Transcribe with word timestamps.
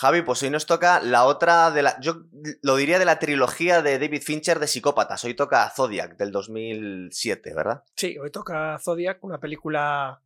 Javi, 0.00 0.22
pues 0.22 0.40
hoy 0.44 0.50
nos 0.50 0.64
toca 0.64 1.00
la 1.00 1.24
otra 1.24 1.72
de 1.72 1.82
la. 1.82 1.98
Yo 2.00 2.22
lo 2.62 2.76
diría 2.76 3.00
de 3.00 3.04
la 3.04 3.18
trilogía 3.18 3.82
de 3.82 3.98
David 3.98 4.22
Fincher 4.22 4.60
de 4.60 4.68
psicópatas. 4.68 5.24
Hoy 5.24 5.34
toca 5.34 5.68
Zodiac 5.74 6.16
del 6.16 6.30
2007, 6.30 7.52
¿verdad? 7.52 7.82
Sí, 7.96 8.16
hoy 8.16 8.30
toca 8.30 8.78
Zodiac, 8.78 9.24
una 9.24 9.40
película 9.40 10.22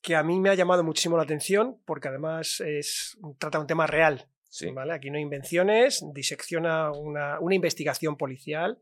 que 0.00 0.16
a 0.16 0.22
mí 0.22 0.40
me 0.40 0.48
ha 0.48 0.54
llamado 0.54 0.82
muchísimo 0.82 1.18
la 1.18 1.24
atención 1.24 1.78
porque 1.84 2.08
además 2.08 2.62
es, 2.64 3.18
trata 3.38 3.58
un 3.58 3.66
tema 3.66 3.86
real. 3.86 4.30
Sí. 4.48 4.70
¿vale? 4.70 4.94
Aquí 4.94 5.10
no 5.10 5.18
hay 5.18 5.24
invenciones, 5.24 6.02
disecciona 6.14 6.90
una, 6.90 7.38
una 7.38 7.54
investigación 7.54 8.16
policial 8.16 8.78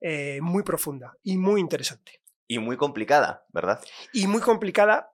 eh, 0.00 0.38
muy 0.42 0.62
profunda 0.62 1.16
y 1.24 1.36
muy 1.36 1.60
interesante. 1.60 2.22
Y 2.46 2.60
muy 2.60 2.76
complicada, 2.76 3.44
¿verdad? 3.48 3.80
Y 4.12 4.28
muy 4.28 4.40
complicada 4.40 5.12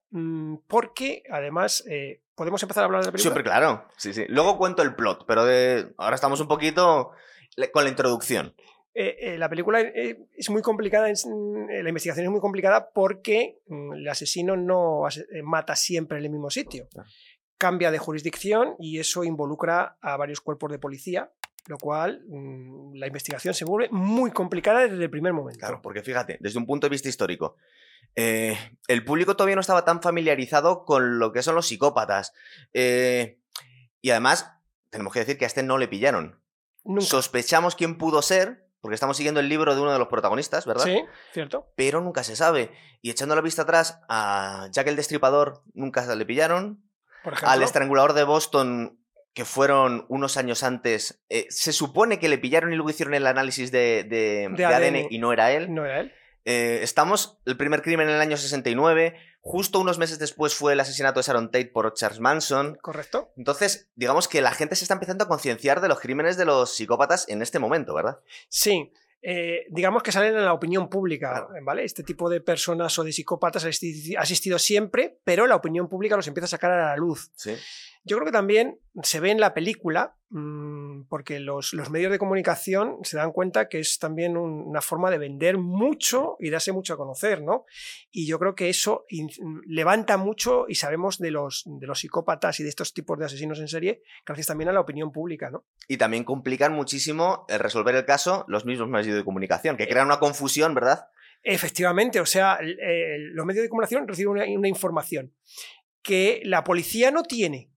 porque 0.66 1.23
además 1.30 1.84
eh, 1.88 2.23
podemos 2.34 2.62
empezar 2.62 2.83
a 2.83 2.87
hablar 2.87 3.02
de 3.02 3.06
la 3.06 3.12
película. 3.12 3.34
Siempre, 3.34 3.45
claro. 3.45 3.88
Sí, 3.97 4.12
sí. 4.12 4.25
Luego 4.29 4.59
cuento 4.59 4.83
el 4.83 4.95
plot, 4.95 5.25
pero 5.27 5.45
de... 5.45 5.92
ahora 5.98 6.15
estamos 6.15 6.41
un 6.41 6.48
poquito 6.48 7.12
con 7.73 7.84
la 7.84 7.91
introducción. 7.91 8.55
Eh, 8.95 9.16
eh, 9.20 9.39
la 9.39 9.51
película 9.51 9.80
es 9.80 10.48
muy 10.48 10.62
complicada, 10.62 11.11
es, 11.11 11.27
mm, 11.27 11.69
la 11.83 11.89
investigación 11.89 12.25
es 12.25 12.33
muy 12.33 12.41
complicada 12.41 12.91
porque 12.95 13.59
mm, 13.66 13.92
el 13.95 14.09
asesino 14.09 14.56
no 14.56 15.02
mata 15.45 15.77
siempre 15.77 16.19
en 16.19 16.25
el 16.25 16.30
mismo 16.30 16.51
sitio. 16.51 16.89
Claro. 16.89 17.09
Cambia 17.59 17.91
de 17.91 17.98
jurisdicción 17.98 18.75
y 18.78 18.98
eso 18.98 19.25
involucra 19.25 19.97
a 20.01 20.17
varios 20.17 20.41
cuerpos 20.41 20.70
de 20.70 20.78
policía, 20.78 21.30
lo 21.67 21.78
cual 21.78 22.23
mm, 22.27 22.95
la 22.95 23.06
investigación 23.06 23.55
se 23.55 23.64
vuelve 23.64 23.89
muy 23.91 24.30
complicada 24.30 24.87
desde 24.87 25.05
el 25.05 25.11
primer 25.11 25.33
momento. 25.33 25.59
Claro, 25.59 25.80
porque 25.83 26.03
fíjate, 26.03 26.39
desde 26.41 26.59
un 26.59 26.67
punto 26.67 26.87
de 26.87 26.91
vista 26.91 27.09
histórico, 27.09 27.56
eh, 28.15 28.56
el 28.88 29.05
público 29.05 29.37
todavía 29.37 29.56
no 29.56 29.60
estaba 29.60 29.84
tan 29.84 30.01
familiarizado 30.02 30.84
con 30.84 31.19
lo 31.19 31.33
que 31.33 31.42
son 31.42 31.55
los 31.55 31.66
psicópatas. 31.66 32.33
Eh, 32.72 33.39
y 34.00 34.11
además, 34.11 34.53
tenemos 34.91 35.12
que 35.12 35.20
decir 35.20 35.39
que 35.39 35.44
a 35.44 35.48
este 35.48 35.62
no 35.62 35.78
le 35.78 35.89
pillaron. 35.89 36.41
Nunca. 36.84 37.05
Sospechamos 37.06 37.75
quién 37.75 37.98
pudo 37.98 38.22
ser, 38.22 38.66
porque 38.81 38.94
estamos 38.94 39.16
siguiendo 39.16 39.41
el 39.41 39.48
libro 39.48 39.75
de 39.75 39.81
uno 39.81 39.92
de 39.92 39.98
los 39.98 40.08
protagonistas, 40.08 40.64
¿verdad? 40.66 40.84
Sí, 40.84 41.03
cierto. 41.33 41.72
Pero 41.75 42.00
nunca 42.00 42.22
se 42.22 42.36
sabe. 42.36 42.70
Y 43.03 43.11
echando 43.11 43.34
la 43.34 43.41
vista 43.41 43.62
atrás, 43.62 44.00
a 44.09 44.69
Jack 44.70 44.86
el 44.86 44.97
Destripador 44.97 45.62
nunca 45.75 46.14
le 46.14 46.25
pillaron. 46.25 46.83
Por 47.25 47.33
ejemplo, 47.33 47.50
Al 47.50 47.62
estrangulador 47.64 48.12
de 48.12 48.22
Boston, 48.22 49.00
que 49.34 49.44
fueron 49.44 50.06
unos 50.09 50.36
años 50.36 50.62
antes, 50.62 51.20
eh, 51.28 51.47
se 51.50 51.72
supone 51.72 52.20
que 52.20 52.28
le 52.28 52.38
pillaron 52.38 52.72
y 52.72 52.77
luego 52.77 52.91
hicieron 52.91 53.14
el 53.14 53.27
análisis 53.27 53.72
de, 53.72 54.05
de- 54.09 54.48
De 54.50 54.56
de 54.56 54.64
ADN, 54.64 54.97
ADN. 54.97 55.06
y 55.11 55.19
no 55.19 55.33
era 55.33 55.50
él. 55.50 55.75
no 55.75 55.84
era 55.84 56.00
él. 56.00 56.12
Eh, 56.47 56.78
estamos, 56.83 57.39
el 57.44 57.56
primer 57.56 57.83
crimen 57.83 58.08
en 58.08 58.14
el 58.14 58.20
año 58.20 58.36
69, 58.36 59.16
justo 59.41 59.80
unos 59.80 59.98
meses 59.98 60.19
después 60.20 60.55
fue 60.55 60.72
el 60.75 60.80
asesinato 60.80 61.20
de 61.20 61.25
Sharon 61.27 61.50
Tate 61.50 61.66
por 61.66 61.92
Charles 61.92 62.20
Manson. 62.20 62.77
Correcto. 62.80 63.33
Entonces, 63.36 63.88
digamos 63.97 64.28
que 64.28 64.41
la 64.41 64.53
gente 64.53 64.77
se 64.77 64.84
está 64.84 64.94
empezando 64.94 65.25
a 65.25 65.28
concienciar 65.28 65.80
de 65.80 65.88
los 65.88 65.98
crímenes 66.00 66.36
de 66.36 66.44
los 66.44 66.72
psicópatas 66.75 67.28
en 67.28 67.42
este 67.42 67.58
momento, 67.58 67.94
¿verdad? 67.94 68.20
Sí. 68.48 68.92
eh, 69.22 69.66
digamos 69.70 70.05
que 70.05 70.12
salen 70.12 70.36
en 70.36 70.44
la 70.44 70.53
opinión 70.53 70.88
pública, 70.88 71.30
Claro. 71.48 71.48
¿vale? 71.64 71.83
Este 71.84 72.05
tipo 72.05 72.30
de 72.30 72.41
personas 72.41 72.97
o 72.98 73.03
de 73.03 73.12
psicópatas 73.12 73.64
ha 73.64 73.69
existido 73.69 74.58
siempre, 74.60 75.19
pero 75.25 75.48
la 75.48 75.56
opinión 75.56 75.88
pública 75.88 76.14
los 76.14 76.28
empieza 76.28 76.44
a 76.44 76.48
sacar 76.48 76.70
a 76.70 76.86
la 76.91 76.97
luz. 76.97 77.33
Sí. 77.34 77.56
Yo 78.09 78.17
creo 78.19 78.27
que 78.27 78.33
también 78.33 78.79
se 79.03 79.19
ve 79.19 79.33
en 79.33 79.41
la 79.41 79.53
película, 79.53 80.17
mm, 80.31 81.09
porque 81.09 81.41
los, 81.41 81.73
los 81.75 81.91
medios 81.91 82.12
de 82.12 82.19
comunicación 82.21 82.99
se 83.03 83.17
dan 83.17 83.33
cuenta 83.33 83.69
que 83.69 83.81
es 83.81 83.99
también 83.99 84.37
un- 84.37 84.62
una 84.69 84.81
forma 84.81 85.11
de 85.11 85.19
vender 85.19 85.59
mucho 85.59 86.37
y 86.39 86.51
darse 86.51 86.71
mucho 86.71 86.95
a 86.95 86.97
conocer, 86.97 87.43
¿no? 87.43 87.65
Y 88.12 88.29
yo 88.29 88.39
creo 88.39 88.55
que 88.55 88.69
eso 88.69 89.07
in- 89.09 89.29
levanta 89.67 90.17
mucho 90.19 90.67
y 90.69 90.77
sabemos 90.77 91.19
de 91.19 91.33
los, 91.33 91.65
de 91.67 91.87
los 91.87 91.99
psicópatas 91.99 92.61
y 92.61 92.62
de 92.62 92.69
estos 92.69 92.95
tipos 92.95 93.19
de 93.19 93.25
asesinos 93.25 93.59
en 93.59 93.67
serie 93.69 94.03
gracias 94.25 94.47
también 94.47 94.69
a 94.69 94.73
la 94.73 94.81
opinión 94.81 95.11
pública, 95.11 95.51
¿no? 95.51 95.65
Y 95.89 95.97
también 95.97 96.23
complican 96.23 96.72
muchísimo 96.72 97.45
el 97.49 97.59
resolver 97.59 97.97
el 97.97 98.05
caso 98.05 98.45
los 98.47 98.65
mismos 98.65 98.89
medios 98.89 99.16
de 99.16 99.25
comunicación, 99.25 99.77
que 99.77 99.89
crean 99.89 100.06
una 100.06 100.21
confusión, 100.21 100.75
¿verdad? 100.75 101.09
Efectivamente, 101.43 102.21
o 102.21 102.27
sea, 102.27 102.59
los 102.61 103.47
medios 103.47 103.62
de 103.65 103.69
comunicación 103.69 104.06
reciben 104.06 104.31
una, 104.33 104.45
una 104.56 104.69
información 104.69 105.34
que 106.03 106.41
la 106.45 106.62
policía 106.62 107.11
no 107.11 107.22
tiene, 107.25 107.71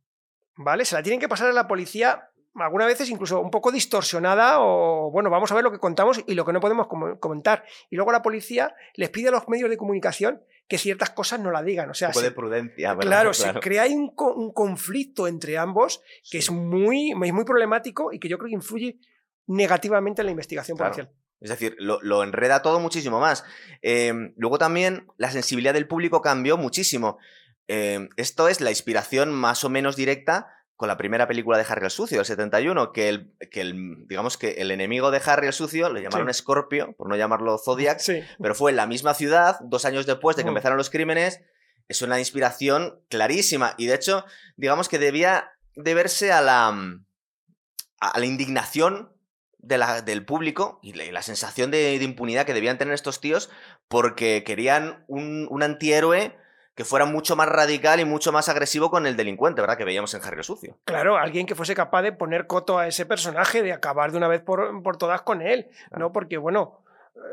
¿vale? 0.63 0.85
Se 0.85 0.95
la 0.95 1.01
tienen 1.03 1.19
que 1.19 1.27
pasar 1.29 1.47
a 1.49 1.53
la 1.53 1.67
policía 1.67 2.25
algunas 2.55 2.87
veces 2.87 3.09
incluso 3.09 3.39
un 3.39 3.51
poco 3.51 3.71
distorsionada 3.71 4.59
o, 4.59 5.09
bueno, 5.11 5.29
vamos 5.29 5.51
a 5.51 5.55
ver 5.55 5.63
lo 5.63 5.71
que 5.71 5.79
contamos 5.79 6.21
y 6.27 6.33
lo 6.35 6.45
que 6.45 6.51
no 6.51 6.59
podemos 6.59 6.87
com- 6.87 7.17
comentar. 7.17 7.63
Y 7.89 7.95
luego 7.95 8.11
la 8.11 8.21
policía 8.21 8.75
les 8.95 9.09
pide 9.09 9.29
a 9.29 9.31
los 9.31 9.47
medios 9.47 9.69
de 9.69 9.77
comunicación 9.77 10.41
que 10.67 10.77
ciertas 10.77 11.11
cosas 11.11 11.39
no 11.39 11.51
la 11.51 11.63
digan, 11.63 11.89
o 11.89 11.93
sea, 11.93 12.09
Un 12.09 12.13
poco 12.13 12.19
se- 12.21 12.29
de 12.29 12.35
prudencia, 12.35 12.93
¿verdad? 12.95 13.07
Claro, 13.09 13.33
se 13.33 13.53
crea 13.53 13.85
un, 13.87 14.13
co- 14.13 14.33
un 14.33 14.51
conflicto 14.51 15.27
entre 15.27 15.57
ambos 15.57 16.01
que 16.29 16.39
es 16.39 16.51
muy, 16.51 17.11
es 17.11 17.33
muy 17.33 17.45
problemático 17.45 18.11
y 18.11 18.19
que 18.19 18.27
yo 18.27 18.37
creo 18.37 18.49
que 18.49 18.55
influye 18.55 18.99
negativamente 19.47 20.21
en 20.21 20.25
la 20.27 20.31
investigación 20.31 20.77
Claro. 20.77 20.91
policial. 20.93 21.15
Es 21.41 21.49
decir, 21.51 21.75
lo, 21.79 21.99
lo 22.01 22.23
enreda 22.23 22.61
todo 22.61 22.79
muchísimo 22.81 23.19
más. 23.21 23.45
Eh, 23.81 24.13
luego 24.35 24.57
también 24.57 25.07
la 25.17 25.31
sensibilidad 25.31 25.73
del 25.73 25.87
público 25.87 26.21
cambió 26.21 26.57
muchísimo. 26.57 27.17
Eh, 27.69 28.09
esto 28.17 28.47
es 28.49 28.59
la 28.61 28.71
inspiración 28.71 29.31
más 29.31 29.63
o 29.63 29.69
menos 29.69 29.95
directa 29.95 30.47
con 30.75 30.87
la 30.87 30.97
primera 30.97 31.27
película 31.27 31.57
de 31.57 31.65
Harry 31.67 31.85
el 31.85 31.91
Sucio, 31.91 32.17
del 32.17 32.25
71, 32.25 32.91
que 32.93 33.09
el, 33.09 33.33
que 33.51 33.61
el 33.61 34.07
digamos 34.07 34.37
que 34.37 34.51
el 34.53 34.71
enemigo 34.71 35.11
de 35.11 35.21
Harry 35.25 35.47
el 35.47 35.53
Sucio 35.53 35.91
le 35.93 36.01
llamaron 36.01 36.33
Scorpio, 36.33 36.93
por 36.97 37.07
no 37.09 37.15
llamarlo 37.15 37.57
Zodiac, 37.57 37.99
Sí. 37.99 38.21
pero 38.41 38.55
fue 38.55 38.71
en 38.71 38.77
la 38.77 38.87
misma 38.87 39.13
ciudad, 39.13 39.57
dos 39.61 39.85
años 39.85 40.05
después 40.05 40.35
de 40.35 40.43
que 40.43 40.49
empezaron 40.49 40.77
los 40.77 40.89
crímenes. 40.89 41.41
Es 41.89 42.01
una 42.01 42.17
inspiración 42.19 43.01
clarísima. 43.09 43.73
Y 43.77 43.87
de 43.87 43.95
hecho, 43.95 44.23
digamos 44.55 44.87
que 44.89 44.99
debía 44.99 45.51
deberse 45.75 46.31
a 46.31 46.39
la, 46.41 46.71
mm, 46.71 47.05
a 47.99 48.19
la 48.19 48.25
indignación 48.25 49.11
de 49.57 49.77
la- 49.77 50.01
del 50.01 50.23
público 50.25 50.79
y 50.81 50.93
la, 50.93 51.03
y 51.03 51.11
la 51.11 51.21
sensación 51.21 51.71
de, 51.71 51.99
de 51.99 52.05
impunidad 52.05 52.45
que 52.45 52.53
debían 52.53 52.77
tener 52.77 52.93
estos 52.93 53.19
tíos 53.19 53.49
porque 53.89 54.43
querían 54.45 55.03
un, 55.07 55.45
un 55.49 55.61
antihéroe 55.63 56.37
que 56.79 56.85
fuera 56.85 57.05
mucho 57.05 57.35
más 57.35 57.49
radical 57.49 57.99
y 57.99 58.05
mucho 58.05 58.31
más 58.31 58.47
agresivo 58.47 58.89
con 58.89 59.05
el 59.05 59.17
delincuente, 59.17 59.59
¿verdad? 59.59 59.75
Que 59.75 59.83
veíamos 59.83 60.13
en 60.13 60.23
Harry 60.23 60.37
el 60.37 60.45
Sucio. 60.45 60.77
Claro, 60.85 61.17
alguien 61.17 61.45
que 61.45 61.53
fuese 61.53 61.75
capaz 61.75 62.03
de 62.03 62.13
poner 62.13 62.47
coto 62.47 62.77
a 62.77 62.87
ese 62.87 63.05
personaje, 63.05 63.61
de 63.61 63.73
acabar 63.73 64.13
de 64.13 64.17
una 64.17 64.29
vez 64.29 64.39
por, 64.39 64.81
por 64.81 64.95
todas 64.95 65.21
con 65.23 65.41
él, 65.41 65.67
Claro. 65.89 66.05
¿no? 66.05 66.11
Porque, 66.13 66.37
bueno, 66.37 66.81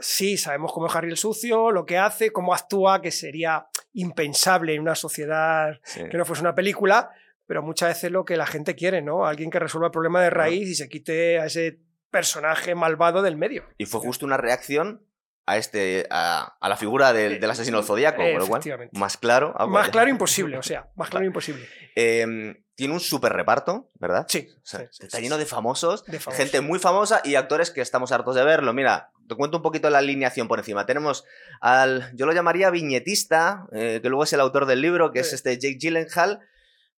sí, 0.01 0.37
sabemos 0.37 0.73
cómo 0.73 0.89
es 0.89 0.97
Harry 0.97 1.11
el 1.11 1.17
sucio, 1.17 1.71
lo 1.71 1.87
que 1.87 1.97
hace, 1.97 2.33
cómo 2.33 2.55
actúa, 2.55 3.01
que 3.01 3.13
sería 3.13 3.69
impensable 3.93 4.75
en 4.75 4.81
una 4.81 4.97
sociedad 4.97 5.79
que 5.95 6.19
no 6.19 6.25
fuese 6.25 6.43
una 6.43 6.57
película, 6.57 7.11
pero 7.47 7.63
muchas 7.63 7.91
veces 7.91 8.11
lo 8.11 8.25
que 8.25 8.37
la 8.37 8.47
gente 8.47 8.75
quiere, 8.75 9.01
¿no? 9.01 9.27
Alguien 9.27 9.53
que 9.53 9.61
resuelva 9.61 9.87
el 9.87 9.93
problema 9.93 10.21
de 10.23 10.31
raíz 10.31 10.69
y 10.69 10.75
se 10.75 10.89
quite 10.89 11.39
a 11.39 11.47
ese 11.47 11.79
personaje 12.11 12.75
malvado 12.75 13.23
del 13.23 13.37
medio. 13.37 13.63
Y 13.79 13.87
fue 13.87 14.01
justo 14.01 14.27
una 14.27 14.39
reacción 14.39 15.06
a 15.47 15.57
este 15.57 16.07
a, 16.11 16.57
a 16.61 16.69
la 16.69 16.77
figura 16.77 17.13
del, 17.13 17.41
del 17.41 17.51
asesino 17.51 17.79
del 17.79 17.87
zodiaco, 17.87 18.23
con 18.23 18.39
lo 18.39 18.47
cual, 18.47 18.63
más 18.93 19.17
claro. 19.17 19.55
agua 19.57 19.81
Más 19.81 19.89
claro 19.91 20.11
imposible, 20.11 20.59
o 20.59 20.63
sea, 20.63 20.89
más 20.97 21.09
claro 21.09 21.25
imposible. 21.25 21.67
Eh, 21.95 22.57
tiene 22.75 22.93
un 22.93 23.01
super 23.01 23.33
reparto, 23.33 23.89
¿verdad? 23.95 24.27
Sí, 24.29 24.49
O 24.55 24.67
sea, 24.67 24.81
sí, 24.81 24.87
sí, 24.91 25.05
está 25.05 25.17
sí, 25.17 25.23
lleno 25.23 25.39
de 25.39 25.47
famosos, 25.47 26.05
De 26.05 26.21
famosos. 26.21 26.43
gente 26.45 26.61
muy 26.61 26.79
famosa 26.79 27.23
y 27.25 27.37
actores 27.37 27.71
que 27.71 27.81
estamos 27.81 28.13
hartos 28.13 28.35
de 28.35 28.45
verlo. 28.45 28.75
Mira, 28.75 29.13
te 29.29 29.35
cuento 29.35 29.57
un 29.57 29.63
poquito 29.63 29.89
la 29.89 29.99
alineación 29.99 30.47
por 30.47 30.59
encima. 30.59 30.85
Tenemos 30.85 31.25
al, 31.63 32.11
yo 32.15 32.27
lo 32.27 32.33
llamaría 32.33 32.69
viñetista, 32.71 33.67
eh, 33.73 34.01
que 34.03 34.09
luego 34.11 34.25
es 34.25 34.33
el 34.35 34.41
autor 34.41 34.67
del 34.67 34.83
libro, 34.83 35.11
que 35.11 35.21
es 35.21 35.33
este 35.33 35.57
Jake 35.59 35.79
Gyllenhaal, 35.81 36.41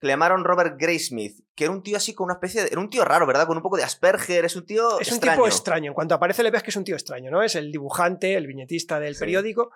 que 0.00 0.06
le 0.06 0.12
llamaron 0.12 0.44
Robert 0.44 0.76
Graysmith, 0.78 1.40
que 1.54 1.64
era 1.64 1.72
un 1.72 1.82
tío 1.82 1.96
así 1.96 2.14
con 2.14 2.26
una 2.26 2.34
especie 2.34 2.62
de... 2.62 2.68
Era 2.70 2.80
un 2.80 2.88
tío 2.90 3.04
raro, 3.04 3.26
¿verdad? 3.26 3.46
Con 3.46 3.56
un 3.56 3.62
poco 3.62 3.76
de 3.76 3.82
Asperger, 3.82 4.44
es 4.44 4.54
un 4.56 4.64
tío 4.64 5.00
Es 5.00 5.08
un 5.08 5.14
extraño. 5.14 5.36
tipo 5.38 5.46
extraño. 5.48 5.90
En 5.90 5.94
cuanto 5.94 6.14
aparece 6.14 6.42
le 6.44 6.50
ves 6.52 6.62
que 6.62 6.70
es 6.70 6.76
un 6.76 6.84
tío 6.84 6.94
extraño, 6.94 7.30
¿no? 7.30 7.42
Es 7.42 7.56
el 7.56 7.72
dibujante, 7.72 8.34
el 8.34 8.46
viñetista 8.46 9.00
del 9.00 9.14
Sí. 9.14 9.20
periódico, 9.20 9.70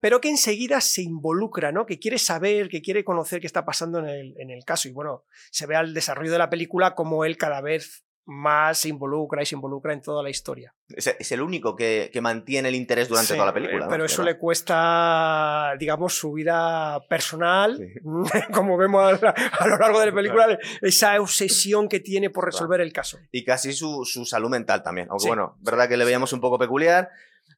pero 0.00 0.20
que 0.20 0.30
enseguida 0.30 0.80
se 0.80 1.02
involucra, 1.02 1.72
¿no? 1.72 1.84
Que 1.84 1.98
quiere 1.98 2.18
saber, 2.18 2.68
que 2.70 2.80
quiere 2.80 3.04
conocer 3.04 3.40
qué 3.40 3.46
está 3.46 3.64
pasando 3.66 3.98
en 3.98 4.06
el, 4.06 4.34
en 4.38 4.50
el 4.50 4.64
caso. 4.64 4.88
Y 4.88 4.92
bueno, 4.92 5.24
se 5.50 5.66
ve 5.66 5.76
al 5.76 5.92
desarrollo 5.92 6.32
de 6.32 6.38
la 6.38 6.48
película 6.48 6.94
como 6.94 7.24
él 7.26 7.36
cada 7.36 7.60
vez 7.60 8.04
más 8.28 8.78
se 8.78 8.88
involucra 8.88 9.40
y 9.42 9.46
se 9.46 9.54
involucra 9.54 9.92
en 9.92 10.02
toda 10.02 10.20
la 10.22 10.30
historia. 10.30 10.74
Es, 10.88 11.06
es 11.06 11.32
el 11.32 11.40
único 11.42 11.76
que, 11.76 12.10
que 12.12 12.20
mantiene 12.20 12.68
el 12.68 12.74
interés 12.74 13.08
durante 13.08 13.28
Sí, 13.28 13.34
toda 13.34 13.46
la 13.46 13.54
película. 13.54 13.84
¿no? 13.84 13.90
Pero 13.90 14.04
eso 14.04 14.22
¿Verdad? 14.22 14.32
le 14.34 14.38
cuesta, 14.40 15.74
digamos, 15.78 16.14
su 16.14 16.32
vida 16.32 17.00
personal, 17.08 17.76
Sí. 17.78 17.94
como 18.52 18.76
vemos 18.76 19.22
a, 19.22 19.30
a 19.30 19.66
lo 19.68 19.78
largo 19.78 20.00
de 20.00 20.06
la 20.06 20.12
película, 20.14 20.58
esa 20.82 21.20
obsesión 21.20 21.88
que 21.88 22.00
tiene 22.00 22.30
por 22.30 22.44
resolver 22.44 22.80
el 22.80 22.92
caso. 22.92 23.18
Y 23.30 23.44
casi 23.44 23.72
su, 23.72 24.04
su 24.04 24.24
salud 24.24 24.50
mental 24.50 24.82
también. 24.82 25.08
Aunque 25.10 25.22
Sí, 25.22 25.28
bueno, 25.28 25.56
verdad 25.60 25.88
que 25.88 25.96
le 25.96 26.04
veíamos 26.04 26.32
un 26.32 26.40
poco 26.40 26.58
peculiar. 26.58 27.10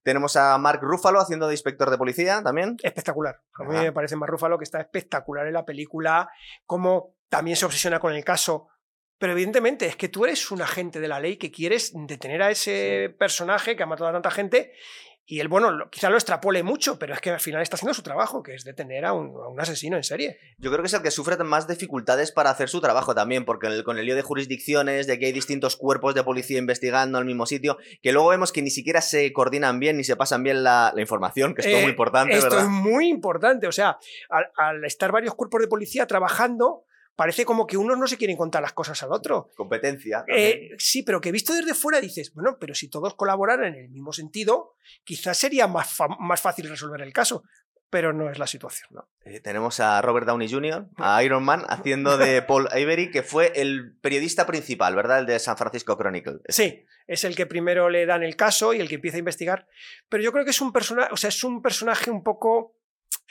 Tenemos 0.02 0.36
a 0.36 0.56
Mark 0.58 0.80
Ruffalo 0.82 1.18
haciendo 1.20 1.48
de 1.48 1.54
inspector 1.54 1.90
de 1.90 1.98
policía 1.98 2.42
también. 2.42 2.76
espectacular. 2.82 3.40
A 3.54 3.64
mí 3.64 3.74
Ajá. 3.74 3.82
me 3.84 3.92
parece 3.92 4.16
más 4.16 4.28
Rúfalo 4.28 4.58
que 4.58 4.64
está 4.64 4.80
espectacular 4.80 5.46
en 5.46 5.52
la 5.54 5.64
película, 5.64 6.30
como 6.66 7.14
también 7.28 7.56
se 7.56 7.64
obsesiona 7.66 7.98
con 8.00 8.12
el 8.14 8.24
caso. 8.24 8.68
Pero 9.18 9.32
evidentemente 9.32 9.86
es 9.86 9.96
que 9.96 10.08
tú 10.08 10.24
eres 10.24 10.50
un 10.50 10.62
agente 10.62 11.00
de 11.00 11.08
la 11.08 11.20
ley 11.20 11.36
que 11.36 11.50
quieres 11.50 11.92
detener 11.94 12.42
a 12.42 12.50
ese 12.50 13.14
personaje 13.18 13.76
que 13.76 13.82
ha 13.82 13.86
matado 13.86 14.10
a 14.10 14.12
tanta 14.12 14.30
gente 14.30 14.72
Y 15.30 15.40
él, 15.40 15.48
bueno, 15.48 15.90
quizá 15.90 16.08
lo 16.08 16.16
extrapole 16.16 16.62
mucho, 16.62 16.98
pero 16.98 17.12
es 17.12 17.20
que 17.20 17.28
al 17.28 17.38
final 17.38 17.60
está 17.60 17.76
haciendo 17.76 17.92
su 17.92 18.02
trabajo, 18.02 18.42
que 18.42 18.54
es 18.54 18.64
detener 18.64 19.04
a 19.04 19.12
un, 19.12 19.26
a 19.44 19.48
un 19.48 19.60
asesino 19.60 19.98
en 19.98 20.02
serie. 20.02 20.38
Yo 20.56 20.70
creo 20.70 20.82
que 20.82 20.86
es 20.86 20.94
el 20.94 21.02
que 21.02 21.10
sufre 21.10 21.36
más 21.44 21.68
dificultades 21.68 22.32
para 22.32 22.48
hacer 22.48 22.70
su 22.70 22.80
trabajo 22.80 23.14
también, 23.14 23.44
porque 23.44 23.66
el- 23.66 23.84
con 23.84 23.98
el 23.98 24.06
lío 24.06 24.14
de 24.16 24.22
jurisdicciones, 24.22 25.06
de 25.06 25.18
que 25.18 25.26
hay 25.26 25.32
distintos 25.32 25.76
cuerpos 25.76 26.14
de 26.14 26.22
policía 26.24 26.56
investigando 26.58 27.18
al 27.18 27.26
mismo 27.26 27.44
sitio, 27.44 27.76
que 28.00 28.10
luego 28.12 28.30
vemos 28.30 28.52
que 28.52 28.62
ni 28.62 28.70
siquiera 28.70 29.02
se 29.02 29.30
coordinan 29.34 29.78
bien 29.78 29.98
ni 29.98 30.04
se 30.04 30.16
pasan 30.16 30.42
bien 30.42 30.64
la, 30.64 30.92
la 30.94 31.00
información, 31.02 31.54
que 31.54 31.60
esto 31.60 31.72
es 31.74 31.78
Eh, 31.80 31.82
muy 31.82 31.90
importante, 31.90 32.32
Esto 32.32 32.48
¿verdad? 32.48 32.64
es 32.64 32.70
muy 32.70 33.08
importante. 33.10 33.66
O 33.66 33.72
sea, 33.72 33.98
al, 34.30 34.50
al 34.56 34.82
estar 34.86 35.12
varios 35.12 35.34
cuerpos 35.34 35.60
de 35.60 35.68
policía 35.68 36.06
trabajando, 36.06 36.84
parece 37.18 37.44
como 37.44 37.66
que 37.66 37.76
unos 37.76 37.98
no 37.98 38.06
se 38.06 38.16
quieren 38.16 38.36
contar 38.36 38.62
las 38.62 38.72
cosas 38.72 39.02
al 39.02 39.12
otro. 39.12 39.50
Competencia. 39.56 40.24
Eh, 40.28 40.70
sí, 40.78 41.02
pero 41.02 41.20
que 41.20 41.32
visto 41.32 41.52
desde 41.52 41.74
fuera 41.74 42.00
dices, 42.00 42.32
bueno, 42.32 42.58
pero 42.60 42.76
si 42.76 42.88
todos 42.88 43.16
colaboraran 43.16 43.74
en 43.74 43.86
el 43.86 43.90
mismo 43.90 44.12
sentido, 44.12 44.76
quizás 45.02 45.36
sería 45.36 45.66
más, 45.66 45.96
más 46.20 46.40
fácil 46.40 46.68
resolver 46.68 47.02
el 47.02 47.12
caso. 47.12 47.42
Pero 47.90 48.12
no 48.12 48.30
es 48.30 48.38
la 48.38 48.46
situación. 48.46 48.90
No. 48.92 49.08
Eh, 49.24 49.40
tenemos 49.40 49.80
a 49.80 50.00
Robert 50.00 50.28
Downey 50.28 50.48
Jr., 50.48 50.90
a 50.96 51.20
Iron 51.24 51.42
Man, 51.42 51.64
haciendo 51.68 52.18
de 52.18 52.40
Paul 52.42 52.68
Avery, 52.70 53.10
que 53.10 53.24
fue 53.24 53.50
el 53.56 53.96
periodista 54.00 54.46
principal, 54.46 54.94
¿verdad? 54.94 55.18
El 55.18 55.26
de 55.26 55.40
San 55.40 55.56
Francisco 55.56 55.96
Chronicle. 55.96 56.38
Sí, 56.48 56.84
es 57.08 57.24
el 57.24 57.34
que 57.34 57.46
primero 57.46 57.90
le 57.90 58.06
dan 58.06 58.22
el 58.22 58.36
caso 58.36 58.74
y 58.74 58.78
el 58.78 58.88
que 58.88 58.94
empieza 58.94 59.16
a 59.16 59.18
investigar. 59.18 59.66
Pero 60.08 60.22
yo 60.22 60.30
creo 60.30 60.44
que 60.44 60.52
es 60.52 60.60
un 60.60 60.72
personaje, 60.72 61.12
o 61.12 61.16
sea, 61.16 61.30
es 61.30 61.42
un 61.42 61.62
personaje 61.62 62.12
un 62.12 62.22
poco 62.22 62.76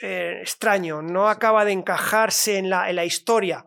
eh, 0.00 0.40
extraño, 0.42 1.00
no 1.00 1.28
acaba 1.28 1.64
de 1.64 1.72
encajarse 1.72 2.58
en 2.58 2.68
la, 2.68 2.90
en 2.90 2.96
la 2.96 3.06
historia. 3.06 3.64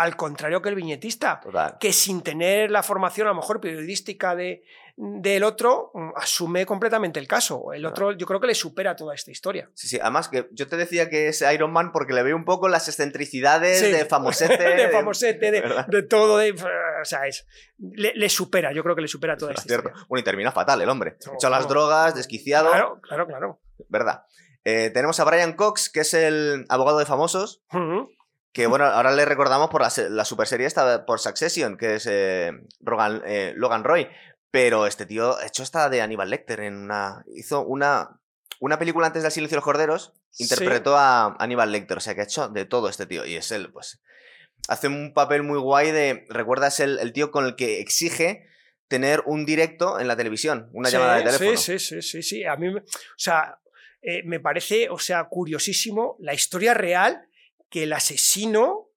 Al 0.00 0.16
contrario 0.16 0.62
que 0.62 0.68
el 0.70 0.74
viñetista, 0.74 1.40
Total. 1.42 1.76
que 1.78 1.92
sin 1.92 2.22
tener 2.22 2.70
la 2.70 2.82
formación 2.82 3.26
a 3.26 3.30
lo 3.30 3.36
mejor 3.36 3.60
periodística 3.60 4.34
de, 4.34 4.62
del 4.96 5.44
otro, 5.44 5.90
mm, 5.92 6.10
asume 6.16 6.64
completamente 6.64 7.20
el 7.20 7.28
caso. 7.28 7.72
El 7.74 7.84
otro 7.84 8.12
yo 8.12 8.26
creo 8.26 8.40
que 8.40 8.46
le 8.46 8.54
supera 8.54 8.96
toda 8.96 9.14
esta 9.14 9.30
historia. 9.30 9.70
Sí, 9.74 9.88
sí, 9.88 9.98
además 10.00 10.28
que 10.28 10.48
yo 10.52 10.66
te 10.68 10.76
decía 10.78 11.10
que 11.10 11.28
es 11.28 11.42
Iron 11.42 11.70
Man 11.72 11.92
porque 11.92 12.14
le 12.14 12.22
veo 12.22 12.34
un 12.34 12.44
poco 12.46 12.68
las 12.68 12.88
excentricidades 12.88 13.80
Sí. 13.80 13.90
de 13.92 14.04
famosete. 14.06 14.56
de 14.76 14.88
famosete, 14.88 15.50
de, 15.88 16.02
todo, 16.02 16.38
de, 16.38 16.52
o 16.52 17.04
sea, 17.04 17.26
es, 17.26 17.46
le, 17.78 18.12
le 18.14 18.28
supera, 18.30 18.72
yo 18.72 18.82
creo 18.82 18.94
que 18.96 19.02
le 19.02 19.08
supera 19.08 19.36
toda 19.36 19.52
esta 19.52 19.62
historia. 19.70 19.92
Bueno, 20.08 20.20
y 20.20 20.24
termina 20.24 20.50
fatal 20.52 20.80
el 20.80 20.88
hombre. 20.88 21.16
No, 21.26 21.34
Hecho 21.34 21.46
a 21.46 21.50
las 21.50 21.64
no. 21.64 21.68
drogas, 21.68 22.14
desquiciado. 22.14 22.70
Claro, 22.70 23.00
claro, 23.02 23.26
claro. 23.26 23.60
¿Verdad? 23.88 24.22
Eh, 24.64 24.90
tenemos 24.90 25.18
a 25.20 25.24
Brian 25.24 25.54
Cox, 25.54 25.88
que 25.90 26.00
es 26.00 26.12
el 26.14 26.66
abogado 26.68 26.98
de 26.98 27.06
famosos. 27.06 27.62
Que 28.52 28.66
bueno, 28.66 28.84
ahora 28.86 29.12
le 29.12 29.24
recordamos 29.24 29.70
por 29.70 29.80
la, 29.82 29.92
la 30.08 30.24
super 30.24 30.46
serie 30.46 30.66
esta, 30.66 31.06
por 31.06 31.20
Succession, 31.20 31.76
que 31.76 31.94
es 31.96 32.06
eh, 32.10 32.50
Rogan- 32.80 33.22
eh, 33.24 33.52
Logan 33.56 33.84
Roy. 33.84 34.08
Pero 34.50 34.86
este 34.88 35.06
tío 35.06 35.36
ha 35.38 35.46
hecho 35.46 35.62
esta 35.62 35.88
de 35.88 36.02
Aníbal 36.02 36.30
Lecter 36.30 36.60
en 36.60 36.76
una. 36.76 37.24
Hizo 37.34 37.64
una. 37.64 38.20
Una 38.58 38.78
película 38.78 39.06
antes 39.06 39.22
del 39.22 39.30
Silencio 39.32 39.54
de 39.54 39.58
los 39.58 39.64
Corderos. 39.64 40.12
Sí. 40.30 40.42
Interpretó 40.44 40.96
a 40.96 41.36
Aníbal 41.38 41.70
Lecter. 41.72 41.96
O 41.96 42.00
sea 42.00 42.14
que 42.14 42.22
ha 42.22 42.24
hecho 42.24 42.48
de 42.48 42.64
todo 42.64 42.88
este 42.88 43.06
tío. 43.06 43.24
Y 43.24 43.36
es 43.36 43.52
él, 43.52 43.70
pues. 43.72 44.02
Hace 44.68 44.88
un 44.88 45.14
papel 45.14 45.44
muy 45.44 45.58
guay 45.58 45.92
de. 45.92 46.26
¿Recuerdas 46.28 46.80
el, 46.80 46.98
el 46.98 47.12
tío 47.12 47.30
con 47.30 47.46
el 47.46 47.54
que 47.54 47.78
exige 47.80 48.46
tener 48.88 49.22
un 49.24 49.46
directo 49.46 50.00
en 50.00 50.08
la 50.08 50.16
televisión? 50.16 50.68
Una 50.72 50.88
Sí, 50.90 50.96
llamada 50.96 51.16
de 51.18 51.22
teléfono. 51.22 51.56
Sí, 51.56 51.78
sí, 51.78 51.78
sí, 51.78 52.02
sí, 52.02 52.22
sí. 52.22 52.44
A 52.44 52.56
mí, 52.56 52.74
o 52.76 52.82
sea, 53.16 53.60
eh, 54.02 54.22
me 54.24 54.40
parece, 54.40 54.90
o 54.90 54.98
sea, 54.98 55.24
curiosísimo 55.30 56.16
la 56.18 56.34
historia 56.34 56.74
real 56.74 57.24
que 57.70 57.84
el 57.84 57.92
asesino 57.92 58.89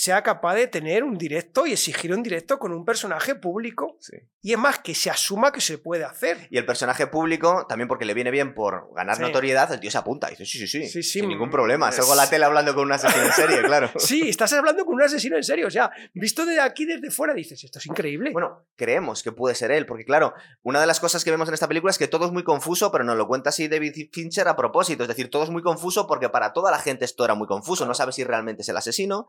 sea 0.00 0.22
capaz 0.22 0.54
de 0.54 0.68
tener 0.68 1.02
un 1.02 1.18
directo 1.18 1.66
y 1.66 1.72
exigir 1.72 2.14
un 2.14 2.22
directo 2.22 2.60
con 2.60 2.70
un 2.72 2.84
personaje 2.84 3.34
público. 3.34 3.96
Sí. 3.98 4.16
Y 4.40 4.52
es 4.52 4.58
más, 4.58 4.78
que 4.78 4.94
se 4.94 5.10
asuma 5.10 5.50
que 5.50 5.60
se 5.60 5.76
puede 5.76 6.04
hacer. 6.04 6.46
Y 6.50 6.56
el 6.56 6.64
personaje 6.64 7.08
público, 7.08 7.66
también 7.68 7.88
porque 7.88 8.04
le 8.04 8.14
viene 8.14 8.30
bien 8.30 8.54
por 8.54 8.94
ganar 8.94 9.16
Sí. 9.16 9.22
notoriedad, 9.22 9.72
el 9.72 9.80
tío 9.80 9.90
se 9.90 9.98
apunta. 9.98 10.28
Y 10.28 10.36
dice, 10.36 10.46
sí, 10.46 10.68
sí, 10.68 10.86
sí. 10.86 11.02
Sin 11.02 11.28
ningún 11.28 11.48
mm, 11.48 11.50
problema. 11.50 11.90
Salgo 11.90 12.12
a 12.12 12.14
la 12.16 12.30
tele 12.30 12.44
hablando 12.44 12.76
con 12.76 12.84
un 12.84 12.92
asesino 12.92 13.24
en 13.24 13.32
serie, 13.32 13.62
claro. 13.62 13.90
Sí, 13.98 14.28
estás 14.28 14.52
hablando 14.52 14.84
con 14.84 14.94
un 14.94 15.02
asesino 15.02 15.36
en 15.36 15.42
serio. 15.42 15.66
O 15.66 15.70
sea, 15.70 15.90
visto 16.14 16.46
de 16.46 16.60
aquí 16.60 16.84
desde 16.84 17.10
fuera, 17.10 17.34
dices, 17.34 17.64
esto 17.64 17.80
es 17.80 17.86
increíble. 17.86 18.30
Bueno, 18.32 18.68
creemos 18.76 19.24
que 19.24 19.32
puede 19.32 19.56
ser 19.56 19.72
él, 19.72 19.84
porque 19.84 20.04
claro, 20.04 20.32
una 20.62 20.80
de 20.80 20.86
las 20.86 21.00
cosas 21.00 21.24
que 21.24 21.32
vemos 21.32 21.48
en 21.48 21.54
esta 21.54 21.66
película 21.66 21.90
es 21.90 21.98
que 21.98 22.06
todo 22.06 22.24
es 22.26 22.30
muy 22.30 22.44
confuso, 22.44 22.92
pero 22.92 23.02
nos 23.02 23.16
lo 23.16 23.26
cuenta 23.26 23.50
así 23.50 23.66
David 23.66 24.10
Fincher 24.12 24.46
a 24.46 24.54
propósito. 24.54 25.02
Es 25.02 25.08
decir, 25.08 25.28
todo 25.28 25.42
es 25.42 25.50
muy 25.50 25.62
confuso 25.62 26.06
porque 26.06 26.28
para 26.28 26.52
toda 26.52 26.70
la 26.70 26.78
gente 26.78 27.04
esto 27.04 27.24
era 27.24 27.34
muy 27.34 27.48
confuso. 27.48 27.84
No 27.84 27.94
sabes 27.94 28.14
si 28.14 28.22
realmente 28.22 28.62
es 28.62 28.68
el 28.68 28.76
asesino, 28.76 29.26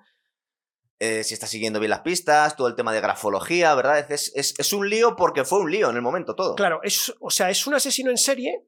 eh, 0.99 1.23
si 1.23 1.33
está 1.33 1.47
siguiendo 1.47 1.79
bien 1.79 1.89
las 1.91 2.01
pistas, 2.01 2.55
todo 2.55 2.67
el 2.67 2.75
tema 2.75 2.91
de 2.93 3.01
grafología, 3.01 3.73
¿verdad? 3.75 3.99
Es, 4.11 4.31
es- 4.35 4.53
es 4.59 4.73
un 4.73 4.89
lío 4.89 5.15
porque 5.15 5.45
fue 5.45 5.59
un 5.59 5.71
lío 5.71 5.89
en 5.89 5.95
el 5.95 6.01
momento 6.01 6.35
todo. 6.35 6.55
Claro, 6.55 6.81
es, 6.83 7.13
o 7.19 7.29
sea, 7.29 7.49
es 7.49 7.65
un 7.67 7.73
asesino 7.75 8.11
en 8.11 8.17
serie 8.17 8.65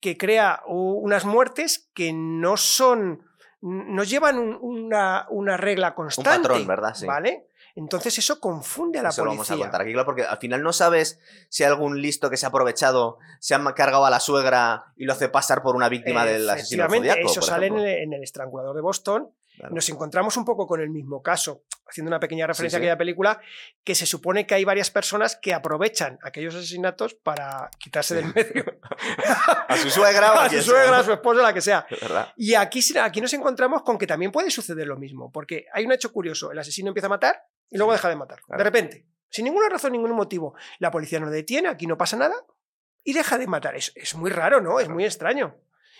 que 0.00 0.16
crea 0.16 0.62
unas 0.66 1.24
muertes 1.24 1.90
que 1.94 2.12
no 2.12 2.56
son. 2.56 3.22
no 3.60 4.04
llevan 4.04 4.38
un- 4.38 4.58
una, 4.60 5.26
una 5.30 5.56
regla 5.56 5.94
constante. 5.94 6.30
patrón, 6.48 6.66
¿verdad? 6.66 6.94
Sí. 6.94 7.06
¿Vale? 7.06 7.46
Entonces 7.76 8.16
eso 8.18 8.38
confunde 8.38 8.98
a 9.00 9.02
la 9.02 9.08
Eso 9.08 9.24
lo 9.24 9.30
policía. 9.32 9.54
vamos 9.56 9.62
a 9.62 9.64
contar 9.64 9.80
aquí, 9.80 9.92
claro, 9.92 10.04
porque 10.06 10.22
al 10.22 10.36
final 10.38 10.62
no 10.62 10.72
sabes 10.72 11.18
si 11.48 11.64
hay 11.64 11.70
algún 11.70 12.00
listo 12.00 12.28
que 12.30 12.36
se 12.36 12.44
ha 12.46 12.50
aprovechado, 12.50 13.18
se 13.40 13.54
ha 13.54 13.74
cargado 13.74 14.04
a 14.04 14.10
la 14.10 14.20
suegra 14.20 14.92
y 14.96 15.06
lo 15.06 15.12
hace 15.14 15.28
pasar 15.28 15.62
por 15.62 15.74
una 15.74 15.88
víctima 15.88 16.24
del 16.24 16.48
asesino 16.48 16.84
Efectivamente, 16.84 17.08
zodiaco. 17.24 17.30
eso 17.32 17.42
sale 17.42 17.66
en 17.66 17.72
ejemplo. 17.72 17.90
el, 17.90 18.02
en 18.04 18.12
el 18.12 18.22
estrangulador 18.22 18.76
de 18.76 18.82
Boston. 18.82 19.30
Claro. 19.56 19.74
Nos 19.74 19.88
encontramos 19.88 20.36
un 20.36 20.44
poco 20.44 20.66
con 20.66 20.80
el 20.80 20.90
mismo 20.90 21.22
caso, 21.22 21.62
haciendo 21.88 22.08
una 22.08 22.18
pequeña 22.18 22.46
referencia 22.46 22.78
sí. 22.78 22.82
a 22.82 22.84
aquella 22.84 22.98
película, 22.98 23.40
que 23.84 23.94
se 23.94 24.04
supone 24.04 24.46
que 24.46 24.54
hay 24.54 24.64
varias 24.64 24.90
personas 24.90 25.36
que 25.36 25.54
aprovechan 25.54 26.18
aquellos 26.22 26.54
asesinatos 26.54 27.14
para 27.14 27.70
quitarse 27.78 28.16
del 28.16 28.34
medio 28.34 28.64
A 29.68 29.76
su 29.76 29.90
suegra 29.90 30.28
a 30.32 30.44
a 30.46 30.50
su 30.50 30.60
suegra, 30.60 30.98
a 30.98 31.04
su 31.04 31.12
esposa, 31.12 31.42
la 31.42 31.54
que 31.54 31.60
sea. 31.60 31.86
Y 32.36 32.54
aquí, 32.54 32.80
aquí 33.00 33.20
nos 33.20 33.32
encontramos 33.32 33.82
con 33.82 33.96
que 33.96 34.06
también 34.06 34.32
puede 34.32 34.50
suceder 34.50 34.86
lo 34.86 34.96
mismo, 34.96 35.30
porque 35.30 35.66
hay 35.72 35.84
un 35.86 35.92
hecho 35.92 36.12
curioso, 36.12 36.50
el 36.50 36.58
asesino 36.58 36.88
empieza 36.88 37.06
a 37.06 37.10
matar 37.10 37.44
y 37.70 37.76
luego 37.76 37.92
deja 37.92 38.08
de 38.08 38.16
matar, 38.16 38.40
Claro. 38.42 38.58
de 38.58 38.64
repente, 38.64 39.06
sin 39.30 39.44
ninguna 39.44 39.68
razón, 39.68 39.92
ningún 39.92 40.12
motivo. 40.12 40.54
La 40.78 40.90
policía 40.90 41.20
no 41.20 41.30
detiene, 41.30 41.68
aquí 41.68 41.86
no 41.86 41.96
pasa 41.96 42.16
nada 42.16 42.34
y 43.04 43.12
deja 43.12 43.38
de 43.38 43.46
matar. 43.46 43.76
Es, 43.76 43.92
es 43.94 44.14
muy 44.14 44.30
raro, 44.30 44.60
¿no? 44.60 44.80
Es 44.80 44.88
muy 44.88 45.04
extraño. 45.04 45.56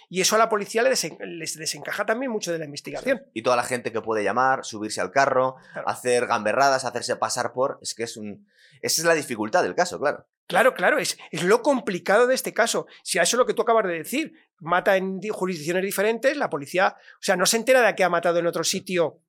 Y 0.08 0.20
eso 0.20 0.36
a 0.36 0.38
la 0.38 0.48
policía 0.48 0.82
desen- 0.82 1.18
les 1.24 1.56
desencaja 1.56 2.04
también 2.06 2.30
mucho 2.30 2.52
de 2.52 2.58
la 2.58 2.64
investigación. 2.64 3.22
Y 3.32 3.42
toda 3.42 3.56
la 3.56 3.64
gente 3.64 3.92
que 3.92 4.00
puede 4.00 4.22
llamar, 4.24 4.64
subirse 4.64 5.00
al 5.00 5.10
carro, 5.10 5.56
Claro. 5.72 5.88
hacer 5.88 6.26
gamberradas, 6.26 6.84
hacerse 6.84 7.16
pasar 7.16 7.52
por. 7.52 7.78
Es 7.82 7.94
que 7.94 8.02
es 8.04 8.16
un. 8.16 8.46
Esa 8.82 9.00
es 9.02 9.06
la 9.06 9.14
dificultad 9.14 9.62
del 9.62 9.74
caso, 9.74 9.98
claro. 9.98 10.26
Claro, 10.46 10.74
claro, 10.74 10.98
es, 10.98 11.16
es 11.30 11.42
lo 11.42 11.62
complicado 11.62 12.26
de 12.26 12.34
este 12.34 12.52
caso. 12.52 12.86
Si 13.02 13.18
a 13.18 13.22
eso 13.22 13.36
es 13.36 13.38
lo 13.38 13.46
que 13.46 13.54
tú 13.54 13.62
acabas 13.62 13.86
de 13.86 13.94
decir, 13.94 14.34
mata 14.58 14.96
en 14.98 15.18
di- 15.18 15.30
jurisdicciones 15.30 15.82
diferentes, 15.82 16.36
la 16.36 16.50
policía, 16.50 16.96
o 16.98 17.22
sea, 17.22 17.34
no 17.36 17.46
se 17.46 17.56
entera 17.56 17.80
de 17.80 17.94
que 17.94 18.04
ha 18.04 18.10
matado 18.10 18.38
en 18.40 18.46
otro 18.46 18.62
sitio 18.62 19.20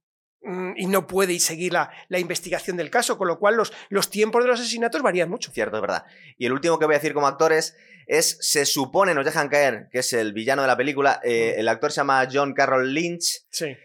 y 0.75 0.85
no 0.87 1.07
puede 1.07 1.33
ir 1.33 1.41
seguir 1.41 1.73
la, 1.73 1.91
la 2.09 2.19
investigación 2.19 2.77
del 2.77 2.89
caso, 2.89 3.17
con 3.17 3.27
lo 3.27 3.39
cual 3.39 3.55
los, 3.55 3.73
los 3.89 4.09
tiempos 4.09 4.43
de 4.43 4.49
los 4.49 4.59
asesinatos 4.59 5.01
varían 5.01 5.29
mucho. 5.29 5.51
Cierto, 5.51 5.77
es 5.77 5.81
verdad. 5.81 6.05
Y 6.37 6.45
el 6.45 6.53
último 6.53 6.77
que 6.79 6.85
voy 6.85 6.95
a 6.95 6.99
decir 6.99 7.13
como 7.13 7.27
actores 7.27 7.75
es, 8.07 8.37
se 8.41 8.65
supone, 8.65 9.13
nos 9.15 9.25
dejan 9.25 9.49
caer, 9.49 9.87
que 9.91 9.99
es 9.99 10.13
el 10.13 10.33
villano 10.33 10.61
de 10.61 10.67
la 10.67 10.77
película. 10.77 11.19
eh, 11.23 11.53
Mm. 11.55 11.59
el 11.61 11.67
actor 11.69 11.91
se 11.91 11.97
llama 11.97 12.27
John 12.31 12.53
Carroll 12.53 12.93
Lynch, 12.93 13.45
Sí. 13.49 13.75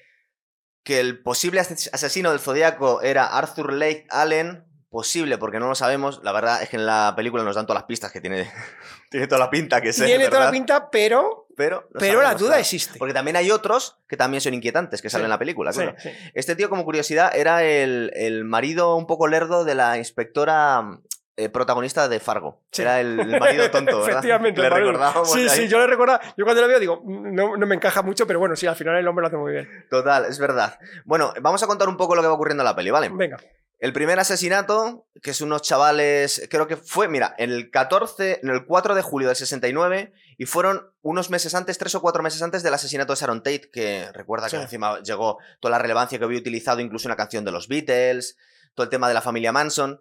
que 0.85 1.01
el 1.01 1.23
posible 1.23 1.61
ases- 1.61 1.89
asesino 1.93 2.31
del 2.31 2.41
zodiaco 2.41 3.01
era 3.03 3.27
Arthur 3.27 3.73
Lake 3.73 4.07
Allen. 4.11 4.65
Posible, 4.91 5.39
porque 5.39 5.61
no 5.61 5.69
lo 5.69 5.77
sabemos. 5.77 6.21
La 6.25 6.33
verdad 6.33 6.65
es 6.65 6.69
que 6.69 6.75
en 6.77 6.85
la 6.85 7.13
película 7.15 7.45
nos 7.45 7.55
dan 7.55 7.65
todas 7.65 7.81
las 7.83 7.87
pistas 7.87 8.11
que 8.11 8.21
tiene, 8.21 8.51
tiene 9.11 9.29
toda 9.29 9.39
la 9.39 9.49
pinta 9.49 9.81
que 9.81 9.91
él, 9.91 9.95
Tiene 9.95 10.29
toda 10.29 10.47
la 10.47 10.51
pinta, 10.51 10.91
pero, 10.91 11.40
Pero, 11.57 11.89
no 11.93 12.01
pero 12.01 12.23
la 12.23 12.35
duda 12.35 12.59
existe. 12.59 12.99
Porque 12.99 13.15
también 13.15 13.37
hay 13.37 13.51
otros 13.51 13.99
que 14.09 14.17
también 14.17 14.41
son 14.41 14.55
inquietantes, 14.55 15.03
que 15.03 15.11
salen 15.11 15.27
en 15.27 15.31
la 15.31 15.39
película, 15.39 15.73
Sí, 15.73 15.81
claro. 15.81 15.97
sí. 15.99 16.11
Este 16.35 16.57
tío, 16.57 16.69
como 16.71 16.85
curiosidad, 16.85 17.35
era 17.35 17.63
el, 17.65 18.11
el 18.15 18.45
marido 18.45 18.97
un 18.97 19.07
poco 19.07 19.27
lerdo 19.29 19.65
de 19.65 19.75
la 19.75 19.99
inspectora 19.99 21.01
eh, 21.45 21.49
protagonista 21.49 22.09
de 22.09 22.21
Fargo. 22.21 22.61
Sí. 22.73 22.83
Era 22.83 23.01
el, 23.01 23.19
el 23.21 23.41
marido 23.41 23.71
tonto, 23.71 23.97
¿verdad? 24.01 24.11
Efectivamente. 24.11 24.61
Le 24.61 24.71
recordábamos 24.71 25.33
Sí, 25.33 25.41
ahí. 25.43 25.49
sí, 25.51 25.69
yo 25.69 25.79
le 25.79 25.87
recordaba. 25.87 26.21
Yo 26.37 26.45
cuando 26.45 26.63
lo 26.63 26.69
veo 26.69 26.79
digo, 26.81 27.03
"Mm, 27.05 27.35
no, 27.35 27.57
no 27.57 27.67
me 27.67 27.75
encaja 27.75 28.03
mucho, 28.03 28.27
pero 28.27 28.39
bueno, 28.39 28.57
sí, 28.57 28.67
al 28.67 28.77
final 28.77 28.97
el 28.97 29.07
hombre 29.09 29.23
lo 29.23 29.27
hace 29.29 29.37
muy 29.37 29.53
bien. 29.53 29.87
Total, 29.91 30.25
es 30.27 30.39
verdad. 30.39 30.79
Bueno, 31.05 31.33
vamos 31.41 31.63
a 31.63 31.67
contar 31.67 31.89
un 31.89 31.97
poco 31.97 32.15
lo 32.15 32.23
que 32.23 32.29
va 32.29 32.35
ocurriendo 32.35 32.63
en 32.63 32.67
la 32.67 32.77
peli, 32.77 32.91
¿vale? 32.91 33.09
Venga. 33.13 33.39
El 33.79 33.95
primer 33.95 34.19
asesinato, 34.21 35.07
que 35.23 35.31
es 35.31 35.41
unos 35.41 35.63
chavales, 35.63 36.47
creo 36.51 36.67
que 36.69 36.77
fue, 36.77 37.09
mira, 37.09 37.35
en 37.39 37.51
el 37.51 37.71
14, 37.71 38.41
en 38.43 38.51
el 38.51 38.67
4 38.67 38.95
de 38.95 39.01
julio 39.01 39.29
del 39.29 39.37
69, 39.37 40.13
y 40.37 40.45
fueron 40.45 40.91
unos 41.01 41.31
meses 41.31 41.55
antes, 41.55 41.79
tres 41.79 41.95
o 41.95 42.03
cuatro 42.03 42.23
meses 42.23 42.43
antes 42.43 42.63
del 42.63 42.75
asesinato 42.75 43.15
de 43.15 43.19
Sharon 43.21 43.43
Tate, 43.43 43.71
que 43.73 44.13
recuerda 44.13 44.49
que 44.51 44.57
Sí. 44.57 44.63
encima 44.63 45.01
llegó 45.01 45.39
toda 45.61 45.73
la 45.73 45.79
relevancia 45.79 46.19
que 46.19 46.25
había 46.27 46.39
utilizado 46.39 46.81
incluso 46.81 47.09
una 47.09 47.17
canción 47.17 47.43
de 47.45 47.53
los 47.53 47.69
Beatles, 47.69 48.37
todo 48.75 48.85
el 48.85 48.91
tema 48.91 49.09
de 49.09 49.15
la 49.15 49.23
familia 49.23 49.51
Manson, 49.51 49.99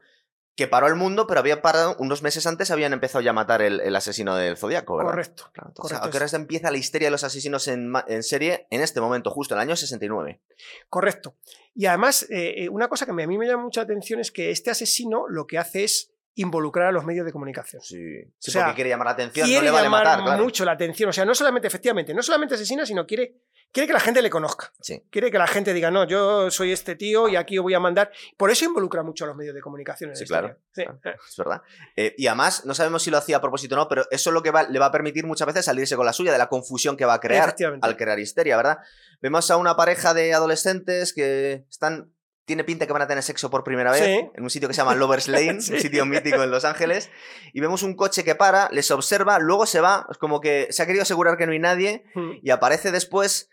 que 0.59 0.67
paró 0.67 0.87
el 0.87 0.95
mundo, 0.95 1.25
pero 1.25 1.39
había 1.39 1.61
parado, 1.61 1.95
unos 1.99 2.21
meses 2.21 2.45
antes 2.45 2.69
habían 2.69 2.91
empezado 2.91 3.21
ya 3.21 3.29
a 3.29 3.33
matar 3.33 3.61
el, 3.61 3.79
el 3.79 3.95
asesino 3.95 4.35
del 4.35 4.57
Zodíaco, 4.57 4.97
¿verdad? 4.97 5.11
Correcto. 5.11 5.49
Claro, 5.53 5.69
entonces, 5.69 5.97
correcto, 5.97 6.07
¿A 6.09 6.11
qué 6.11 6.17
hora 6.17 6.27
empieza 6.33 6.69
la 6.69 6.77
histeria 6.77 7.07
de 7.07 7.11
los 7.11 7.23
asesinos 7.23 7.69
en, 7.69 7.93
en 8.07 8.23
serie 8.23 8.67
en 8.69 8.81
este 8.81 8.99
momento, 8.99 9.31
justo 9.31 9.53
en 9.53 9.61
el 9.61 9.69
año 9.69 9.77
69? 9.77 10.41
Correcto. 10.89 11.37
Y 11.73 11.85
además, 11.85 12.23
eh, 12.23 12.65
eh, 12.65 12.67
una 12.67 12.89
cosa 12.89 13.05
que 13.05 13.11
a 13.11 13.13
mí 13.13 13.37
me 13.37 13.47
llama 13.47 13.63
mucha 13.63 13.79
atención 13.79 14.19
es 14.19 14.33
que 14.33 14.51
este 14.51 14.69
asesino 14.69 15.29
lo 15.29 15.47
que 15.47 15.57
hace 15.57 15.85
es 15.85 16.11
involucrar 16.35 16.87
a 16.87 16.91
los 16.91 17.05
medios 17.05 17.25
de 17.25 17.31
comunicación. 17.31 17.81
Sí, 17.81 18.21
sí 18.37 18.49
O 18.49 18.51
sea, 18.51 18.65
porque 18.65 18.75
quiere 18.75 18.89
llamar 18.89 19.05
la 19.05 19.11
atención, 19.11 19.45
quiere 19.45 19.61
no 19.61 19.65
le 19.65 19.71
vale 19.71 19.85
llamar 19.85 20.03
matar, 20.03 20.23
claro. 20.23 20.43
mucho 20.43 20.65
la 20.65 20.73
atención. 20.73 21.09
O 21.09 21.13
sea, 21.13 21.23
no 21.23 21.33
solamente, 21.33 21.69
efectivamente, 21.69 22.13
no 22.13 22.21
solamente 22.21 22.55
asesina, 22.55 22.85
sino 22.85 23.07
quiere, 23.07 23.35
quiere 23.71 23.87
que 23.87 23.93
la 23.93 23.99
gente 23.99 24.21
le 24.21 24.29
conozca. 24.29 24.71
Sí. 24.81 25.03
Quiere 25.09 25.29
que 25.31 25.37
la 25.37 25.47
gente 25.47 25.73
diga, 25.73 25.91
no, 25.91 26.05
yo 26.05 26.49
soy 26.51 26.71
este 26.71 26.95
tío 26.95 27.27
y 27.27 27.35
aquí 27.35 27.57
voy 27.57 27.73
a 27.73 27.79
mandar. 27.79 28.11
Por 28.37 28.49
eso 28.51 28.65
involucra 28.65 29.03
mucho 29.03 29.23
a 29.25 29.27
los 29.27 29.35
medios 29.35 29.53
de 29.55 29.61
comunicación. 29.61 30.09
En 30.11 30.15
Sí, 30.15 30.25
claro, 30.25 30.57
Sí. 30.73 30.83
claro. 30.83 30.99
Es 31.27 31.37
verdad. 31.37 31.61
Eh, 31.95 32.15
y 32.17 32.27
además, 32.27 32.65
no 32.65 32.73
sabemos 32.73 33.03
si 33.03 33.11
lo 33.11 33.17
hacía 33.17 33.37
a 33.37 33.41
propósito 33.41 33.75
o 33.75 33.77
no, 33.77 33.87
pero 33.87 34.03
eso 34.11 34.29
es 34.29 34.33
lo 34.33 34.41
que 34.43 34.51
va- 34.51 34.63
le 34.63 34.79
va 34.79 34.87
a 34.87 34.91
permitir 34.91 35.25
muchas 35.25 35.45
veces 35.47 35.65
salirse 35.65 35.95
con 35.95 36.05
la 36.05 36.13
suya 36.13 36.31
de 36.31 36.37
la 36.37 36.47
confusión 36.49 36.97
que 36.97 37.05
va 37.05 37.13
a 37.15 37.19
crear 37.19 37.55
al 37.81 37.97
crear 37.97 38.19
histeria, 38.19 38.57
¿verdad? 38.57 38.79
Vemos 39.21 39.49
a 39.51 39.57
una 39.57 39.75
pareja 39.75 40.13
de 40.13 40.33
adolescentes 40.33 41.13
que 41.13 41.65
están. 41.69 42.11
Tiene 42.45 42.63
pinta 42.63 42.87
que 42.87 42.93
van 42.93 43.03
a 43.03 43.07
tener 43.07 43.21
sexo 43.23 43.51
por 43.51 43.63
primera 43.63 43.91
vez 43.91 44.01
Sí. 44.03 44.27
en 44.33 44.41
un 44.43 44.49
sitio 44.49 44.67
que 44.67 44.73
se 44.73 44.81
llama 44.81 44.95
Lovers 44.95 45.27
Lane, 45.27 45.61
Sí. 45.61 45.73
un 45.73 45.79
sitio 45.79 46.05
mítico 46.07 46.41
en 46.41 46.49
Los 46.49 46.65
Ángeles. 46.65 47.11
Y 47.53 47.59
vemos 47.61 47.83
un 47.83 47.95
coche 47.95 48.23
que 48.23 48.33
para, 48.33 48.69
les 48.71 48.89
observa, 48.89 49.37
luego 49.37 49.67
se 49.67 49.81
va. 49.81 50.07
Es 50.09 50.17
como 50.17 50.41
que 50.41 50.65
se 50.71 50.81
ha 50.81 50.87
querido 50.87 51.03
asegurar 51.03 51.37
que 51.37 51.45
no 51.45 51.51
hay 51.51 51.59
nadie 51.59 52.05
Mm. 52.15 52.31
y 52.41 52.49
aparece 52.49 52.91
después. 52.91 53.51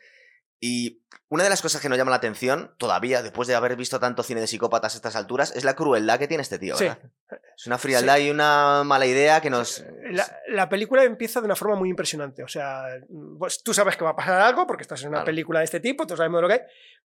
Y 0.59 1.03
una 1.29 1.45
de 1.45 1.51
las 1.51 1.61
cosas 1.61 1.81
que 1.83 1.89
nos 1.89 1.99
llama 1.99 2.11
la 2.11 2.17
atención, 2.17 2.75
todavía, 2.79 3.23
después 3.23 3.47
de 3.49 3.55
haber 3.55 3.77
visto 3.77 4.01
tanto 4.01 4.23
cine 4.23 4.41
de 4.41 4.47
psicópatas 4.47 4.95
a 4.95 4.97
estas 4.97 5.17
alturas, 5.17 5.55
es 5.55 5.65
la 5.65 5.75
crueldad 5.75 6.19
que 6.19 6.29
tiene 6.29 6.43
este 6.43 6.59
tío. 6.59 6.77
Es 6.79 7.67
una 7.67 7.79
frialdad 7.79 8.19
y 8.19 8.31
una 8.31 8.83
mala 8.85 9.07
idea 9.07 9.41
que 9.41 9.51
nos. 9.51 9.85
La, 10.11 10.27
la 10.49 10.69
película 10.69 11.05
empieza 11.05 11.41
de 11.41 11.47
una 11.47 11.57
forma 11.57 11.75
muy 11.77 11.91
impresionante. 11.91 12.43
O 12.43 12.49
sea, 12.49 12.85
pues, 13.39 13.63
tú 13.63 13.75
sabes 13.75 13.97
que 13.97 14.05
va 14.05 14.11
a 14.11 14.17
pasar 14.17 14.41
algo 14.41 14.67
porque 14.67 14.83
estás 14.83 15.03
en 15.03 15.09
una 15.09 15.19
Claro. 15.19 15.27
película 15.27 15.59
de 15.61 15.65
este 15.67 15.81
tipo, 15.81 16.07
tú 16.07 16.17
sabemos 16.17 16.41
lo 16.41 16.49
que 16.49 16.55
hay, 16.55 16.61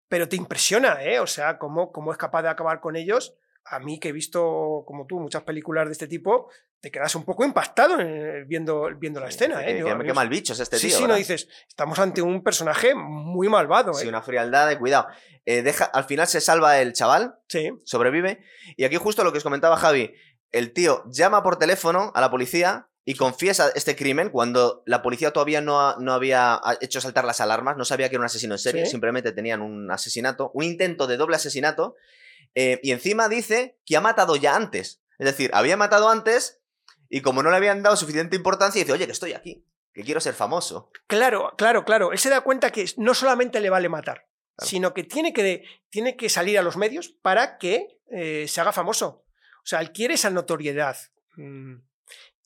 pero 0.08 0.28
te 0.28 0.36
impresiona, 0.36 1.02
¿eh? 1.02 1.20
O 1.20 1.26
sea, 1.26 1.58
cómo, 1.58 1.92
cómo 1.92 2.12
es 2.12 2.18
capaz 2.18 2.42
de 2.42 2.48
acabar 2.48 2.80
con 2.80 2.96
ellos. 2.96 3.34
A 3.64 3.78
mí, 3.78 3.98
que 4.00 4.08
he 4.08 4.12
visto, 4.12 4.84
como 4.86 5.06
tú, 5.06 5.20
muchas 5.20 5.42
películas 5.44 5.86
de 5.86 5.92
este 5.92 6.06
tipo, 6.08 6.50
te 6.80 6.90
quedas 6.90 7.14
un 7.14 7.24
poco 7.24 7.44
impactado 7.44 8.00
eh, 8.00 8.44
viendo, 8.46 8.88
viendo 8.98 9.20
la 9.20 9.28
escena, 9.28 9.64
que- 9.64 9.78
¿eh? 9.78 9.80
Yo- 9.80 9.98
qué 10.00 10.12
mal 10.12 10.28
bicho 10.28 10.52
es 10.52 10.58
este 10.60 10.78
sí, 10.78 10.88
tío. 10.88 10.96
sí, 10.96 11.02
no 11.02 11.08
¿verdad? 11.10 11.18
dices, 11.18 11.48
estamos 11.68 11.98
ante 12.00 12.22
un 12.22 12.42
personaje 12.42 12.92
muy 12.96 13.48
malvado, 13.48 13.92
¿eh? 13.92 13.94
Sí, 14.02 14.08
una 14.08 14.20
frialdad 14.22 14.68
de 14.68 14.78
cuidado. 14.78 15.06
Eh, 15.46 15.62
deja, 15.62 15.84
al 15.84 16.04
final 16.04 16.26
se 16.26 16.40
salva 16.40 16.80
el 16.80 16.92
chaval, 16.92 17.36
Sí, 17.48 17.70
sobrevive. 17.84 18.42
Y 18.76 18.84
aquí, 18.84 18.96
justo 18.96 19.22
lo 19.22 19.30
que 19.30 19.38
os 19.38 19.44
comentaba 19.44 19.76
Javi, 19.76 20.12
el 20.50 20.72
tío 20.72 21.04
llama 21.08 21.42
por 21.44 21.56
teléfono 21.56 22.10
a 22.16 22.20
la 22.20 22.30
policía 22.30 22.88
y 23.04 23.14
confiesa 23.14 23.70
este 23.74 23.94
crimen 23.96 24.30
cuando 24.30 24.82
la 24.86 25.02
policía 25.02 25.30
todavía 25.32 25.60
no, 25.60 25.80
ha- 25.80 25.96
no 26.00 26.12
había 26.12 26.54
ha- 26.54 26.78
hecho 26.80 27.00
saltar 27.00 27.24
las 27.24 27.40
alarmas, 27.40 27.76
no 27.76 27.84
sabía 27.84 28.08
que 28.08 28.16
era 28.16 28.20
un 28.20 28.26
asesino 28.26 28.54
en 28.54 28.58
serie, 28.58 28.84
Sí. 28.86 28.90
simplemente 28.90 29.30
tenían 29.32 29.60
un 29.62 29.88
asesinato, 29.90 30.50
un 30.52 30.64
intento 30.64 31.06
de 31.06 31.16
doble 31.16 31.36
asesinato. 31.36 31.94
Eh, 32.54 32.80
y 32.82 32.92
encima 32.92 33.28
dice 33.28 33.78
que 33.84 33.96
ha 33.96 34.00
matado 34.00 34.36
ya 34.36 34.54
antes. 34.56 35.02
Es 35.18 35.26
decir, 35.26 35.50
había 35.54 35.76
matado 35.76 36.08
antes 36.08 36.60
y 37.08 37.20
como 37.20 37.42
no 37.42 37.50
le 37.50 37.56
habían 37.56 37.82
dado 37.82 37.96
suficiente 37.96 38.36
importancia, 38.36 38.80
dice, 38.80 38.92
oye, 38.92 39.06
que 39.06 39.12
estoy 39.12 39.32
aquí, 39.34 39.66
que 39.92 40.02
quiero 40.02 40.20
ser 40.20 40.34
famoso. 40.34 40.90
Claro, 41.06 41.52
claro, 41.56 41.84
claro. 41.84 42.12
Él 42.12 42.18
se 42.18 42.30
da 42.30 42.40
cuenta 42.40 42.70
que 42.70 42.86
no 42.96 43.14
solamente 43.14 43.60
le 43.60 43.70
vale 43.70 43.88
matar, 43.88 44.26
Claro. 44.56 44.68
sino 44.68 44.94
que 44.94 45.04
tiene 45.04 45.32
que, 45.32 45.64
tiene 45.90 46.16
que 46.16 46.28
salir 46.28 46.58
a 46.58 46.62
los 46.62 46.76
medios 46.76 47.08
para 47.22 47.56
que 47.58 48.00
eh, 48.10 48.46
se 48.48 48.60
haga 48.60 48.72
famoso. 48.72 49.24
O 49.62 49.66
sea, 49.66 49.80
él 49.80 49.92
quiere 49.92 50.14
esa 50.14 50.30
notoriedad. 50.30 50.96
Mm, 51.36 51.76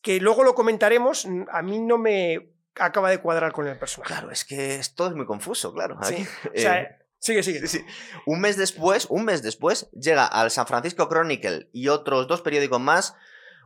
Que 0.03 0.21
luego 0.21 0.45
lo 0.45 0.55
comentaremos, 0.55 1.27
a 1.51 1.63
mí 1.63 1.81
no 1.81 1.99
me 1.99 2.53
acaba 2.77 3.11
de 3.11 3.19
cuadrar 3.19 3.51
con 3.53 3.67
el 3.67 3.77
personaje. 3.79 4.13
Claro, 4.13 4.31
es 4.31 4.45
que 4.45 4.81
todo 4.95 5.09
es 5.09 5.15
muy 5.15 5.27
confuso, 5.27 5.73
claro. 5.73 5.99
Sí. 6.03 6.25
O 6.55 6.59
sea, 6.59 6.81
Eh, 6.83 6.99
sigue, 7.19 7.43
sigue. 7.43 7.67
Sí, 7.67 7.79
sí. 7.79 7.85
Un 8.27 8.41
mes 8.41 8.57
después, 8.57 9.07
un 9.11 9.25
mes 9.25 9.43
después, 9.43 9.91
llega 9.91 10.27
al 10.27 10.51
San 10.51 10.67
Francisco 10.67 11.09
Chronicle 11.09 11.69
y 11.73 11.89
otros 11.89 12.27
dos 12.29 12.43
periódicos 12.43 12.81
más, 12.81 13.15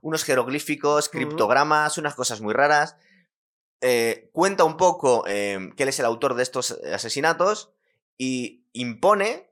unos 0.03 0.25
jeroglíficos, 0.25 1.09
criptogramas, 1.09 1.99
unas 1.99 2.15
cosas 2.15 2.41
muy 2.41 2.55
raras. 2.55 2.97
Eh, 3.83 4.31
cuenta 4.33 4.65
un 4.65 4.77
poco 4.77 5.25
eh, 5.27 5.71
que 5.77 5.85
él 5.85 5.89
es 5.89 5.99
el 5.99 6.07
autor 6.07 6.35
de 6.35 6.43
estos 6.43 6.73
asesinatos 6.93 7.73
y 8.19 8.67
impone 8.73 9.50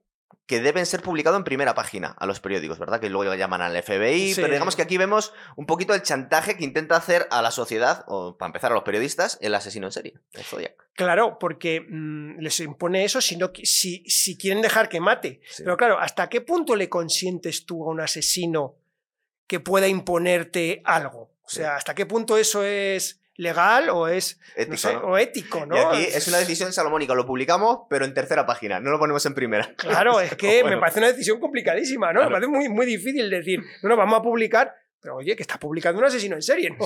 que 0.48 0.60
deben 0.60 0.86
ser 0.86 1.02
publicados 1.02 1.36
en 1.38 1.44
primera 1.44 1.74
página 1.74 2.16
a 2.18 2.24
los 2.24 2.40
periódicos, 2.40 2.78
¿verdad? 2.78 3.00
Que 3.00 3.10
luego 3.10 3.34
llaman 3.34 3.60
al 3.60 3.76
FBI, 3.80 4.32
Sí. 4.34 4.40
pero 4.40 4.54
digamos 4.54 4.74
que 4.76 4.82
aquí 4.82 4.96
vemos 4.96 5.34
un 5.56 5.66
poquito 5.66 5.92
el 5.94 6.02
chantaje 6.02 6.56
que 6.56 6.64
intenta 6.64 6.96
hacer 6.96 7.28
a 7.30 7.42
la 7.42 7.50
sociedad, 7.50 8.02
o 8.08 8.36
para 8.38 8.48
empezar 8.48 8.72
a 8.72 8.74
los 8.74 8.82
periodistas, 8.82 9.36
el 9.42 9.54
asesino 9.54 9.86
en 9.88 9.92
serie, 9.92 10.14
el 10.32 10.42
Zodiac. 10.42 10.74
Claro, 10.94 11.38
porque 11.38 11.82
mm, 11.86 12.38
les 12.40 12.58
impone 12.60 13.04
eso 13.04 13.20
si, 13.20 13.36
no, 13.36 13.52
si, 13.62 14.02
si 14.08 14.38
quieren 14.38 14.62
dejar 14.62 14.88
que 14.88 15.00
mate. 15.00 15.42
Sí. 15.48 15.64
Pero 15.64 15.76
claro, 15.76 15.98
¿hasta 15.98 16.28
qué 16.30 16.40
punto 16.40 16.74
le 16.76 16.88
consientes 16.88 17.66
tú 17.66 17.84
a 17.84 17.90
un 17.90 18.00
asesino 18.00 18.76
que 19.46 19.60
pueda 19.60 19.86
imponerte 19.86 20.80
algo? 20.84 21.34
O 21.42 21.48
Sí. 21.50 21.56
sea, 21.56 21.76
¿hasta 21.76 21.94
qué 21.94 22.06
punto 22.06 22.38
eso 22.38 22.64
es 22.64 23.17
legal 23.38 23.88
o 23.88 24.08
es 24.08 24.38
no 24.56 24.62
Ético, 24.62 24.76
sé, 24.76 24.92
¿no? 24.94 25.00
o 25.00 25.16
ético? 25.16 25.64
¿no? 25.64 25.76
Y 25.76 25.78
aquí 25.78 26.04
es 26.14 26.28
una 26.28 26.38
decisión 26.38 26.72
salomónica, 26.72 27.14
lo 27.14 27.24
publicamos, 27.24 27.86
pero 27.88 28.04
en 28.04 28.12
tercera 28.12 28.44
página, 28.44 28.80
no 28.80 28.90
lo 28.90 28.98
ponemos 28.98 29.24
en 29.24 29.32
primera. 29.34 29.72
Claro, 29.76 30.20
es 30.20 30.34
que 30.36 30.60
Bueno. 30.60 30.76
me 30.76 30.80
parece 30.80 30.98
una 30.98 31.08
decisión 31.08 31.40
complicadísima, 31.40 32.12
¿no? 32.12 32.20
Claro. 32.20 32.28
Me 32.30 32.34
parece 32.34 32.50
muy, 32.50 32.68
muy 32.68 32.84
difícil 32.84 33.30
decir, 33.30 33.60
no, 33.82 33.88
no, 33.88 33.96
vamos 33.96 34.18
a 34.18 34.22
publicar, 34.22 34.74
pero 35.00 35.14
oye, 35.16 35.36
que 35.36 35.42
estás 35.42 35.58
publicando 35.58 36.00
un 36.00 36.06
asesino 36.06 36.34
en 36.34 36.42
serie, 36.42 36.70
¿no? 36.70 36.84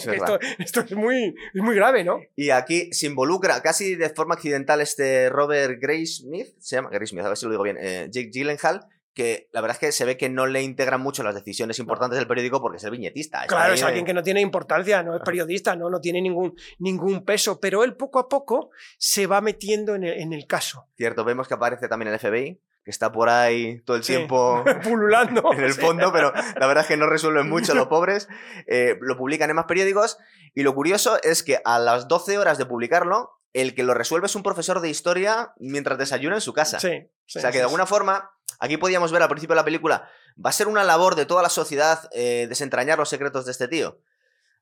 Esto 0.59 0.81
es, 0.81 0.93
muy, 0.93 1.35
es 1.55 1.63
muy 1.63 1.75
grave, 1.75 2.05
¿no? 2.05 2.21
Y 2.37 2.51
aquí 2.51 2.93
se 2.93 3.07
involucra 3.07 3.61
casi 3.63 3.95
de 3.95 4.11
forma 4.11 4.35
accidental 4.35 4.83
este 4.83 5.31
Robert 5.31 5.81
Graysmith, 5.81 6.49
se 6.61 6.77
llama 6.77 6.91
Graysmith, 6.91 7.25
a 7.25 7.29
ver 7.29 7.37
si 7.39 7.47
lo 7.47 7.53
digo 7.53 7.63
bien, 7.63 7.79
eh, 7.81 8.09
Jake 8.11 8.29
Gyllenhaal, 8.31 8.87
que 9.15 9.49
la 9.53 9.61
verdad 9.61 9.77
es 9.77 9.81
que 9.81 9.93
se 9.93 10.05
ve 10.05 10.17
que 10.17 10.29
no 10.29 10.47
le 10.47 10.63
integran 10.63 11.01
mucho 11.01 11.23
las 11.23 11.35
decisiones 11.35 11.79
importantes 11.79 12.19
del 12.19 12.27
periódico 12.27 12.61
porque 12.61 12.79
es 12.79 12.85
el 12.85 12.91
viñetista. 12.93 13.45
Claro, 13.47 13.75
es 13.75 13.83
alguien 13.83 14.05
que 14.07 14.15
no 14.15 14.23
tiene 14.23 14.41
importancia, 14.41 15.03
no 15.03 15.15
es 15.17 15.23
periodista, 15.23 15.77
no, 15.77 15.91
no 15.91 16.01
tiene 16.01 16.21
ningún, 16.23 16.55
ningún 16.79 17.25
peso, 17.25 17.61
pero 17.61 17.85
él 17.85 17.95
poco 17.97 18.19
a 18.19 18.29
poco 18.29 18.71
se 18.99 19.27
va 19.27 19.41
metiendo 19.41 19.95
en 19.95 20.05
el, 20.05 20.21
en 20.21 20.33
el 20.33 20.47
caso. 20.47 20.87
Cierto, 20.97 21.25
vemos 21.25 21.47
que 21.49 21.55
aparece 21.55 21.89
también 21.89 22.13
el 22.13 22.19
FBI, 22.19 22.61
que 22.85 22.91
está 22.91 23.13
por 23.13 23.29
ahí 23.29 23.81
todo 23.83 23.97
el 23.97 24.03
Sí. 24.03 24.15
tiempo 24.17 24.65
Pululando. 24.83 25.53
en 25.53 25.63
el 25.65 25.75
sí. 25.75 25.81
fondo, 25.81 26.11
pero 26.13 26.33
la 26.35 26.67
verdad 26.67 26.83
es 26.83 26.89
que 26.89 26.97
no 26.97 27.07
resuelven 27.07 27.49
mucho 27.49 27.75
los 27.75 27.87
pobres. 27.89 28.29
Eh, 28.67 28.97
lo 29.01 29.17
publican 29.17 29.51
en 29.51 29.57
más 29.57 29.67
periódicos 29.67 30.19
y 30.55 30.63
lo 30.63 30.75
curioso 30.75 31.19
es 31.23 31.43
que 31.43 31.59
a 31.65 31.79
las 31.79 32.09
12 32.09 32.39
horas 32.39 32.59
de 32.59 32.67
publicarlo, 32.67 33.31
el 33.53 33.75
que 33.75 33.83
lo 33.83 33.95
resuelve 33.95 34.27
es 34.27 34.35
un 34.35 34.43
profesor 34.43 34.81
de 34.81 34.89
historia 34.89 35.53
mientras 35.59 35.99
desayuna 35.99 36.37
en 36.37 36.41
su 36.41 36.53
casa. 36.53 36.81
Sí, 36.81 37.09
sí, 37.27 37.39
o 37.39 37.43
sea 37.43 37.51
que 37.51 37.59
de 37.59 37.65
alguna 37.65 37.87
forma, 37.87 38.31
aquí 38.59 38.77
podíamos 38.77 39.13
ver 39.13 39.23
al 39.23 39.29
principio 39.29 39.55
de 39.55 39.61
la 39.61 39.65
película, 39.65 40.09
va 40.45 40.51
a 40.51 40.53
ser 40.53 40.69
una 40.69 40.85
labor 40.85 41.15
de 41.15 41.27
toda 41.27 41.43
la 41.43 41.49
sociedad 41.49 42.09
eh, 42.13 42.47
desentrañar 42.49 42.99
los 42.99 43.09
secretos 43.09 43.45
de 43.45 43.53
este 43.53 43.69
tío. 43.69 44.01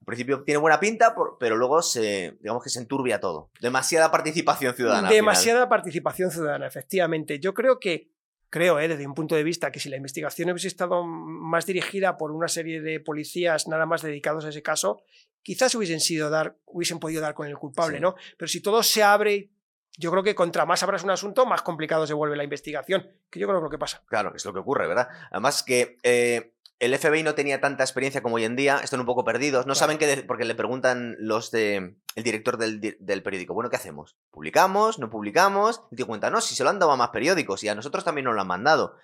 Al 0.01 0.07
principio 0.07 0.43
tiene 0.45 0.59
buena 0.59 0.81
pinta, 0.81 1.15
pero 1.39 1.57
luego 1.57 1.83
se, 1.83 2.39
digamos 2.41 2.63
que 2.63 2.71
se 2.71 2.81
enturbia 2.81 3.21
todo. 3.21 3.51
Demasiada 3.61 4.11
participación 4.11 4.75
ciudadana. 4.75 5.11
Demasiada 5.11 5.69
participación 5.69 6.31
ciudadana, 6.31 6.67
efectivamente. 6.67 7.39
Yo 7.39 7.53
creo 7.53 7.79
que, 7.79 8.11
creo, 8.49 8.81
eh, 8.81 8.89
desde 8.89 9.07
un 9.07 9.15
punto 9.15 9.35
de 9.35 9.45
vista, 9.45 9.71
que 9.71 9.79
si 9.79 9.91
la 9.91 9.97
investigación 9.97 10.51
hubiese 10.51 10.69
estado 10.69 11.05
más 11.05 11.67
dirigida 11.67 12.17
por 12.17 12.33
una 12.33 12.49
serie 12.49 12.81
de 12.81 12.99
policías 12.99 13.69
nada 13.69 13.85
más 13.85 14.01
dedicados 14.01 14.47
a 14.47 14.49
ese 14.49 14.63
caso, 14.63 15.03
quizás 15.43 15.75
hubiesen 15.75 16.01
sido 16.01 16.31
dar, 16.31 16.57
hubiesen 16.67 16.99
podido 16.99 17.21
dar 17.23 17.35
con 17.35 17.47
el 17.47 17.57
culpable, 17.59 17.97
Sí. 17.99 18.03
¿no? 18.03 18.15
Pero 18.37 18.49
si 18.49 18.61
todo 18.61 18.83
se 18.83 19.03
abre, 19.03 19.51
yo 19.99 20.11
creo 20.11 20.23
que 20.23 20.35
contra 20.35 20.67
más 20.67 20.83
abras 20.83 21.03
un 21.05 21.11
asunto, 21.11 21.47
más 21.47 21.63
complicado 21.63 22.07
se 22.07 22.15
vuelve 22.15 22.37
la 22.37 22.45
investigación, 22.45 23.09
que 23.31 23.41
yo 23.41 23.47
creo 23.47 23.59
que 23.59 23.61
es 23.61 23.65
lo 23.65 23.71
que 23.71 23.79
pasa. 23.79 24.03
Claro, 24.07 24.33
es 24.35 24.45
lo 24.45 24.53
que 24.53 24.59
ocurre, 24.61 24.87
¿verdad? 24.87 25.09
Además 25.31 25.63
que 25.63 25.99
eh, 26.03 26.53
el 26.79 26.97
FBI 26.99 27.23
no 27.23 27.35
tenía 27.35 27.61
tanta 27.61 27.85
experiencia 27.85 28.23
como 28.23 28.37
hoy 28.37 28.45
en 28.45 28.57
día, 28.57 28.79
están 28.83 29.01
un 29.01 29.07
poco 29.07 29.25
perdidos, 29.25 29.67
no 29.67 29.75
Claro. 29.75 29.79
saben 29.79 29.99
qué, 29.99 30.25
porque 30.27 30.45
le 30.47 30.55
preguntan 30.55 31.17
los 31.19 31.51
de 31.51 31.97
el 32.17 32.23
director 32.25 32.57
del, 32.57 32.81
del 32.99 33.23
periódico, 33.23 33.53
bueno, 33.55 33.69
¿qué 33.71 33.77
hacemos? 33.77 34.17
¿Publicamos? 34.31 34.99
¿No 34.99 35.11
publicamos? 35.11 35.83
Y 35.91 35.97
te 35.97 36.05
cuenta, 36.05 36.31
no, 36.31 36.41
si 36.41 36.55
se 36.55 36.65
lo 36.65 36.71
han 36.71 36.79
dado 36.79 36.93
a 36.93 36.97
más 36.97 37.11
periódicos 37.11 37.63
y 37.65 37.69
a 37.69 37.75
nosotros 37.75 38.03
también 38.05 38.25
nos 38.25 38.35
lo 38.35 38.41
han 38.41 38.47
mandado. 38.49 38.97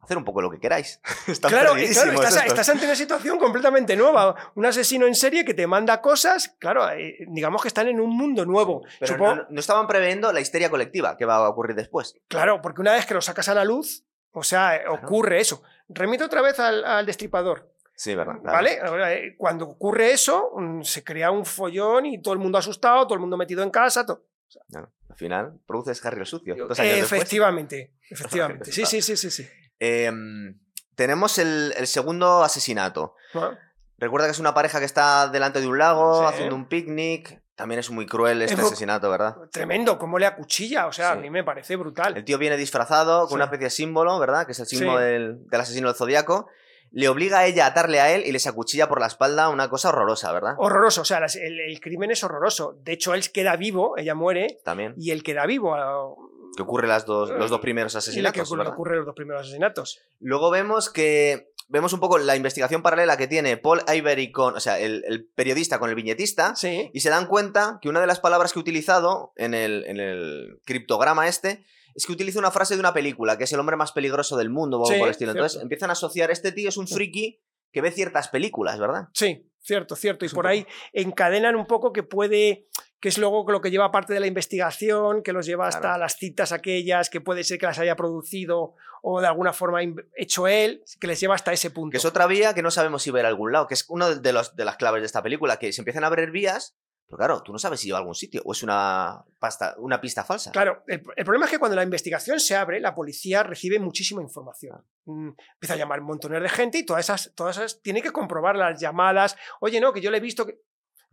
Hacer 0.00 0.16
un 0.18 0.24
poco 0.24 0.40
lo 0.40 0.50
que 0.50 0.60
queráis. 0.60 1.00
Están 1.26 1.50
Claro, 1.50 1.74
estás, 1.76 2.44
estás 2.46 2.68
ante 2.68 2.84
una 2.84 2.94
situación 2.94 3.38
completamente 3.38 3.96
nueva. 3.96 4.52
Un 4.54 4.64
asesino 4.66 5.06
en 5.06 5.14
serie 5.16 5.44
que 5.44 5.52
te 5.52 5.66
manda 5.66 6.00
cosas, 6.00 6.54
claro, 6.60 6.88
eh, 6.90 7.16
digamos 7.28 7.60
que 7.62 7.68
están 7.68 7.88
en 7.88 8.00
un 8.00 8.16
mundo 8.16 8.44
nuevo. 8.44 8.82
Pero 9.00 9.14
Supongo- 9.14 9.34
no, 9.34 9.46
no 9.50 9.60
estaban 9.60 9.88
previendo 9.88 10.32
la 10.32 10.40
histeria 10.40 10.70
colectiva 10.70 11.16
que 11.16 11.24
va 11.24 11.36
a 11.36 11.48
ocurrir 11.48 11.74
después. 11.74 12.16
Claro, 12.28 12.62
porque 12.62 12.80
una 12.82 12.92
vez 12.92 13.04
que 13.04 13.14
lo 13.14 13.20
sacas 13.20 13.48
a 13.48 13.54
la 13.54 13.64
luz, 13.64 14.04
o 14.30 14.44
sea, 14.44 14.76
eh, 14.76 14.84
ocurre 14.88 15.40
eso. 15.40 15.62
Remito 15.88 16.24
otra 16.26 16.40
vez 16.40 16.60
al, 16.60 16.84
al 16.84 17.04
destripador, 17.06 17.72
Sí, 17.96 18.14
verdad. 18.14 18.34
claro. 18.42 18.56
¿vale? 18.56 19.14
Eh, 19.14 19.34
Cuando 19.36 19.64
ocurre 19.64 20.12
eso, 20.12 20.52
mm, 20.56 20.82
se 20.82 21.02
crea 21.02 21.30
un 21.32 21.44
follón 21.44 22.06
y 22.06 22.22
todo 22.22 22.34
el 22.34 22.38
mundo 22.40 22.58
asustado, 22.58 23.04
todo 23.06 23.14
el 23.14 23.20
mundo 23.20 23.36
metido 23.36 23.62
en 23.64 23.70
casa. 23.70 24.06
to- 24.06 24.22
Claro, 24.70 24.92
Al 25.10 25.16
final 25.16 25.54
produces 25.66 26.04
Harry 26.06 26.20
el 26.20 26.26
sucio. 26.26 26.54
Dos 26.68 26.78
años 26.78 26.94
después. 26.96 27.20
efectivamente, 27.22 27.92
efectivamente. 28.10 28.70
Sí, 28.70 28.86
sí, 28.86 29.02
sí, 29.02 29.16
sí, 29.16 29.30
sí. 29.30 29.48
Em, 29.78 30.58
tenemos 30.94 31.38
el, 31.38 31.74
el 31.76 31.86
segundo 31.86 32.42
asesinato. 32.42 33.14
¿No? 33.34 33.50
Recuerda 33.98 34.26
que 34.26 34.32
es 34.32 34.38
una 34.38 34.54
pareja 34.54 34.78
que 34.78 34.84
está 34.84 35.28
delante 35.28 35.60
de 35.60 35.66
un 35.66 35.78
lago 35.78 36.20
Sí. 36.20 36.26
haciendo 36.34 36.54
un 36.54 36.68
picnic. 36.68 37.42
También 37.54 37.78
es 37.78 37.90
muy 37.90 38.04
cruel 38.04 38.42
este 38.42 38.54
Es 38.60 38.60
asesinato, 38.66 39.08
¿verdad? 39.10 39.34
Tremendo, 39.50 39.98
cómo 39.98 40.18
le 40.18 40.26
acuchilla, 40.26 40.86
o 40.86 40.92
sea, 40.92 41.12
Sí. 41.12 41.18
a 41.18 41.20
mí 41.22 41.30
me 41.30 41.42
parece 41.42 41.76
brutal. 41.76 42.14
El 42.14 42.24
tío 42.24 42.36
viene 42.36 42.58
disfrazado 42.58 43.20
con 43.20 43.28
Sí. 43.30 43.34
una 43.36 43.44
especie 43.44 43.64
de 43.64 43.70
símbolo, 43.70 44.18
¿verdad? 44.18 44.44
Que 44.44 44.52
es 44.52 44.60
el 44.60 44.66
símbolo 44.66 44.98
Sí. 44.98 45.04
del, 45.04 45.46
del 45.48 45.60
asesino 45.60 45.88
del 45.88 45.96
zodiaco. 45.96 46.48
le 46.92 47.08
obliga 47.08 47.40
a 47.40 47.46
ella 47.46 47.64
a 47.64 47.70
atarle 47.70 48.00
a 48.00 48.14
él 48.14 48.22
y 48.24 48.32
les 48.32 48.46
acuchilla 48.46 48.88
por 48.88 49.00
la 49.00 49.06
espalda, 49.08 49.48
una 49.48 49.68
cosa 49.68 49.88
horrorosa, 49.88 50.32
¿verdad? 50.32 50.54
Horroroso, 50.56 51.02
o 51.02 51.04
sea, 51.04 51.18
el, 51.18 51.60
el 51.60 51.80
crimen 51.80 52.12
es 52.12 52.22
horroroso. 52.22 52.78
De 52.80 52.92
hecho, 52.92 53.12
él 53.12 53.28
queda 53.32 53.56
vivo, 53.56 53.98
ella 53.98 54.14
muere, 54.14 54.60
También. 54.64 54.94
y 54.96 55.10
él 55.10 55.22
queda 55.24 55.44
vivo. 55.46 55.74
Que 56.56 56.62
ocurre 56.62 56.88
las 56.88 57.06
dos, 57.06 57.30
los 57.30 57.50
dos 57.50 57.60
primeros 57.60 57.92
y 57.92 57.96
le 57.96 58.32
que 58.32 58.40
asesinatos, 58.40 58.72
ocurre, 58.72 58.96
los 58.96 59.06
dos 59.06 59.14
primeros 59.14 59.42
asesinatos. 59.42 60.00
Luego 60.18 60.50
vemos 60.50 60.90
que. 60.90 61.52
Vemos 61.68 61.92
un 61.92 61.98
poco 61.98 62.16
la 62.18 62.36
investigación 62.36 62.80
paralela 62.80 63.16
que 63.16 63.26
tiene 63.26 63.56
Paul 63.56 63.82
Ivory 63.92 64.30
con. 64.30 64.54
O 64.56 64.60
sea, 64.60 64.78
el, 64.78 65.04
el 65.06 65.26
periodista 65.26 65.78
con 65.78 65.90
el 65.90 65.96
viñetista. 65.96 66.54
Sí. 66.56 66.90
Y 66.92 67.00
se 67.00 67.10
dan 67.10 67.26
cuenta 67.26 67.78
que 67.82 67.88
una 67.88 68.00
de 68.00 68.06
las 68.06 68.20
palabras 68.20 68.52
que 68.52 68.58
he 68.58 68.62
utilizado 68.62 69.32
en 69.36 69.52
el, 69.52 69.84
en 69.86 69.98
el 69.98 70.60
criptograma 70.64 71.28
este 71.28 71.64
es 71.94 72.06
que 72.06 72.12
utiliza 72.12 72.38
una 72.38 72.50
frase 72.50 72.74
de 72.74 72.80
una 72.80 72.92
película, 72.92 73.38
que 73.38 73.44
es 73.44 73.52
el 73.52 73.58
hombre 73.60 73.74
más 73.76 73.92
peligroso 73.92 74.36
del 74.36 74.50
mundo, 74.50 74.78
o 74.78 74.80
algo 74.82 74.92
Sí, 74.92 74.98
por 74.98 75.08
el 75.08 75.12
estilo. 75.12 75.30
Entonces 75.32 75.52
cierto. 75.52 75.64
empiezan 75.64 75.90
a 75.90 75.94
asociar, 75.94 76.30
este 76.30 76.52
tío 76.52 76.68
es 76.68 76.76
un 76.76 76.86
friki 76.86 77.40
que 77.72 77.80
ve 77.80 77.90
ciertas 77.90 78.28
películas, 78.28 78.78
¿verdad? 78.78 79.08
Sí, 79.12 79.50
cierto, 79.60 79.96
cierto. 79.96 80.24
Y 80.24 80.28
por 80.28 80.46
ahí 80.46 80.66
encadenan 80.92 81.56
un 81.56 81.66
poco 81.66 81.92
que 81.92 82.02
puede, 82.02 82.68
que 83.00 83.08
es 83.10 83.18
luego 83.18 83.44
lo 83.50 83.60
que 83.60 83.70
lleva 83.70 83.90
parte 83.92 84.14
de 84.14 84.20
la 84.20 84.26
investigación, 84.26 85.22
que 85.22 85.32
los 85.32 85.46
lleva 85.46 85.68
hasta 85.68 85.80
Claro. 85.80 85.98
las 85.98 86.16
citas 86.16 86.52
aquellas, 86.52 87.10
que 87.10 87.20
puede 87.20 87.44
ser 87.44 87.58
que 87.58 87.66
las 87.66 87.78
haya 87.78 87.94
producido 87.96 88.74
o 89.02 89.20
de 89.20 89.26
alguna 89.26 89.52
forma 89.52 89.80
hecho 90.16 90.48
él, 90.48 90.82
que 90.98 91.06
les 91.06 91.20
lleva 91.20 91.34
hasta 91.34 91.52
ese 91.52 91.70
punto. 91.70 91.90
Que 91.92 91.98
es 91.98 92.04
otra 92.04 92.26
vía 92.26 92.54
que 92.54 92.62
no 92.62 92.70
sabemos 92.70 93.02
si 93.02 93.10
va 93.10 93.18
a 93.18 93.20
ir 93.20 93.26
a 93.26 93.28
algún 93.28 93.52
lado, 93.52 93.66
que 93.66 93.74
es 93.74 93.84
una 93.88 94.08
de, 94.14 94.32
los, 94.32 94.56
de 94.56 94.64
las 94.64 94.76
claves 94.76 95.02
de 95.02 95.06
esta 95.06 95.22
película, 95.22 95.58
que 95.58 95.72
se 95.72 95.80
empiezan 95.82 96.04
a 96.04 96.08
abrir 96.08 96.30
vías, 96.30 96.76
pero 97.08 97.18
claro, 97.18 97.42
tú 97.44 97.52
no 97.52 97.58
sabes 97.60 97.78
si 97.78 97.86
lleva 97.86 97.98
a 97.98 98.00
algún 98.00 98.16
sitio 98.16 98.42
o 98.44 98.50
es 98.50 98.64
una, 98.64 99.24
pasta, 99.38 99.76
una 99.78 100.00
pista 100.00 100.24
falsa. 100.24 100.50
Claro, 100.50 100.82
el, 100.88 101.02
el 101.14 101.24
problema 101.24 101.44
es 101.44 101.52
que 101.52 101.58
cuando 101.60 101.76
la 101.76 101.84
investigación 101.84 102.40
se 102.40 102.56
abre, 102.56 102.80
la 102.80 102.96
policía 102.96 103.44
recibe 103.44 103.78
muchísima 103.78 104.22
información. 104.22 104.82
Mm, 105.04 105.28
Empieza 105.52 105.74
a 105.74 105.76
llamar 105.76 106.00
montones 106.00 106.42
de 106.42 106.48
gente 106.48 106.78
y 106.78 106.82
todas 106.84 107.04
esas, 107.04 107.32
todas 107.36 107.58
esas 107.58 107.80
tiene 107.80 108.02
que 108.02 108.10
comprobar 108.10 108.56
las 108.56 108.80
llamadas. 108.80 109.36
Oye, 109.60 109.80
no, 109.80 109.92
que 109.92 110.00
yo 110.00 110.10
le 110.10 110.16
he 110.16 110.20
visto 110.20 110.46
que. 110.46 110.58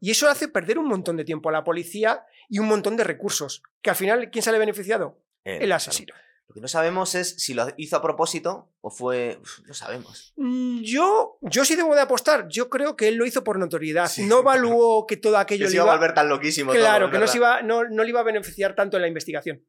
Y 0.04 0.12
eso 0.12 0.28
hace 0.28 0.50
perder 0.50 0.78
un 0.80 0.90
montón 0.90 1.16
de 1.16 1.24
tiempo 1.24 1.48
a 1.48 1.54
la 1.54 1.64
policía 1.64 2.26
y 2.50 2.60
un 2.60 2.68
montón 2.68 2.98
de 2.98 3.06
recursos. 3.06 3.64
Que 3.82 3.90
al 3.90 3.96
final, 3.96 4.30
¿quién 4.32 4.44
sale 4.44 4.60
beneficiado? 4.60 5.18
El 5.46 5.60
claro. 5.60 5.76
asesino. 5.76 6.14
Lo 6.50 6.54
que 6.54 6.60
no 6.60 6.68
sabemos 6.68 7.16
es 7.16 7.42
si 7.42 7.54
lo 7.54 7.68
hizo 7.78 7.96
a 7.96 8.02
propósito 8.02 8.70
o 8.82 8.90
fue... 8.90 9.40
uf, 9.42 9.60
no 9.66 9.74
sabemos. 9.74 10.34
Mm, 10.36 10.82
Yo, 10.82 11.38
yo 11.40 11.64
sí 11.64 11.78
debo 11.78 11.96
de 11.96 12.02
apostar. 12.02 12.50
Yo 12.50 12.70
creo 12.70 12.98
que 12.98 13.08
él 13.08 13.16
lo 13.16 13.26
hizo 13.26 13.46
por 13.46 13.58
notoriedad. 13.58 14.10
Sí. 14.10 14.26
No 14.26 14.40
evaluó 14.40 15.08
que 15.08 15.16
todo 15.16 15.38
aquello 15.38 15.68
Que 15.68 15.70
se 15.70 15.78
iba 15.78 15.90
a 15.90 15.96
volver 15.96 16.14
tan 16.14 16.28
loquísimo. 16.28 16.74
Claro, 16.74 17.10
que 17.10 17.18
no, 17.18 17.26
se 17.26 17.38
iba, 17.38 17.62
no, 17.62 17.86
no 17.86 18.04
le 18.04 18.10
iba 18.10 18.20
a 18.20 18.24
beneficiar 18.24 18.76
tanto 18.76 18.98
en 18.98 19.04
la 19.04 19.08
investigación. 19.08 19.64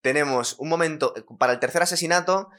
tenemos 0.00 0.54
un 0.60 0.68
momento 0.68 1.12
eh, 1.16 1.24
para 1.40 1.54
el 1.54 1.58
tercer 1.58 1.82
asesinato. 1.82 2.50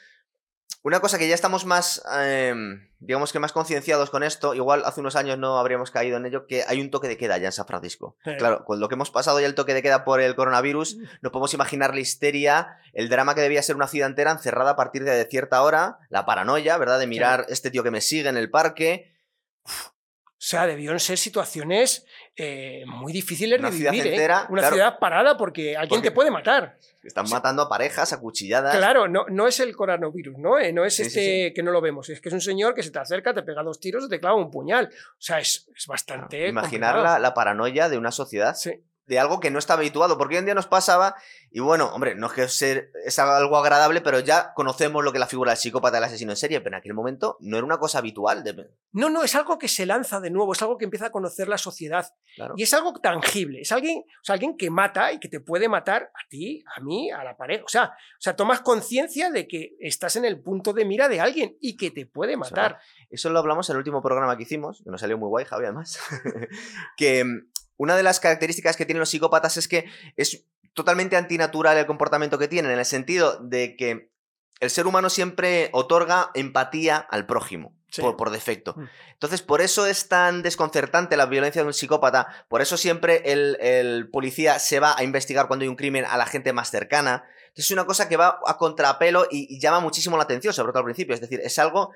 Una 0.84 1.00
cosa 1.00 1.20
que 1.20 1.28
ya 1.28 1.36
estamos 1.36 1.66
más, 1.66 2.02
eh, 2.18 2.56
digamos 3.00 3.32
que 3.32 3.38
más 3.38 3.52
concienciados 3.52 4.10
con 4.10 4.24
esto, 4.24 4.56
igual 4.56 4.82
hace 4.84 5.00
unos 5.00 5.16
años 5.16 5.38
no 5.38 5.60
habríamos 5.60 5.92
caído 5.92 6.18
en 6.18 6.26
ello, 6.26 6.48
que 6.48 6.64
hay 6.68 6.82
un 6.82 6.90
toque 6.90 7.08
de 7.08 7.18
queda 7.18 7.38
ya 7.38 7.48
en 7.48 7.52
San 7.52 7.68
Francisco. 7.68 8.18
Sí. 8.24 8.32
Claro, 8.40 8.66
con 8.66 8.80
lo 8.80 8.90
que 8.90 8.96
hemos 8.96 9.12
pasado 9.12 9.40
ya 9.40 9.46
el 9.46 9.54
toque 9.54 9.76
de 9.76 9.84
queda 9.84 10.04
por 10.04 10.22
el 10.22 10.36
coronavirus, 10.36 10.98
no 11.22 11.32
podemos 11.32 11.54
imaginar 11.54 11.94
la 11.94 12.02
histeria, 12.02 12.80
el 12.94 13.10
drama 13.10 13.36
que 13.36 13.42
debía 13.42 13.62
ser 13.62 13.76
una 13.76 13.88
ciudad 13.88 14.10
entera 14.10 14.32
encerrada 14.32 14.72
a 14.72 14.76
partir 14.76 15.04
de 15.04 15.24
cierta 15.26 15.62
hora, 15.62 16.00
la 16.10 16.26
paranoia, 16.26 16.78
¿verdad? 16.78 17.00
De 17.00 17.06
mirar 17.06 17.46
este 17.50 17.70
tío 17.70 17.84
que 17.84 17.92
me 17.92 18.02
sigue 18.02 18.30
en 18.30 18.38
el 18.38 18.50
parque. 18.50 19.14
O 19.66 20.44
sea, 20.44 20.66
debieron 20.66 21.00
ser 21.00 21.20
situaciones 21.20 22.08
eh, 22.38 22.84
muy 22.88 23.12
difíciles 23.14 23.60
Una 23.60 23.70
de 23.70 23.78
ciudad 23.78 23.92
vivir. 23.92 24.08
¿eh? 24.08 24.12
entera, 24.12 24.46
Una 24.50 24.62
claro. 24.62 24.76
ciudad 24.76 25.00
parada 25.00 25.38
porque 25.38 25.76
alguien 25.76 25.90
Porque- 26.00 26.10
te 26.10 26.16
puede 26.16 26.32
matar. 26.32 26.78
Están 27.04 27.26
Sí. 27.28 27.34
matando 27.34 27.64
a 27.64 27.70
parejas, 27.70 28.14
a 28.14 28.20
cuchilladas. 28.20 28.78
Claro, 28.78 29.08
no, 29.08 29.26
no 29.28 29.48
es 29.48 29.60
el 29.60 29.76
coronavirus, 29.76 30.38
¿no? 30.38 30.60
Eh, 30.60 30.72
no 30.72 30.86
es 30.86 30.96
Sí, 30.96 31.04
sí, 31.06 31.20
este 31.20 31.54
que 31.54 31.64
no 31.64 31.72
lo 31.72 31.82
vemos. 31.82 32.10
Es 32.10 32.22
que 32.22 32.30
es 32.30 32.34
un 32.34 32.42
señor 32.42 32.74
que 32.76 32.84
se 32.84 32.92
te 32.92 33.00
acerca, 33.00 33.34
te 33.34 33.42
pega 33.42 33.64
dos 33.64 33.80
tiros 33.80 34.04
o 34.04 34.08
te 34.08 34.20
clava 34.20 34.36
un 34.36 34.52
puñal. 34.52 34.90
O 34.94 35.16
sea, 35.22 35.40
es, 35.40 35.68
es 35.76 35.88
bastante. 35.88 36.48
Imaginar 36.48 36.94
complicado. 36.94 37.16
la, 37.16 37.20
la 37.20 37.34
paranoia 37.34 37.90
de 37.90 37.98
una 37.98 38.12
sociedad 38.12 38.54
Sí. 38.56 38.80
De 39.06 39.20
algo 39.20 39.40
que 39.40 39.52
no 39.52 39.60
está 39.60 39.74
habituado, 39.74 40.18
porque 40.18 40.36
hoy 40.36 40.40
en 40.40 40.46
día 40.46 40.54
nos 40.54 40.68
pasaba, 40.68 41.16
y 41.50 41.60
bueno, 41.60 41.92
hombre, 41.94 42.16
no 42.16 42.28
es 42.28 42.34
que 42.34 42.48
ser, 42.48 42.92
es 43.06 43.20
algo 43.20 43.58
agradable, 43.58 44.02
pero 44.02 44.20
ya 44.20 44.54
conocemos 44.54 45.04
lo 45.04 45.12
que 45.12 45.18
es 45.18 45.20
la 45.20 45.28
figura 45.28 45.52
del 45.52 45.58
psicópata 45.58 45.98
del 45.98 46.06
asesino 46.06 46.32
en 46.32 46.38
serie, 46.38 46.62
pero 46.62 46.76
en 46.76 46.80
aquel 46.80 46.94
momento 46.94 47.38
no 47.42 47.58
era 47.58 47.66
una 47.66 47.78
cosa 47.78 47.98
habitual. 47.98 48.44
De, 48.44 48.70
No, 48.92 49.10
no, 49.10 49.24
es 49.24 49.36
algo 49.36 49.58
que 49.58 49.68
se 49.68 49.86
lanza 49.86 50.20
de 50.22 50.30
nuevo, 50.30 50.54
es 50.54 50.62
algo 50.62 50.78
que 50.78 50.86
empieza 50.86 51.08
a 51.08 51.12
conocer 51.12 51.48
la 51.48 51.58
sociedad. 51.58 52.08
claro. 52.36 52.54
Y 52.56 52.64
es 52.64 52.74
algo 52.74 52.94
tangible, 53.02 53.62
es 53.62 53.72
alguien, 53.72 54.00
o 54.00 54.24
sea, 54.24 54.34
alguien 54.34 54.56
que 54.56 54.70
mata 54.70 55.12
y 55.12 55.20
que 55.20 55.28
te 55.28 55.40
puede 55.40 55.68
matar 55.68 56.04
a 56.04 56.30
ti, 56.30 56.64
a 56.76 56.80
mí, 56.82 57.12
a 57.12 57.24
la 57.24 57.36
pareja. 57.36 57.64
O 57.66 57.70
sea, 57.70 57.86
o 57.86 58.22
sea 58.22 58.36
tomas 58.36 58.62
conciencia 58.62 59.30
de 59.30 59.48
que 59.48 59.76
estás 59.80 60.16
en 60.16 60.26
el 60.26 60.42
punto 60.42 60.74
de 60.74 60.86
mira 60.86 61.10
de 61.10 61.20
alguien 61.20 61.58
y 61.60 61.76
que 61.76 61.92
te 61.92 62.06
puede 62.06 62.38
matar. 62.38 62.80
Eso 63.10 63.30
lo 63.30 63.40
hablamos 63.40 63.70
en 63.70 63.74
el 63.74 63.80
último 63.80 64.02
programa 64.02 64.38
que 64.38 64.44
hicimos, 64.44 64.82
que 64.84 64.90
nos 64.90 65.02
salió 65.02 65.18
muy 65.18 65.28
guay, 65.28 65.46
Javi, 65.46 65.66
además, 65.66 66.00
que 66.98 67.26
una 67.78 67.96
de 67.96 68.04
las 68.04 68.20
características 68.20 68.78
que 68.78 68.86
tienen 68.86 69.00
los 69.00 69.10
psicópatas 69.10 69.58
es 69.58 69.68
que 69.68 69.86
es 70.16 70.46
totalmente 70.74 71.18
antinatural 71.18 71.78
el 71.78 71.86
comportamiento 71.86 72.38
que 72.38 72.48
tienen, 72.48 72.72
en 72.72 72.80
el 72.80 72.86
sentido 72.86 73.38
de 73.42 73.76
que 73.76 74.12
el 74.60 74.70
ser 74.70 74.88
humano 74.88 75.10
siempre 75.10 75.70
otorga 75.74 76.32
empatía 76.34 76.98
al 76.98 77.26
prójimo. 77.26 77.76
Sí. 77.90 78.02
Por, 78.02 78.16
por 78.16 78.30
defecto. 78.30 78.74
Mm. 78.78 78.88
Entonces, 79.12 79.42
por 79.42 79.60
eso 79.60 79.86
es 79.86 80.08
tan 80.08 80.44
desconcertante 80.44 81.18
la 81.18 81.26
violencia 81.26 81.62
de 81.62 81.68
un 81.68 81.74
psicópata. 81.74 82.46
Por 82.48 82.62
eso 82.62 82.78
siempre 82.78 83.22
el, 83.26 83.58
el 83.60 84.10
policía 84.10 84.60
se 84.60 84.80
va 84.80 84.96
a 84.98 85.04
investigar 85.04 85.48
cuando 85.48 85.64
hay 85.64 85.68
un 85.68 85.76
crimen 85.76 86.06
a 86.06 86.16
la 86.16 86.26
gente 86.26 86.54
más 86.54 86.72
cercana. 86.72 87.26
Entonces, 87.48 87.66
es 87.66 87.72
una 87.72 87.86
cosa 87.86 88.08
que 88.08 88.16
va 88.16 88.40
a 88.48 88.58
contrapelo 88.58 89.28
y, 89.30 89.54
y 89.54 89.60
llama 89.60 89.82
muchísimo 89.82 90.16
la 90.16 90.24
atención, 90.24 90.54
sobre 90.54 90.72
todo 90.72 90.80
al 90.80 90.86
principio. 90.86 91.14
Es 91.14 91.20
decir, 91.20 91.42
es 91.44 91.60
algo 91.60 91.92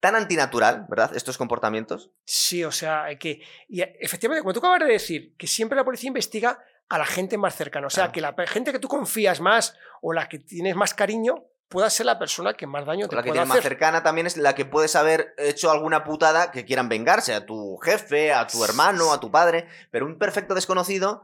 tan 0.00 0.16
antinatural, 0.16 0.86
¿verdad? 0.88 1.14
Estos 1.14 1.38
comportamientos. 1.38 2.10
Sí, 2.24 2.64
o 2.64 2.72
sea, 2.72 3.04
hay 3.04 3.18
que. 3.18 3.42
Y 3.68 3.82
eh, 3.82 3.96
efectivamente, 4.00 4.42
como 4.42 4.52
tú 4.52 4.58
acabas 4.60 4.80
de 4.80 4.86
decir, 4.86 5.34
que 5.36 5.46
siempre 5.46 5.76
la 5.76 5.84
policía 5.84 6.08
investiga 6.08 6.58
a 6.88 6.98
la 6.98 7.06
gente 7.06 7.38
más 7.38 7.54
cercana. 7.54 7.86
O 7.86 7.90
sea, 7.90 8.10
Claro. 8.10 8.34
que 8.34 8.42
la 8.42 8.46
gente 8.48 8.72
que 8.72 8.78
tú 8.78 8.88
confías 8.88 9.40
más 9.40 9.76
o 10.00 10.12
la 10.12 10.28
que 10.28 10.38
tienes 10.38 10.74
más 10.74 10.92
cariño 10.94 11.44
pueda 11.68 11.88
ser 11.88 12.06
la 12.06 12.18
persona 12.18 12.54
que 12.54 12.66
más 12.66 12.84
daño 12.84 13.06
te 13.06 13.14
La 13.14 13.22
que 13.22 13.30
tienes 13.30 13.48
más 13.48 13.60
cercana 13.60 14.02
también 14.02 14.26
es 14.26 14.36
la 14.36 14.56
que 14.56 14.64
puedes 14.64 14.96
haber 14.96 15.34
hecho 15.38 15.70
alguna 15.70 16.02
putada 16.02 16.50
que 16.50 16.64
quieran 16.64 16.88
vengarse 16.88 17.32
a 17.32 17.46
tu 17.46 17.76
jefe, 17.76 18.32
a 18.32 18.46
tu 18.48 18.64
hermano, 18.64 19.12
a 19.12 19.20
tu 19.20 19.30
padre. 19.30 19.68
Pero 19.92 20.06
un 20.06 20.18
perfecto 20.18 20.54
desconocido 20.54 21.22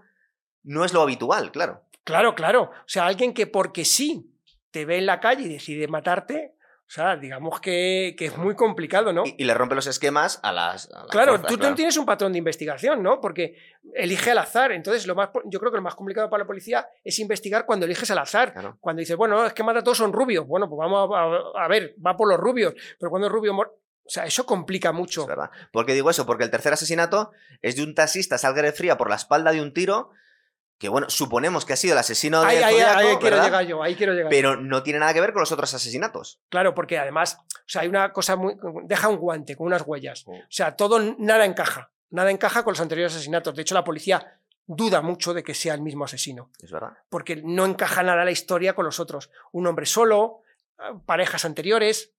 no 0.62 0.84
es 0.84 0.92
lo 0.92 1.02
habitual, 1.02 1.50
claro. 1.50 1.82
Claro, 2.04 2.36
claro. 2.36 2.62
O 2.62 2.88
sea, 2.88 3.06
alguien 3.06 3.34
que 3.34 3.48
porque 3.48 3.84
sí 3.84 4.32
te 4.70 4.84
ve 4.84 4.98
en 4.98 5.06
la 5.06 5.18
calle 5.18 5.44
y 5.44 5.48
decide 5.48 5.88
matarte, 5.88 6.55
o 6.86 6.90
sea, 6.90 7.16
digamos 7.16 7.60
que, 7.60 8.14
que 8.16 8.26
es 8.26 8.36
muy 8.36 8.54
complicado, 8.54 9.12
¿no? 9.12 9.24
Y, 9.26 9.34
y 9.38 9.44
le 9.44 9.54
rompe 9.54 9.74
los 9.74 9.86
esquemas 9.88 10.38
a 10.44 10.52
las. 10.52 10.88
a 10.92 11.00
las 11.02 11.10
Claro, 11.10 11.32
fuerzas, 11.32 11.48
tú 11.50 11.56
claro. 11.56 11.70
no 11.70 11.76
tienes 11.76 11.96
un 11.96 12.06
patrón 12.06 12.30
de 12.32 12.38
investigación, 12.38 13.02
¿no? 13.02 13.20
Porque 13.20 13.56
elige 13.94 14.30
al 14.30 14.38
azar. 14.38 14.70
Entonces, 14.72 15.06
lo 15.06 15.14
más, 15.16 15.30
yo 15.46 15.58
creo 15.58 15.72
que 15.72 15.76
lo 15.78 15.82
más 15.82 15.96
complicado 15.96 16.30
para 16.30 16.44
la 16.44 16.46
policía 16.46 16.88
es 17.02 17.18
investigar 17.18 17.66
cuando 17.66 17.86
eliges 17.86 18.10
al 18.12 18.18
azar. 18.18 18.52
Claro. 18.52 18.76
Cuando 18.80 19.00
dices, 19.00 19.16
bueno, 19.16 19.44
es 19.44 19.52
que 19.52 19.62
mata 19.64 19.82
todos 19.82 19.98
son 19.98 20.12
rubios. 20.12 20.46
Bueno, 20.46 20.68
pues 20.68 20.78
vamos 20.78 21.10
a, 21.12 21.60
a- 21.60 21.64
a 21.64 21.68
ver, 21.68 21.96
va 22.04 22.16
por 22.16 22.28
los 22.28 22.38
rubios. 22.38 22.72
Pero 23.00 23.10
cuando 23.10 23.26
es 23.26 23.32
rubio. 23.32 23.52
O 23.58 24.08
sea, 24.08 24.24
eso 24.24 24.46
complica 24.46 24.92
mucho. 24.92 25.22
Es 25.22 25.26
verdad. 25.26 25.50
¿Por 25.72 25.84
qué 25.86 25.92
digo 25.92 26.08
eso? 26.10 26.24
Porque 26.26 26.44
el 26.44 26.50
tercer 26.52 26.72
asesinato 26.72 27.32
es 27.62 27.74
de 27.74 27.82
un 27.82 27.96
taxista 27.96 28.38
sangre 28.38 28.70
fría 28.70 28.96
por 28.96 29.10
la 29.10 29.16
espalda 29.16 29.50
de 29.50 29.60
un 29.60 29.72
tiro. 29.74 30.10
Que 30.78 30.88
bueno, 30.90 31.08
suponemos 31.08 31.64
que 31.64 31.72
ha 31.72 31.76
sido 31.76 31.94
el 31.94 31.98
asesino 31.98 32.42
de 32.42 32.48
Ahí, 32.48 32.56
ahí, 32.58 32.80
ahí 32.80 33.16
quiero 33.16 33.42
llegar 33.42 33.64
yo, 33.66 33.82
ahí 33.82 33.94
quiero 33.94 34.12
llegar. 34.12 34.28
Pero 34.28 34.56
no 34.56 34.82
tiene 34.82 34.98
nada 34.98 35.14
que 35.14 35.20
ver 35.22 35.32
con 35.32 35.40
los 35.40 35.50
otros 35.50 35.72
asesinatos. 35.72 36.40
Claro, 36.50 36.74
porque 36.74 36.98
además, 36.98 37.38
o 37.50 37.54
sea, 37.66 37.82
hay 37.82 37.88
una 37.88 38.12
cosa 38.12 38.36
muy. 38.36 38.56
Deja 38.84 39.08
un 39.08 39.16
guante 39.16 39.56
con 39.56 39.66
unas 39.68 39.82
huellas. 39.86 40.24
O 40.26 40.32
sea, 40.50 40.76
todo, 40.76 40.98
nada 41.18 41.46
encaja. 41.46 41.90
Nada 42.10 42.30
encaja 42.30 42.62
con 42.62 42.72
los 42.72 42.80
anteriores 42.80 43.14
asesinatos. 43.14 43.54
De 43.54 43.62
hecho, 43.62 43.74
la 43.74 43.84
policía 43.84 44.38
duda 44.66 45.00
mucho 45.00 45.32
de 45.32 45.42
que 45.42 45.54
sea 45.54 45.72
el 45.74 45.80
mismo 45.80 46.04
asesino. 46.04 46.50
Es 46.62 46.70
verdad. 46.70 46.90
Porque 47.08 47.36
no 47.42 47.64
encaja 47.64 48.02
nada 48.02 48.24
la 48.24 48.30
historia 48.30 48.74
con 48.74 48.84
los 48.84 49.00
otros. 49.00 49.30
Un 49.52 49.66
hombre 49.66 49.86
solo, 49.86 50.42
eh, 50.78 50.82
parejas 51.06 51.44
anteriores. 51.46 52.12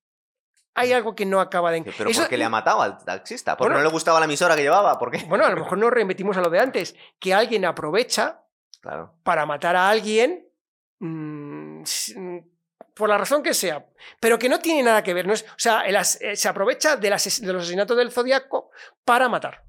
Hay 0.74 0.94
algo 0.94 1.14
que 1.16 1.26
no 1.26 1.40
acaba 1.42 1.72
de. 1.72 1.84
Pero 1.98 2.10
Eso- 2.10 2.22
¿por 2.22 2.30
qué 2.30 2.38
le 2.38 2.44
ha 2.44 2.50
matado 2.50 2.82
al 2.82 2.98
taxista? 3.04 3.56
¿Porque 3.56 3.70
Bueno. 3.70 3.80
no 3.80 3.84
le 3.88 3.92
gustaba 3.92 4.20
la 4.20 4.26
emisora 4.26 4.56
que 4.56 4.62
llevaba? 4.64 4.98
¿Por 4.98 5.12
qué? 5.12 5.26
Bueno, 5.28 5.46
a 5.46 5.50
lo 5.50 5.58
mejor 5.58 5.78
nos 5.78 5.92
remitimos 5.92 6.38
a 6.38 6.42
lo 6.42 6.50
de 6.50 6.60
antes, 6.60 6.96
que 7.20 7.34
alguien 7.34 7.66
aprovecha 7.66 8.42
Claro. 8.82 9.16
para 9.24 9.46
matar 9.46 9.76
a 9.76 9.90
alguien 9.90 10.48
mm, 11.00 11.82
mm, 12.16 12.38
por 12.94 13.10
la 13.10 13.18
razón 13.18 13.44
que 13.44 13.54
sea, 13.54 13.86
pero 14.20 14.40
que 14.40 14.50
no 14.50 14.60
tiene 14.60 14.82
nada 14.84 15.04
que 15.04 15.14
ver. 15.14 15.28
No 15.28 15.34
es, 15.34 15.44
o 15.44 15.60
sea, 15.60 15.82
el 15.82 15.96
as- 15.96 16.20
eh, 16.22 16.36
se 16.36 16.48
aprovecha 16.48 16.96
de 16.98 17.10
los 17.10 17.16
asesinatos 17.28 17.96
del 17.98 18.12
Zodíaco 18.12 18.72
para 19.06 19.30
matar. 19.30 19.64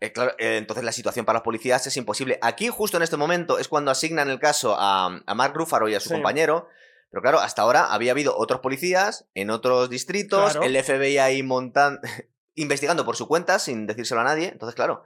Eh, 0.00 0.10
claro, 0.12 0.32
eh, 0.38 0.56
entonces 0.56 0.84
la 0.84 0.90
situación 0.92 1.24
para 1.24 1.38
los 1.38 1.44
policías 1.44 1.86
es 1.86 1.96
imposible. 1.96 2.38
Aquí, 2.42 2.68
justo 2.68 2.96
en 2.96 3.04
este 3.04 3.16
momento, 3.16 3.58
es 3.60 3.68
cuando 3.68 3.90
asignan 3.92 4.28
el 4.30 4.40
caso 4.40 4.74
a, 4.76 5.20
a 5.24 5.34
Mark 5.34 5.54
Ruffalo 5.54 5.88
y 5.88 5.94
a 5.94 6.00
su 6.00 6.08
Sí. 6.08 6.14
compañero. 6.16 6.68
Pero 7.10 7.22
claro, 7.22 7.38
hasta 7.40 7.62
ahora 7.62 7.92
había 7.92 8.12
habido 8.12 8.36
otros 8.36 8.60
policías 8.60 9.28
en 9.34 9.50
otros 9.50 9.88
distritos, 9.90 10.52
Claro. 10.52 10.66
el 10.66 10.74
FBI 10.82 11.18
ahí 11.18 11.42
montan, 11.44 12.00
investigando 12.56 13.04
por 13.04 13.16
su 13.16 13.28
cuenta 13.28 13.58
sin 13.60 13.86
decírselo 13.86 14.22
a 14.22 14.24
nadie. 14.24 14.48
Entonces, 14.48 14.74
claro, 14.74 15.04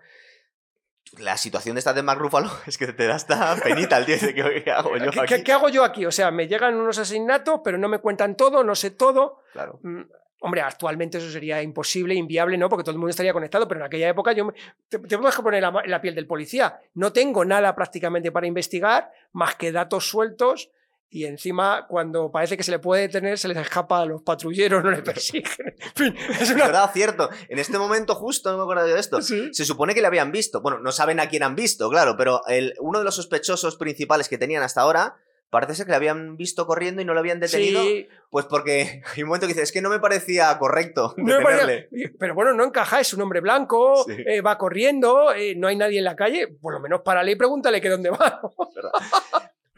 la 1.19 1.37
situación 1.37 1.75
de 1.75 1.79
esta 1.81 1.93
de 1.95 2.03
Mark 2.03 2.21
Ruffalo 2.21 2.51
es 2.67 2.77
que 2.79 2.89
te 2.93 3.07
da 3.07 3.17
esta 3.17 3.57
penita 3.63 3.97
el 3.99 4.07
tío 4.07 4.17
de 4.19 4.35
que 4.35 4.63
¿qué 4.65 4.71
hago 4.71 4.97
yo 4.97 5.11
¿Qué, 5.11 5.21
aquí? 5.21 5.35
qué- 5.37 5.45
qué 5.45 5.53
hago 5.53 5.69
yo 5.69 5.85
aquí? 5.85 6.05
O 6.07 6.13
sea, 6.13 6.31
me 6.31 6.47
llegan 6.49 6.75
unos 6.75 6.99
asesinatos, 6.99 7.61
pero 7.65 7.79
no 7.79 7.89
me 7.89 7.99
cuentan 7.99 8.37
todo, 8.37 8.65
no 8.65 8.75
sé 8.75 8.91
todo. 8.91 9.41
Claro. 9.53 9.79
Mm, 9.83 10.03
Hombre, 10.41 10.61
actualmente 10.61 11.17
eso 11.17 11.31
sería 11.31 11.63
imposible, 11.63 12.15
inviable, 12.15 12.59
¿no? 12.59 12.69
Porque 12.69 12.85
todo 12.85 12.93
el 12.93 12.99
mundo 12.99 13.11
estaría 13.11 13.33
conectado, 13.33 13.67
pero 13.67 13.81
en 13.81 13.87
aquella 13.87 14.11
época 14.11 14.33
yo 14.33 14.45
me, 14.45 14.53
te, 14.89 14.99
te 14.99 15.17
puedes 15.19 15.35
poner 15.37 15.63
la, 15.63 15.83
la 15.87 16.01
piel 16.01 16.15
del 16.15 16.27
policía. 16.27 16.79
No 16.93 17.11
tengo 17.13 17.45
nada 17.47 17.75
prácticamente 17.75 18.31
para 18.31 18.47
investigar, 18.47 19.11
más 19.33 19.55
que 19.57 19.73
datos 19.73 20.09
sueltos, 20.09 20.71
y 21.09 21.25
encima, 21.25 21.87
cuando 21.89 22.31
parece 22.31 22.57
que 22.57 22.63
se 22.63 22.71
le 22.73 22.79
puede 22.79 23.03
detener, 23.03 23.39
se 23.39 23.49
les 23.49 23.57
escapa 23.57 24.01
a 24.03 24.07
los 24.07 24.23
patrulleros, 24.23 24.83
no 24.85 24.91
le 24.91 25.03
persiguen. 25.03 25.45
En 25.79 25.93
fin, 25.95 26.17
es 26.41 26.51
una. 26.51 26.65
verdad, 26.67 26.91
cierto. 26.93 27.31
En 27.49 27.59
este 27.59 27.79
momento, 27.79 28.15
justo, 28.15 28.51
no 28.51 28.57
me 28.59 28.63
acuerdo 28.65 28.85
de 28.87 28.99
esto. 28.99 29.23
Sí. 29.23 29.49
Se 29.53 29.65
supone 29.65 29.95
que 29.95 30.01
le 30.01 30.09
habían 30.09 30.33
visto. 30.33 30.61
Bueno, 30.61 30.79
no 30.81 30.93
saben 30.93 31.21
a 31.21 31.29
quién 31.29 31.43
han 31.43 31.55
visto, 31.55 31.89
claro, 31.91 32.17
pero 32.17 32.43
el, 32.49 32.75
uno 32.81 32.99
de 32.99 33.05
los 33.05 33.15
sospechosos 33.17 33.77
principales 33.77 34.29
que 34.29 34.37
tenían 34.39 34.63
hasta 34.63 34.81
ahora 34.83 35.15
parece 35.49 35.77
ser 35.77 35.87
que 35.87 35.93
le 35.93 35.97
habían 35.97 36.37
visto 36.37 36.67
corriendo 36.67 37.01
y 37.01 37.05
no 37.05 37.15
lo 37.15 37.21
habían 37.21 37.39
detenido. 37.39 37.81
Sí, 37.81 38.09
Pues 38.31 38.47
porque 38.47 39.01
hay 39.15 39.23
un 39.23 39.29
momento 39.29 39.47
que 39.47 39.53
dice, 39.55 39.63
es 39.63 39.71
que 39.73 39.81
no 39.81 39.89
me 39.91 40.01
parecía 40.01 40.59
correcto 40.59 41.15
no 41.17 41.39
me 41.39 41.41
parecía- 41.45 41.67
detenerle. 41.67 42.17
pero 42.19 42.35
bueno, 42.35 42.53
no 42.53 42.65
encaja, 42.65 42.99
es 43.01 43.15
un 43.15 43.23
hombre 43.23 43.41
blanco, 43.41 44.05
Sí. 44.09 44.17
eh, 44.27 44.41
va 44.41 44.59
corriendo, 44.59 45.33
eh, 45.33 45.55
no 45.57 45.69
hay 45.69 45.77
nadie 45.77 45.99
en 45.99 46.05
la 46.05 46.17
calle, 46.17 46.49
por 46.61 46.75
lo 46.75 46.81
menos 46.81 47.03
párale 47.03 47.31
y 47.33 47.37
pregúntale 47.37 47.81
que 47.81 47.89
dónde 47.89 48.11
va. 48.11 48.41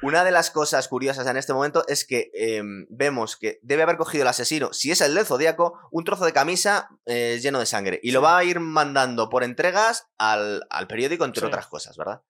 Una 0.02 0.24
de 0.24 0.30
las 0.30 0.50
cosas 0.50 0.86
curiosas 0.88 1.26
en 1.26 1.36
este 1.36 1.52
momento 1.52 1.84
es 1.88 2.04
que 2.06 2.30
eh, 2.34 2.62
vemos 2.88 3.36
que 3.36 3.58
debe 3.62 3.82
haber 3.82 3.96
cogido 3.96 4.22
el 4.22 4.28
asesino, 4.28 4.72
si 4.72 4.90
es 4.90 5.00
el 5.00 5.14
del 5.14 5.26
Zodíaco, 5.26 5.78
un 5.90 6.04
trozo 6.04 6.24
de 6.24 6.32
camisa 6.32 6.88
eh, 7.06 7.38
lleno 7.42 7.58
de 7.58 7.66
sangre 7.66 7.98
y 8.02 8.12
lo 8.12 8.22
va 8.22 8.38
a 8.38 8.44
ir 8.44 8.60
mandando 8.60 9.28
por 9.28 9.42
entregas 9.44 10.08
al, 10.18 10.62
al 10.70 10.86
periódico, 10.86 11.24
entre 11.24 11.40
Sí. 11.40 11.46
otras 11.46 11.66
cosas, 11.66 11.96
¿verdad? 11.96 12.22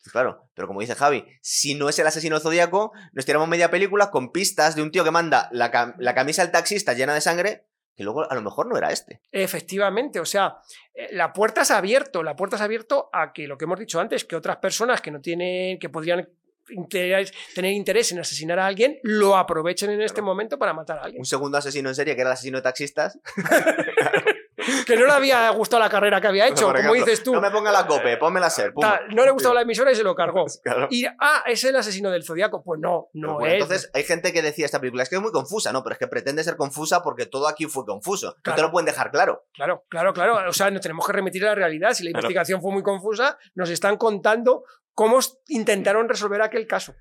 Pues 0.00 0.12
claro, 0.12 0.48
pero 0.54 0.68
como 0.68 0.80
dice 0.80 0.94
Javi, 0.94 1.24
si 1.42 1.74
no 1.74 1.88
es 1.88 1.98
el 1.98 2.06
asesino 2.06 2.36
del 2.36 2.42
Zodíaco, 2.42 2.92
nos 3.12 3.26
tiramos 3.26 3.48
media 3.48 3.68
película 3.70 4.10
con 4.12 4.30
pistas 4.30 4.76
de 4.76 4.82
un 4.82 4.92
tío 4.92 5.02
que 5.02 5.10
manda 5.10 5.48
la, 5.50 5.72
cam- 5.72 5.96
la 5.98 6.14
camisa 6.14 6.42
del 6.42 6.52
taxista 6.52 6.92
llena 6.92 7.14
de 7.14 7.20
sangre, 7.20 7.66
que 7.96 8.04
luego 8.04 8.30
a 8.30 8.34
lo 8.36 8.42
mejor 8.42 8.68
no 8.68 8.76
era 8.78 8.92
este. 8.92 9.20
Efectivamente, 9.32 10.20
o 10.20 10.24
sea, 10.24 10.58
eh, 10.94 11.08
la 11.10 11.32
puerta 11.32 11.64
se 11.64 11.72
ha 11.72 11.78
abierto, 11.78 12.22
la 12.22 12.36
puerta 12.36 12.56
se 12.56 12.62
ha 12.62 12.66
abierto 12.66 13.10
a 13.12 13.32
que 13.32 13.48
lo 13.48 13.58
que 13.58 13.64
hemos 13.64 13.80
dicho 13.80 13.98
antes, 13.98 14.24
que 14.24 14.36
otras 14.36 14.58
personas 14.58 15.00
que 15.00 15.10
no 15.10 15.20
tienen, 15.20 15.80
que 15.80 15.88
podrían 15.88 16.28
interés- 16.70 17.32
tener 17.54 17.72
interés 17.72 18.12
en 18.12 18.18
asesinar 18.20 18.58
a 18.58 18.66
alguien, 18.66 18.98
lo 19.02 19.36
aprovechen 19.36 19.90
en 19.90 20.00
este 20.02 20.22
momento 20.22 20.58
para 20.58 20.72
matar 20.72 20.98
a 20.98 21.02
alguien. 21.02 21.20
Un 21.20 21.26
segundo 21.26 21.58
asesino 21.58 21.88
en 21.88 21.94
serie, 21.94 22.14
que 22.14 22.20
era 22.22 22.30
el 22.30 22.34
asesino 22.34 22.58
de 22.58 22.62
taxistas. 22.62 23.18
Que 24.86 24.96
no 24.96 25.06
le 25.06 25.12
había 25.12 25.48
gustado 25.50 25.80
la 25.82 25.88
carrera 25.88 26.20
que 26.20 26.26
había 26.26 26.46
hecho, 26.48 26.66
como 26.66 26.76
ejemplo, 26.78 26.94
dices 26.94 27.22
tú. 27.22 27.32
No 27.32 27.40
me 27.40 27.50
ponga 27.50 27.70
la 27.70 27.86
cope, 27.86 28.16
pónmela 28.16 28.46
a 28.46 28.50
ser. 28.50 28.72
pum. 28.72 28.82
tal, 28.82 29.08
no 29.14 29.24
le 29.24 29.30
gustaba 29.30 29.54
la 29.54 29.62
emisora 29.62 29.92
y 29.92 29.94
se 29.94 30.02
lo 30.02 30.14
cargó. 30.14 30.46
Claro. 30.62 30.88
Y, 30.90 31.06
ah, 31.06 31.44
es 31.46 31.62
el 31.64 31.76
asesino 31.76 32.10
del 32.10 32.24
zodiaco. 32.24 32.62
Pues 32.62 32.80
no, 32.80 33.08
no 33.14 33.34
bueno, 33.34 33.46
es. 33.54 33.62
Entonces, 33.62 33.90
hay 33.94 34.02
gente 34.02 34.32
que 34.32 34.42
decía 34.42 34.66
esta 34.66 34.80
película, 34.80 35.02
es 35.02 35.08
que 35.08 35.16
es 35.16 35.22
muy 35.22 35.30
confusa, 35.30 35.72
¿no? 35.72 35.82
Pero 35.82 35.92
es 35.94 35.98
que 35.98 36.08
pretende 36.08 36.42
ser 36.42 36.56
confusa 36.56 37.02
porque 37.02 37.26
todo 37.26 37.48
aquí 37.48 37.66
fue 37.66 37.84
confuso. 37.84 38.36
No 38.44 38.54
te 38.54 38.62
lo 38.62 38.70
pueden 38.70 38.86
dejar 38.86 39.10
claro. 39.10 39.46
Claro, 39.54 39.84
claro, 39.88 40.12
claro. 40.12 40.48
O 40.48 40.52
sea, 40.52 40.70
nos 40.70 40.82
tenemos 40.82 41.06
que 41.06 41.12
remitir 41.12 41.44
a 41.44 41.50
la 41.50 41.54
realidad. 41.54 41.92
Si 41.92 42.02
la 42.04 42.10
investigación 42.10 42.60
fue 42.60 42.72
muy 42.72 42.82
confusa, 42.82 43.38
nos 43.54 43.70
están 43.70 43.96
contando 43.96 44.64
cómo 44.98 45.20
intentaron 45.46 46.08
resolver 46.08 46.42
aquel 46.42 46.66
caso. 46.66 46.92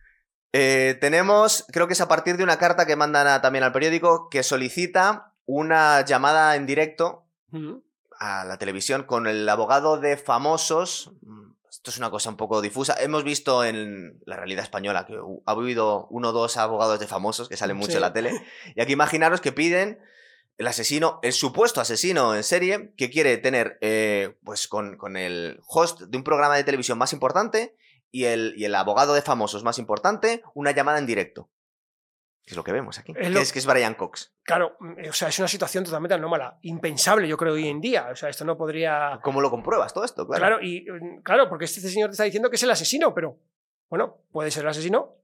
Eh, 0.54 0.96
tenemos, 1.02 1.66
creo 1.74 1.88
que 1.88 1.94
es 1.94 2.02
a 2.02 2.08
partir 2.08 2.38
de 2.38 2.44
una 2.44 2.60
carta 2.60 2.86
que 2.86 2.96
mandan 2.96 3.26
a- 3.26 3.42
también 3.42 3.64
al 3.64 3.72
periódico, 3.72 4.30
que 4.30 4.44
solicita 4.44 5.34
una 5.46 6.06
llamada 6.06 6.56
en 6.56 6.68
directo 6.68 7.26
a 8.20 8.46
la 8.46 8.58
televisión 8.60 9.02
con 9.04 9.26
el 9.26 9.50
abogado 9.50 9.98
de 10.00 10.16
famosos. 10.16 11.12
Mm, 11.22 11.48
Esto 11.72 11.90
es 11.92 11.98
una 11.98 12.10
cosa 12.12 12.30
un 12.30 12.38
poco 12.38 12.62
difusa. 12.62 12.96
Hemos 13.00 13.24
visto 13.24 13.64
en 13.64 14.20
la 14.26 14.36
realidad 14.36 14.64
española 14.64 15.06
que 15.08 15.16
ha 15.46 15.52
habido 15.52 16.08
uno 16.12 16.30
o 16.30 16.32
dos 16.34 16.56
abogados 16.58 17.00
de 17.00 17.08
famosos 17.08 17.50
que 17.50 17.58
salen 17.58 17.78
mucho 17.78 17.92
Sí. 17.94 17.98
en 17.98 18.02
la 18.02 18.14
tele. 18.14 18.30
Y 18.76 18.82
aquí 18.82 18.94
imaginaros 18.94 19.42
que 19.42 19.52
piden 19.52 20.00
el 20.60 20.68
asesino, 20.68 21.20
el 21.24 21.34
supuesto 21.34 21.82
asesino 21.82 22.36
en 22.36 22.44
serie, 22.44 22.94
que 22.98 23.10
quiere 23.10 23.38
tener, 23.38 23.78
eh, 23.82 24.38
pues 24.44 24.68
con, 24.68 24.98
con 24.98 25.18
el 25.18 25.60
host 25.68 26.02
de 26.02 26.18
un 26.18 26.24
programa 26.24 26.56
de 26.58 26.64
televisión 26.64 26.98
más 26.98 27.14
importante 27.14 27.76
y 28.12 28.26
el, 28.26 28.54
y 28.58 28.66
el 28.66 28.76
abogado 28.76 29.14
de 29.14 29.22
famosos 29.22 29.64
más 29.64 29.80
importante, 29.80 30.44
una 30.54 30.72
llamada 30.72 31.00
en 31.00 31.06
directo. 31.06 31.50
Que 32.48 32.54
es 32.54 32.58
lo 32.58 32.64
que 32.64 32.72
vemos 32.72 32.98
aquí. 32.98 33.12
Es 33.12 33.30
que, 33.30 33.40
es, 33.40 33.52
que 33.52 33.60
es 33.60 33.66
Brian 33.66 33.94
Cox. 33.94 34.34
Claro, 34.44 34.78
mm, 34.80 35.10
o 35.10 35.14
sea, 35.14 35.28
es 35.28 35.38
una 35.38 35.50
situación 35.50 35.84
totalmente 35.84 36.14
anómala, 36.14 36.58
impensable, 36.62 37.28
yo 37.28 37.36
creo, 37.36 37.54
hoy 37.54 37.68
en 37.68 37.82
día. 37.82 38.08
O 38.10 38.16
sea, 38.16 38.30
esto 38.30 38.46
no 38.46 38.58
podría. 38.58 39.20
¿Cómo 39.22 39.42
lo 39.42 39.50
compruebas 39.50 39.94
todo 39.94 40.06
esto? 40.06 40.26
Claro. 40.26 40.40
Claro, 40.40 40.62
y 40.62 40.86
mm, 40.90 41.24
claro, 41.24 41.50
porque 41.50 41.66
este 41.66 41.82
señor 41.82 42.10
te 42.10 42.14
está 42.14 42.24
diciendo 42.24 42.50
que 42.50 42.56
es 42.56 42.64
el 42.64 42.72
asesino, 42.72 43.14
pero 43.14 43.38
bueno, 43.90 44.24
puede 44.32 44.50
ser 44.50 44.64
el 44.64 44.70
asesino 44.70 45.18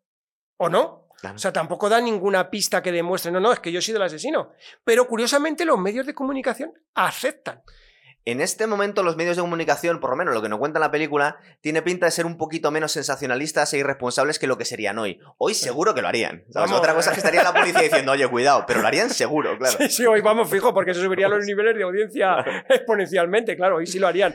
o 0.58 0.68
no. 0.68 1.08
Claro. 1.22 1.38
O 1.38 1.40
sea, 1.40 1.54
tampoco 1.54 1.88
da 1.88 2.02
ninguna 2.02 2.50
pista 2.50 2.84
que 2.84 2.92
demuestre, 2.92 3.32
no, 3.32 3.40
no, 3.40 3.54
es 3.54 3.62
que 3.62 3.72
yo 3.72 3.80
he 3.80 3.82
sido 3.82 4.00
el 4.00 4.04
asesino. 4.04 4.52
Pero 4.84 5.08
curiosamente 5.08 5.64
los 5.64 5.80
medios 5.80 6.06
de 6.06 6.14
comunicación 6.14 6.74
aceptan. 6.94 7.64
En 8.26 8.40
este 8.40 8.68
momento 8.68 9.04
los 9.04 9.18
medios 9.18 9.36
de 9.36 9.42
comunicación, 9.42 10.00
por 10.00 10.12
lo 10.12 10.16
menos 10.16 10.34
lo 10.34 10.42
que 10.42 10.48
nos 10.48 10.60
cuenta 10.60 10.80
la 10.80 10.92
película, 10.92 11.38
tiene 11.60 11.82
pinta 11.82 12.06
de 12.06 12.12
ser 12.12 12.26
un 12.26 12.38
poquito 12.38 12.72
menos 12.72 12.94
sensacionalistas 12.94 13.74
e 13.74 13.80
irresponsables 13.80 14.40
que 14.40 14.48
lo 14.48 14.58
que 14.58 14.64
serían 14.64 14.98
hoy. 14.98 15.20
Hoy 15.38 15.54
seguro 15.54 15.94
que 15.94 16.02
lo 16.02 16.08
harían. 16.08 16.46
Otra 16.56 16.94
cosa 16.94 17.10
eh. 17.10 17.12
es 17.12 17.16
que 17.16 17.20
estaría 17.20 17.44
la 17.44 17.54
policía 17.54 17.82
diciendo, 17.84 18.14
oye, 18.14 18.26
cuidado, 18.30 18.64
pero 18.66 18.82
lo 18.82 18.88
harían 18.88 19.10
seguro, 19.10 19.58
claro. 19.58 19.78
Sí, 19.78 19.90
sí, 19.90 20.06
hoy 20.06 20.22
vamos 20.22 20.50
fijo, 20.50 20.74
porque 20.74 20.92
eso 20.92 21.02
subiría 21.02 21.28
los 21.28 21.46
niveles 21.46 21.76
de 21.76 21.84
audiencia 21.84 22.38
exponencialmente, 22.70 23.58
claro, 23.58 23.76
hoy 23.78 23.88
sí 23.88 24.00
lo 24.00 24.08
harían. 24.08 24.34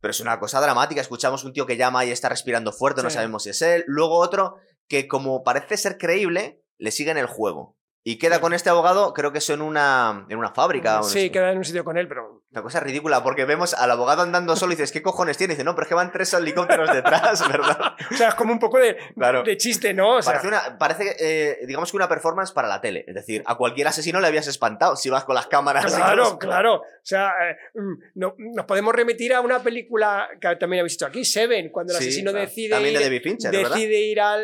Pero 0.00 0.10
es 0.10 0.20
una 0.20 0.38
cosa 0.38 0.60
dramática. 0.60 1.00
Escuchamos 1.00 1.44
un 1.44 1.52
tío 1.52 1.66
que 1.66 1.76
llama 1.76 2.04
y 2.04 2.10
está 2.10 2.28
respirando 2.28 2.72
fuerte, 2.72 3.02
no 3.02 3.10
sabemos 3.10 3.42
si 3.42 3.50
es 3.50 3.60
él. 3.62 3.84
Luego 3.86 4.18
otro 4.18 4.56
que, 4.88 5.08
como 5.08 5.42
parece 5.42 5.76
ser 5.76 5.98
creíble, 5.98 6.62
le 6.78 6.90
sigue 6.90 7.10
en 7.10 7.18
el 7.18 7.26
juego. 7.26 7.75
Y 8.08 8.18
queda 8.18 8.36
Sí. 8.36 8.40
con 8.40 8.52
este 8.54 8.70
abogado, 8.70 9.12
creo 9.12 9.32
que 9.32 9.38
eso 9.38 9.52
en 9.52 9.62
una, 9.62 10.26
en 10.28 10.38
una 10.38 10.52
fábrica. 10.52 11.00
o 11.00 11.02
no 11.02 11.08
Sí, 11.08 11.28
queda 11.30 11.50
en 11.50 11.58
un 11.58 11.64
sitio 11.64 11.84
con 11.84 11.98
él, 11.98 12.06
pero 12.06 12.44
Una 12.52 12.62
cosa 12.62 12.78
ridícula, 12.80 13.22
porque 13.24 13.44
vemos 13.44 13.74
al 13.74 13.90
abogado 13.90 14.22
andando 14.22 14.54
solo 14.56 14.72
y 14.72 14.76
dices, 14.76 14.90
¿qué 14.92 15.02
cojones 15.02 15.36
tiene? 15.36 15.52
Y 15.52 15.56
dice, 15.56 15.64
no, 15.64 15.74
pero 15.74 15.82
es 15.82 15.88
que 15.88 15.94
van 15.96 16.10
tres 16.12 16.32
helicópteros 16.32 16.90
detrás, 16.90 17.42
¿verdad? 17.50 17.94
o 18.12 18.14
sea, 18.14 18.28
es 18.28 18.34
como 18.36 18.52
un 18.52 18.60
poco 18.60 18.78
de, 18.78 18.96
Claro. 19.16 19.42
de 19.42 19.56
chiste, 19.56 19.92
¿no? 19.92 20.16
O 20.16 20.22
sea, 20.22 20.34
Parece, 20.34 20.48
una, 20.48 20.78
parece 20.78 21.16
eh, 21.18 21.66
digamos 21.66 21.90
que 21.90 21.96
una 21.96 22.08
performance 22.08 22.52
para 22.52 22.68
la 22.68 22.80
tele. 22.80 23.04
Es 23.08 23.14
decir, 23.16 23.42
a 23.44 23.56
cualquier 23.56 23.88
asesino 23.88 24.20
le 24.20 24.28
habías 24.28 24.46
espantado 24.46 24.94
si 24.96 25.10
vas 25.10 25.24
con 25.24 25.34
las 25.34 25.48
cámaras. 25.48 25.92
Claro, 25.94 26.16
los- 26.16 26.38
claro. 26.38 26.74
O 26.76 26.82
sea, 27.02 27.32
eh, 27.50 27.56
mm, 27.74 27.94
no- 28.14 28.34
nos 28.38 28.64
podemos 28.66 28.94
remitir 28.94 29.34
a 29.34 29.40
una 29.40 29.58
película 29.62 30.28
que 30.40 30.54
también 30.56 30.80
habéis 30.80 30.92
visto 30.94 31.06
aquí, 31.06 31.24
Seven, 31.24 31.70
cuando 31.70 31.92
el 31.92 31.98
Sí, 31.98 32.04
asesino 32.08 32.30
claro. 32.30 32.46
decide, 32.46 32.78
de 32.80 33.14
ir, 33.16 33.22
Fincher, 33.22 33.50
decide 33.50 33.98
ir 34.00 34.20
al, 34.20 34.42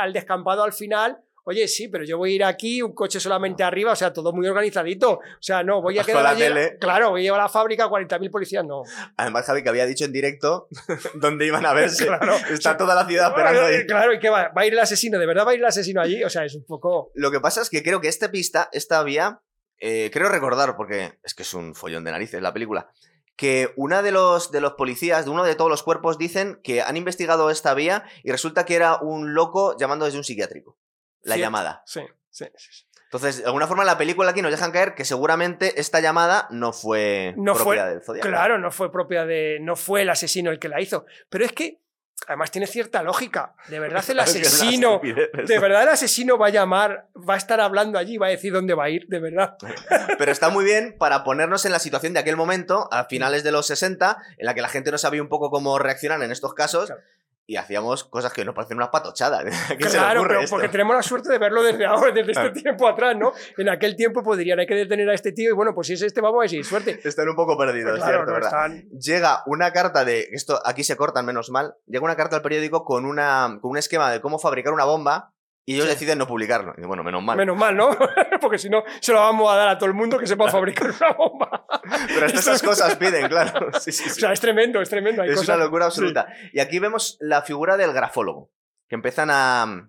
al 0.00 0.12
descampado 0.12 0.62
al 0.62 0.72
final. 0.72 1.18
Oye, 1.44 1.66
sí, 1.66 1.88
pero 1.88 2.04
yo 2.04 2.18
voy 2.18 2.32
a 2.32 2.34
ir 2.36 2.44
aquí, 2.44 2.82
un 2.82 2.94
coche 2.94 3.18
solamente 3.18 3.64
arriba, 3.64 3.92
o 3.92 3.96
sea, 3.96 4.12
todo 4.12 4.32
muy 4.32 4.46
organizadito. 4.46 5.14
O 5.14 5.20
sea, 5.40 5.64
no, 5.64 5.82
voy 5.82 5.98
a 5.98 6.04
quedar 6.04 6.22
la 6.22 6.36
tele. 6.36 6.76
Claro, 6.78 7.10
voy 7.10 7.22
a 7.22 7.24
llevar 7.24 7.40
a 7.40 7.44
la 7.44 7.48
fábrica 7.48 7.88
40.000 7.88 8.30
policías, 8.30 8.64
no. 8.64 8.82
Además, 9.16 9.44
Javi, 9.46 9.62
que 9.64 9.68
había 9.68 9.86
dicho 9.86 10.04
en 10.04 10.12
directo 10.12 10.68
dónde 11.14 11.46
iban 11.46 11.66
a 11.66 11.72
verse. 11.72 12.06
Claro. 12.06 12.36
Está 12.50 12.76
toda 12.76 12.94
la 12.94 13.06
ciudad 13.06 13.30
esperando 13.30 13.62
ahí. 13.62 13.86
Claro, 13.86 14.12
¿y 14.12 14.20
qué 14.20 14.30
va? 14.30 14.52
¿Va 14.56 14.62
a 14.62 14.66
ir 14.66 14.72
el 14.72 14.78
asesino? 14.78 15.18
¿De 15.18 15.26
verdad 15.26 15.44
va 15.44 15.50
a 15.50 15.54
ir 15.54 15.60
el 15.60 15.66
asesino 15.66 16.00
allí? 16.00 16.22
O 16.22 16.30
sea, 16.30 16.44
es 16.44 16.54
un 16.54 16.64
poco... 16.64 17.10
Lo 17.14 17.32
que 17.32 17.40
pasa 17.40 17.60
es 17.60 17.70
que 17.70 17.82
creo 17.82 18.00
que 18.00 18.08
esta 18.08 18.30
pista, 18.30 18.68
esta 18.72 19.02
vía, 19.02 19.42
eh, 19.80 20.10
creo 20.12 20.28
recordar, 20.28 20.76
porque 20.76 21.18
es 21.24 21.34
que 21.34 21.42
es 21.42 21.54
un 21.54 21.74
follón 21.74 22.04
de 22.04 22.12
narices 22.12 22.40
la 22.40 22.52
película, 22.52 22.88
que 23.36 23.72
una 23.76 24.02
de 24.02 24.12
los, 24.12 24.52
de 24.52 24.60
los 24.60 24.74
policías, 24.74 25.24
de 25.24 25.32
uno 25.32 25.42
de 25.42 25.56
todos 25.56 25.70
los 25.70 25.82
cuerpos, 25.82 26.18
dicen 26.18 26.60
que 26.62 26.82
han 26.82 26.96
investigado 26.96 27.50
esta 27.50 27.74
vía 27.74 28.04
y 28.22 28.30
resulta 28.30 28.64
que 28.64 28.76
era 28.76 28.98
un 28.98 29.34
loco 29.34 29.76
llamando 29.76 30.04
desde 30.04 30.18
un 30.18 30.24
psiquiátrico. 30.24 30.78
La 31.22 31.34
Cierto. 31.34 31.46
llamada. 31.46 31.82
Sí, 31.86 32.00
sí, 32.30 32.46
sí. 32.56 32.86
Entonces, 33.04 33.38
de 33.38 33.44
alguna 33.44 33.66
forma 33.66 33.84
la 33.84 33.98
película 33.98 34.30
aquí 34.30 34.40
nos 34.40 34.50
dejan 34.50 34.72
caer 34.72 34.94
que 34.94 35.04
seguramente 35.04 35.78
esta 35.80 36.00
llamada 36.00 36.46
no 36.50 36.72
fue 36.72 37.34
No 37.36 37.54
fue- 37.54 37.62
propiedad 37.76 37.88
del 37.90 38.02
Zodiaco. 38.02 38.26
Claro, 38.28 38.58
no 38.58 38.70
fue 38.70 38.90
propia 38.90 39.26
de. 39.26 39.58
No 39.60 39.76
fue 39.76 40.02
el 40.02 40.08
asesino 40.10 40.50
el 40.50 40.58
que 40.58 40.68
la 40.70 40.80
hizo. 40.80 41.04
Pero 41.28 41.44
es 41.44 41.52
que, 41.52 41.78
además, 42.26 42.50
tiene 42.50 42.66
cierta 42.66 43.02
lógica. 43.02 43.54
De 43.68 43.78
verdad, 43.80 44.02
el 44.08 44.18
asesino. 44.20 44.98
De 45.02 45.58
verdad, 45.58 45.82
el 45.82 45.88
asesino 45.90 46.38
va 46.38 46.46
a 46.46 46.50
llamar, 46.50 47.08
va 47.28 47.34
a 47.34 47.36
estar 47.36 47.60
hablando 47.60 47.98
allí, 47.98 48.16
va 48.16 48.28
a 48.28 48.30
decir 48.30 48.50
dónde 48.50 48.72
va 48.72 48.84
a 48.84 48.88
ir, 48.88 49.06
de 49.08 49.20
verdad. 49.20 49.58
Pero 50.18 50.32
está 50.32 50.48
muy 50.48 50.64
bien 50.64 50.96
para 50.98 51.22
ponernos 51.22 51.66
en 51.66 51.72
la 51.72 51.80
situación 51.80 52.14
de 52.14 52.20
aquel 52.20 52.36
momento, 52.38 52.88
a 52.92 53.04
finales 53.04 53.44
de 53.44 53.52
los 53.52 53.66
60, 53.66 54.16
en 54.38 54.46
la 54.46 54.54
que 54.54 54.62
la 54.62 54.68
gente 54.70 54.90
no 54.90 54.96
sabía 54.96 55.20
un 55.20 55.28
poco 55.28 55.50
cómo 55.50 55.78
reaccionar 55.78 56.22
en 56.22 56.32
estos 56.32 56.54
casos. 56.54 56.86
Claro. 56.86 57.02
Y 57.46 57.56
hacíamos 57.56 58.04
cosas 58.04 58.32
que 58.32 58.44
nos 58.44 58.54
parecen 58.54 58.76
una 58.76 58.90
patochada. 58.90 59.40
¿A 59.70 59.76
quién 59.76 59.90
se 59.90 59.96
le 59.96 60.04
Claro, 60.04 60.22
pero 60.26 60.40
esto? 60.40 60.54
porque 60.56 60.68
tenemos 60.68 60.94
la 60.94 61.02
suerte 61.02 61.32
de 61.32 61.38
verlo 61.38 61.62
desde 61.62 61.84
ahora, 61.84 62.12
desde 62.12 62.32
este 62.32 62.50
tiempo 62.62 62.86
atrás, 62.88 63.16
¿no? 63.16 63.32
En 63.58 63.68
aquel 63.68 63.96
tiempo 63.96 64.36
dirían, 64.36 64.60
hay 64.60 64.66
que 64.66 64.74
detener 64.76 65.08
a 65.10 65.14
este 65.14 65.32
tío 65.32 65.50
y 65.50 65.52
bueno, 65.52 65.74
pues 65.74 65.88
si 65.88 65.94
es 65.94 66.02
este, 66.02 66.20
vamos 66.20 66.40
a 66.40 66.42
hay 66.42 66.62
suerte. 66.62 67.00
Están 67.04 67.28
un 67.28 67.36
poco 67.36 67.58
perdidos, 67.58 67.96
Claro, 67.96 68.12
¿cierto? 68.12 68.26
no 68.26 68.32
¿verdad? 68.34 68.50
están. 68.50 68.88
Llega 68.98 69.42
una 69.46 69.72
carta 69.72 70.04
de. 70.04 70.28
Esto 70.32 70.60
aquí 70.64 70.84
se 70.84 70.96
cortan 70.96 71.26
menos 71.26 71.50
mal. 71.50 71.74
Llega 71.86 72.04
una 72.04 72.16
carta 72.16 72.36
al 72.36 72.42
periódico 72.42 72.84
con, 72.84 73.04
una, 73.04 73.58
con 73.60 73.72
un 73.72 73.78
esquema 73.78 74.10
de 74.12 74.20
cómo 74.20 74.38
fabricar 74.38 74.72
una 74.72 74.84
bomba 74.84 75.32
y 75.64 75.74
ellos 75.74 75.86
Sí. 75.86 75.92
deciden 75.92 76.18
no 76.18 76.26
publicarlo. 76.26 76.74
Y 76.76 76.82
bueno, 76.82 77.04
menos 77.04 77.22
mal. 77.22 77.36
Menos 77.36 77.56
mal, 77.56 77.76
¿no? 77.76 77.90
Porque 78.40 78.58
si 78.58 78.68
no, 78.68 78.82
se 79.00 79.12
lo 79.12 79.20
vamos 79.20 79.52
a 79.52 79.56
dar 79.56 79.68
a 79.68 79.78
todo 79.78 79.86
el 79.88 79.94
mundo 79.94 80.18
que 80.18 80.26
sepa 80.26 80.50
fabricar 80.50 80.90
una 80.90 81.12
bomba. 81.12 81.66
Pero 82.08 82.26
hasta 82.26 82.38
esas 82.40 82.62
cosas 82.62 82.96
piden, 82.98 83.28
claro. 83.28 83.70
Sí, 83.80 83.92
sí, 83.92 84.08
O 84.10 84.14
sea, 84.14 84.32
es 84.32 84.40
tremendo, 84.40 84.80
es 84.82 84.88
tremendo. 84.90 85.22
Hay 85.22 85.28
es 85.30 85.36
cosas... 85.36 85.54
una 85.56 85.64
locura 85.64 85.86
absoluta. 85.86 86.26
Y 86.52 86.60
aquí 86.60 86.78
vemos 86.78 87.16
la 87.20 87.42
figura 87.42 87.76
del 87.76 87.92
grafólogo. 87.92 88.50
Que 88.88 88.96
empiezan 88.96 89.30
a. 89.30 89.88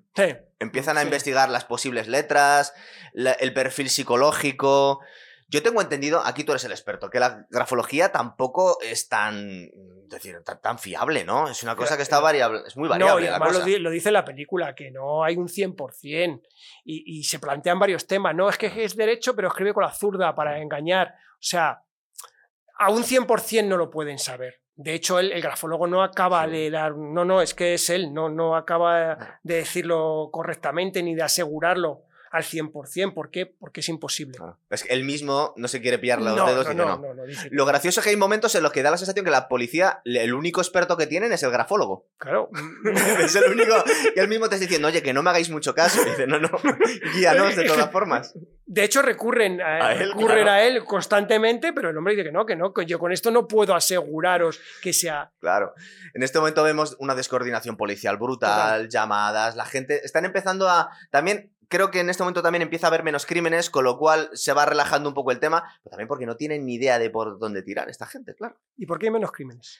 Empiezan 0.59 0.97
a 0.97 1.03
investigar 1.03 1.49
las 1.49 1.65
posibles 1.65 2.07
letras, 2.07 2.73
la- 3.11 3.33
el 3.33 3.53
perfil 3.53 3.89
psicológico. 3.89 5.01
Yo 5.53 5.61
tengo 5.61 5.81
entendido, 5.81 6.19
aquí 6.25 6.43
tú 6.43 6.51
eres 6.51 6.63
el 6.65 6.71
experto, 6.71 7.11
que 7.11 7.19
la 7.19 7.45
grafología 7.51 8.11
tampoco 8.11 8.79
es 8.81 9.07
tan, 9.07 9.69
decir, 10.07 10.41
tan, 10.43 10.59
tan 10.61 10.79
fiable, 10.79 11.23
¿no? 11.25 11.47
Es 11.47 11.61
una 11.61 11.75
cosa 11.75 11.95
que 11.95 12.01
está 12.01 12.19
variable, 12.19 12.61
es 12.65 12.75
muy 12.75 12.85
No, 12.89 12.93
variable 12.95 13.21
y 13.21 13.29
la 13.29 13.35
además 13.35 13.57
cosa. 13.59 13.69
lo 13.79 13.89
dice 13.91 14.09
la 14.11 14.25
película, 14.25 14.73
que 14.73 14.89
no 14.89 15.23
hay 15.23 15.37
un 15.37 15.47
100%. 15.47 16.41
Y, 16.85 17.19
y 17.19 17.23
se 17.23 17.37
plantean 17.37 17.77
varios 17.77 18.07
temas. 18.07 18.33
No 18.33 18.49
es 18.49 18.57
que 18.57 18.83
es 18.83 18.95
derecho, 18.95 19.35
pero 19.35 19.49
escribe 19.49 19.75
con 19.75 19.83
la 19.83 19.91
zurda 19.93 20.33
para 20.33 20.59
engañar. 20.59 21.09
O 21.33 21.37
sea, 21.45 21.83
a 22.79 22.89
un 22.89 23.03
100% 23.03 23.67
no 23.67 23.77
lo 23.77 23.91
pueden 23.91 24.17
saber. 24.17 24.61
De 24.75 24.95
hecho, 24.95 25.19
el, 25.19 25.31
el 25.31 25.41
grafólogo 25.43 25.85
no 25.85 26.01
acaba 26.01 26.45
Sí. 26.45 26.51
de 26.51 26.71
dar. 26.71 26.95
No, 26.97 27.23
no, 27.25 27.43
es 27.43 27.53
que 27.53 27.75
es 27.75 27.91
él. 27.91 28.11
No, 28.11 28.29
no 28.29 28.55
acaba 28.55 29.37
de 29.43 29.55
decirlo 29.57 30.29
correctamente 30.31 31.03
ni 31.03 31.13
de 31.13 31.21
asegurarlo 31.21 32.05
al 32.33 32.43
100%. 32.43 33.13
¿Por 33.13 33.29
qué? 33.29 33.45
Porque 33.45 33.81
es 33.81 33.89
imposible. 33.89 34.39
Ah, 34.41 34.57
Es 34.71 34.83
que 34.83 34.91
él 34.91 35.03
mismo 35.03 35.53
no 35.55 35.67
se 35.67 35.81
quiere 35.81 35.99
pillar 35.99 36.19
los 36.19 36.35
no, 36.35 36.47
dedos 36.47 36.65
no, 36.65 36.71
y 36.71 36.75
no, 36.75 37.13
no. 37.13 37.25
dice 37.27 37.47
Lo 37.51 37.63
gracioso 37.67 37.99
es 37.99 38.03
que 38.03 38.09
hay 38.09 38.15
momentos 38.15 38.55
en 38.55 38.63
los 38.63 38.71
que 38.71 38.81
da 38.81 38.89
la 38.89 38.97
sensación 38.97 39.23
que 39.23 39.29
la 39.29 39.47
policía, 39.47 40.01
el 40.03 40.33
único 40.33 40.59
experto 40.59 40.97
que 40.97 41.05
tienen 41.05 41.31
es 41.31 41.43
el 41.43 41.51
grafólogo. 41.51 42.07
Claro. 42.17 42.49
es 43.23 43.35
el 43.35 43.51
único. 43.51 43.75
Y 44.15 44.19
él 44.19 44.27
mismo 44.27 44.49
te 44.49 44.55
está 44.55 44.65
diciendo, 44.65 44.87
oye, 44.87 45.03
que 45.03 45.13
no 45.13 45.21
me 45.21 45.29
hagáis 45.29 45.51
mucho 45.51 45.75
caso. 45.75 46.01
Y 46.01 46.09
dice, 46.09 46.25
no, 46.25 46.39
no, 46.39 46.49
guíanos 47.13 47.55
de 47.55 47.65
todas 47.65 47.91
formas. 47.91 48.33
De 48.65 48.83
hecho, 48.83 49.03
recurren 49.03 49.61
a, 49.61 49.89
A 49.89 49.93
él, 49.93 50.13
recurren 50.13 50.45
claro. 50.45 50.51
a 50.51 50.63
él 50.63 50.83
constantemente, 50.85 51.71
pero 51.71 51.91
el 51.91 51.97
hombre 51.97 52.15
dice 52.15 52.23
que 52.23 52.31
no, 52.31 52.47
que 52.47 52.55
no, 52.55 52.73
que 52.73 52.87
yo 52.87 52.97
con 52.97 53.11
esto 53.11 53.29
no 53.29 53.47
puedo 53.47 53.75
aseguraros 53.75 54.59
que 54.81 54.91
sea. 54.91 55.31
Claro. 55.39 55.75
En 56.15 56.23
este 56.23 56.39
momento 56.39 56.63
vemos 56.63 56.95
una 56.97 57.13
descoordinación 57.13 57.77
policial 57.77 58.17
brutal, 58.17 58.89
llamadas, 58.89 59.55
la 59.55 59.65
gente. 59.65 60.03
Están 60.03 60.25
empezando 60.25 60.67
a. 60.67 60.89
También. 61.11 61.51
Creo 61.73 61.89
que 61.89 62.01
en 62.01 62.09
este 62.11 62.21
momento 62.21 62.43
también 62.43 62.61
empieza 62.61 62.85
a 62.85 62.89
haber 62.89 63.01
menos 63.01 63.25
crímenes, 63.25 63.71
con 63.71 63.83
lo 63.83 63.97
cual 63.97 64.29
se 64.33 64.53
va 64.53 64.63
relajando 64.63 65.09
un 65.09 65.15
poco 65.15 65.31
el 65.31 65.39
tema, 65.39 65.63
pero 65.81 65.89
también 65.89 66.07
porque 66.07 66.27
no 66.27 66.37
tienen 66.37 66.67
ni 66.67 66.75
idea 66.75 66.99
de 66.99 67.09
por 67.09 67.39
dónde 67.39 67.63
tirar 67.63 67.89
esta 67.89 68.05
gente, 68.05 68.35
claro. 68.35 68.59
¿Y 68.77 68.85
por 68.85 68.99
qué 68.99 69.07
hay 69.07 69.11
menos 69.11 69.31
crímenes? 69.31 69.79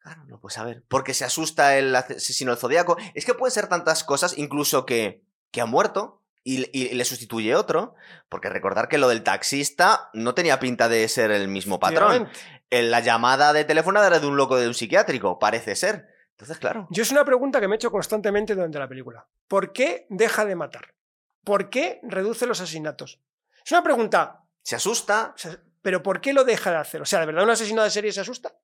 Claro, 0.00 0.24
no 0.24 0.40
pues 0.40 0.58
a 0.58 0.64
ver. 0.64 0.82
Porque 0.88 1.14
se 1.14 1.24
asusta 1.24 1.78
el 1.78 1.94
asesino 1.94 2.50
del 2.50 2.58
zodiaco. 2.58 2.96
Es 3.14 3.24
que 3.24 3.34
pueden 3.34 3.52
ser 3.52 3.68
tantas 3.68 4.02
cosas, 4.02 4.36
incluso 4.36 4.84
que, 4.84 5.22
que 5.52 5.60
ha 5.60 5.64
muerto 5.64 6.24
y, 6.42 6.76
y 6.76 6.92
le 6.92 7.04
sustituye 7.04 7.54
otro. 7.54 7.94
Porque 8.28 8.48
recordar 8.48 8.88
que 8.88 8.98
lo 8.98 9.06
del 9.06 9.22
taxista 9.22 10.10
no 10.14 10.34
tenía 10.34 10.58
pinta 10.58 10.88
de 10.88 11.06
ser 11.06 11.30
el 11.30 11.46
mismo 11.46 11.78
patrón. 11.78 12.28
La 12.68 12.98
llamada 12.98 13.52
de 13.52 13.64
teléfono 13.64 14.02
era 14.02 14.18
de 14.18 14.26
un 14.26 14.36
loco 14.36 14.56
de 14.56 14.66
un 14.66 14.74
psiquiátrico, 14.74 15.38
parece 15.38 15.76
ser. 15.76 16.08
Entonces, 16.32 16.58
claro. 16.58 16.88
Yo 16.90 17.04
es 17.04 17.12
una 17.12 17.24
pregunta 17.24 17.60
que 17.60 17.68
me 17.68 17.76
he 17.76 17.76
hecho 17.76 17.92
constantemente 17.92 18.56
durante 18.56 18.80
la 18.80 18.88
película. 18.88 19.28
¿Por 19.46 19.72
qué 19.72 20.08
deja 20.10 20.44
de 20.44 20.56
matar? 20.56 20.96
¿Por 21.44 21.70
qué 21.70 22.00
reduce 22.02 22.46
los 22.46 22.60
asesinatos? 22.60 23.20
Es 23.64 23.72
una 23.72 23.82
pregunta, 23.82 24.42
Se 24.62 24.76
asusta. 24.76 25.34
pero 25.82 26.02
¿por 26.02 26.20
qué 26.20 26.32
lo 26.32 26.44
deja 26.44 26.70
de 26.70 26.76
hacer? 26.76 27.02
O 27.02 27.04
sea, 27.06 27.20
¿de 27.20 27.26
verdad 27.26 27.44
un 27.44 27.50
asesino 27.50 27.82
de 27.82 27.90
serie 27.90 28.12
se 28.12 28.20
asusta? 28.20 28.54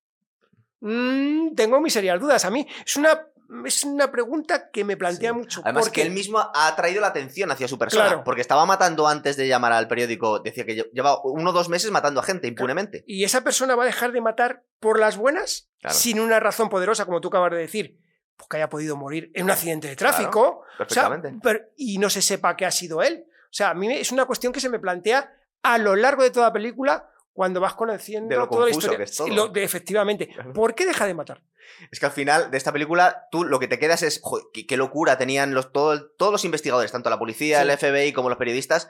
Mm, 0.80 1.54
tengo 1.54 1.80
mis 1.80 1.92
serias 1.92 2.20
dudas. 2.20 2.44
A 2.44 2.50
mí 2.50 2.66
es 2.86 2.96
una, 2.96 3.26
es 3.66 3.82
una 3.84 4.10
pregunta 4.12 4.70
que 4.70 4.84
me 4.84 4.96
plantea 4.96 5.32
Sí. 5.32 5.36
mucho. 5.36 5.60
Además, 5.64 5.84
porque- 5.86 6.02
que 6.02 6.06
él 6.06 6.12
mismo 6.12 6.38
ha 6.38 6.68
atraído 6.68 7.00
la 7.00 7.08
atención 7.08 7.50
hacia 7.50 7.66
su 7.66 7.78
persona. 7.78 8.04
Claro. 8.06 8.24
Porque 8.24 8.42
estaba 8.42 8.64
matando 8.64 9.08
antes 9.08 9.36
de 9.36 9.48
llamar 9.48 9.72
al 9.72 9.88
periódico. 9.88 10.38
Decía 10.38 10.64
que 10.64 10.76
lle- 10.76 10.90
llevaba 10.92 11.20
uno 11.24 11.50
o 11.50 11.52
dos 11.52 11.68
meses 11.68 11.90
matando 11.90 12.20
a 12.20 12.22
gente 12.22 12.46
impunemente. 12.46 13.02
¿Y 13.08 13.24
esa 13.24 13.42
persona 13.42 13.74
va 13.74 13.82
a 13.82 13.86
dejar 13.86 14.12
de 14.12 14.20
matar 14.20 14.62
por 14.78 15.00
las 15.00 15.16
buenas? 15.16 15.68
Claro. 15.80 15.96
Sin 15.96 16.20
una 16.20 16.38
razón 16.38 16.68
poderosa, 16.68 17.04
como 17.06 17.20
tú 17.20 17.28
acabas 17.28 17.50
de 17.52 17.58
decir. 17.58 17.98
Pues 18.38 18.48
que 18.48 18.56
haya 18.56 18.68
podido 18.70 18.96
morir 18.96 19.30
en 19.34 19.44
un 19.44 19.50
accidente 19.50 19.88
de 19.88 19.96
tráfico. 19.96 20.64
O 20.64 20.86
sea, 20.88 21.08
Perfectamente. 21.10 21.34
pero- 21.42 21.60
y 21.76 21.98
no 21.98 22.08
se 22.08 22.22
sepa 22.22 22.56
que 22.56 22.64
ha 22.64 22.70
sido 22.70 23.02
él. 23.02 23.26
O 23.44 23.52
sea, 23.52 23.70
a 23.70 23.74
mí 23.74 23.92
es 23.92 24.12
una 24.12 24.24
cuestión 24.24 24.52
que 24.52 24.60
se 24.60 24.68
me 24.70 24.78
plantea 24.78 25.30
a 25.62 25.76
lo 25.78 25.96
largo 25.96 26.22
de 26.22 26.30
toda 26.30 26.46
la 26.46 26.52
película 26.52 27.10
cuando 27.32 27.60
vas 27.60 27.74
conociendo 27.74 28.28
De 28.30 28.36
lo 28.36 28.48
toda 28.48 28.64
la 28.66 28.70
historia. 28.70 28.96
que 28.96 29.04
es 29.04 29.16
todo. 29.16 29.28
Lo- 29.28 29.48
de- 29.48 29.64
efectivamente. 29.64 30.30
¿Por 30.54 30.74
qué 30.74 30.86
deja 30.86 31.06
de 31.06 31.14
matar? 31.14 31.42
Es 31.90 32.00
que 32.00 32.06
al 32.06 32.12
final 32.12 32.50
de 32.50 32.56
esta 32.58 32.72
película, 32.72 33.26
tú 33.30 33.44
lo 33.44 33.58
que 33.58 33.68
te 33.68 33.78
quedas 33.78 34.02
es, 34.02 34.20
"Joder, 34.22 34.46
qué, 34.52 34.66
qué 34.66 34.76
locura 34.76 35.18
tenían 35.18 35.52
los, 35.52 35.72
todo- 35.72 36.08
todos 36.12 36.32
los 36.32 36.44
investigadores, 36.44 36.92
tanto 36.92 37.10
la 37.10 37.18
policía, 37.18 37.58
Sí. 37.58 37.62
el 37.68 37.70
FBI 37.76 38.12
como 38.12 38.28
los 38.28 38.38
periodistas. 38.38 38.88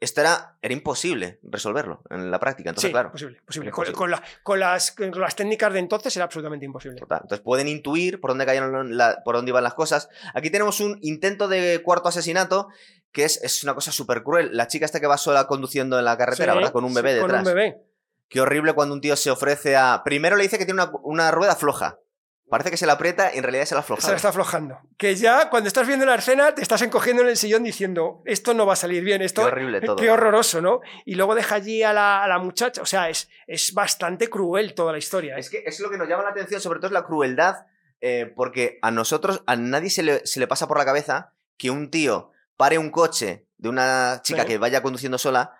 Esto 0.00 0.22
era, 0.22 0.56
era 0.62 0.72
imposible 0.72 1.38
resolverlo 1.42 2.02
en 2.08 2.30
la 2.30 2.40
práctica. 2.40 2.70
Entonces, 2.70 2.88
sí, 2.88 2.92
claro. 2.92 3.12
posible, 3.12 3.40
posible. 3.44 3.70
Con, 3.70 3.92
con 3.92 4.10
la- 4.10 4.22
con 4.42 4.58
las, 4.58 4.92
con 4.92 5.20
las 5.20 5.36
técnicas 5.36 5.72
de 5.74 5.78
entonces 5.78 6.16
era 6.16 6.24
absolutamente 6.24 6.64
imposible. 6.64 6.98
total. 6.98 7.20
Entonces 7.22 7.44
pueden 7.44 7.68
intuir 7.68 8.18
por 8.18 8.30
dónde 8.30 8.46
cayeron 8.46 8.96
la- 8.96 9.22
por 9.24 9.36
dónde 9.36 9.50
iban 9.50 9.62
las 9.62 9.74
cosas. 9.74 10.08
Aquí 10.34 10.48
tenemos 10.50 10.80
un 10.80 10.98
intento 11.02 11.48
de 11.48 11.82
cuarto 11.84 12.08
asesinato 12.08 12.68
que 13.12 13.24
es, 13.24 13.42
es 13.42 13.62
una 13.62 13.74
cosa 13.74 13.92
súper 13.92 14.22
cruel. 14.22 14.50
La 14.56 14.68
chica 14.68 14.86
esta 14.86 15.00
que 15.00 15.06
va 15.06 15.18
sola 15.18 15.46
conduciendo 15.46 15.98
en 15.98 16.04
la 16.06 16.16
carretera, 16.16 16.52
Sí, 16.52 16.58
¿verdad? 16.58 16.72
Con 16.72 16.84
un 16.84 16.94
bebé 16.94 17.10
sí, 17.10 17.16
detrás. 17.16 17.30
Con 17.42 17.48
un 17.52 17.54
bebé. 17.54 17.82
Qué 18.28 18.40
horrible 18.40 18.72
cuando 18.72 18.94
un 18.94 19.00
tío 19.02 19.16
se 19.16 19.30
ofrece 19.30 19.76
a. 19.76 20.02
Primero 20.04 20.36
le 20.36 20.44
dice 20.44 20.56
que 20.56 20.64
tiene 20.64 20.82
una, 20.82 20.92
una 21.02 21.30
rueda 21.30 21.56
floja. 21.56 21.98
Parece 22.50 22.72
que 22.72 22.76
se 22.76 22.84
la 22.84 22.94
aprieta 22.94 23.32
y 23.32 23.38
en 23.38 23.44
realidad 23.44 23.64
se 23.64 23.76
la 23.76 23.80
afloja. 23.80 24.02
Se 24.02 24.10
la 24.10 24.16
está 24.16 24.30
aflojando. 24.30 24.80
Que 24.98 25.14
ya 25.14 25.48
cuando 25.50 25.68
estás 25.68 25.86
viendo 25.86 26.04
la 26.04 26.16
escena 26.16 26.52
te 26.52 26.62
estás 26.62 26.82
encogiendo 26.82 27.22
en 27.22 27.28
el 27.28 27.36
sillón 27.36 27.62
diciendo 27.62 28.22
esto 28.24 28.54
no 28.54 28.66
va 28.66 28.72
a 28.72 28.76
salir 28.76 29.04
bien, 29.04 29.22
esto 29.22 29.42
Qué 29.42 29.46
horrible 29.46 29.80
todo. 29.80 29.94
Qué 29.94 30.10
horroroso, 30.10 30.60
¿no? 30.60 30.80
Y 31.04 31.14
luego 31.14 31.36
deja 31.36 31.54
allí 31.54 31.84
a 31.84 31.92
la, 31.92 32.24
a 32.24 32.26
la 32.26 32.38
muchacha. 32.38 32.82
O 32.82 32.86
sea, 32.86 33.08
es, 33.08 33.30
es 33.46 33.72
bastante 33.72 34.28
cruel 34.28 34.74
toda 34.74 34.90
la 34.90 34.98
historia. 34.98 35.36
¿eh? 35.36 35.40
Es 35.40 35.48
que 35.48 35.62
es 35.64 35.78
lo 35.78 35.90
que 35.90 35.96
nos 35.96 36.08
llama 36.08 36.24
la 36.24 36.30
atención, 36.30 36.60
sobre 36.60 36.80
todo 36.80 36.88
es 36.88 36.92
la 36.92 37.04
crueldad, 37.04 37.66
eh, 38.00 38.32
porque 38.34 38.80
a 38.82 38.90
nosotros, 38.90 39.44
a 39.46 39.54
nadie 39.54 39.88
se 39.88 40.02
le, 40.02 40.26
se 40.26 40.40
le 40.40 40.48
pasa 40.48 40.66
por 40.66 40.76
la 40.76 40.84
cabeza 40.84 41.34
que 41.56 41.70
un 41.70 41.88
tío 41.88 42.32
pare 42.56 42.78
un 42.78 42.90
coche 42.90 43.46
de 43.58 43.68
una 43.68 44.22
chica 44.24 44.44
que 44.44 44.58
vaya 44.58 44.82
conduciendo 44.82 45.18
sola 45.18 45.56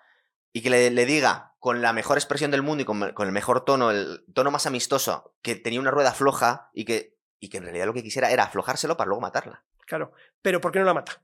y 0.51 0.61
que 0.61 0.69
le, 0.69 0.91
le 0.91 1.05
diga 1.05 1.50
con 1.61 1.83
la 1.83 1.93
mejor 1.93 2.17
expresión 2.17 2.49
del 2.49 2.63
mundo 2.63 2.81
y 2.81 2.85
con, 2.85 3.13
con 3.13 3.27
el 3.27 3.31
mejor 3.31 3.63
tono, 3.65 3.91
el 3.91 4.25
tono 4.33 4.49
más 4.49 4.65
amistoso, 4.65 5.35
que 5.43 5.55
tenía 5.55 5.79
una 5.79 5.91
rueda 5.91 6.11
floja 6.11 6.71
y 6.73 6.85
que, 6.85 7.15
y 7.39 7.49
que 7.49 7.57
en 7.57 7.63
realidad 7.65 7.85
lo 7.85 7.93
que 7.93 8.01
quisiera 8.01 8.31
era 8.31 8.45
aflojárselo 8.45 8.97
para 8.97 9.07
luego 9.09 9.21
matarla. 9.21 9.63
Claro. 9.85 10.11
Pero 10.41 10.59
¿por 10.59 10.71
qué 10.71 10.79
no 10.79 10.85
la 10.85 10.95
mata? 10.95 11.21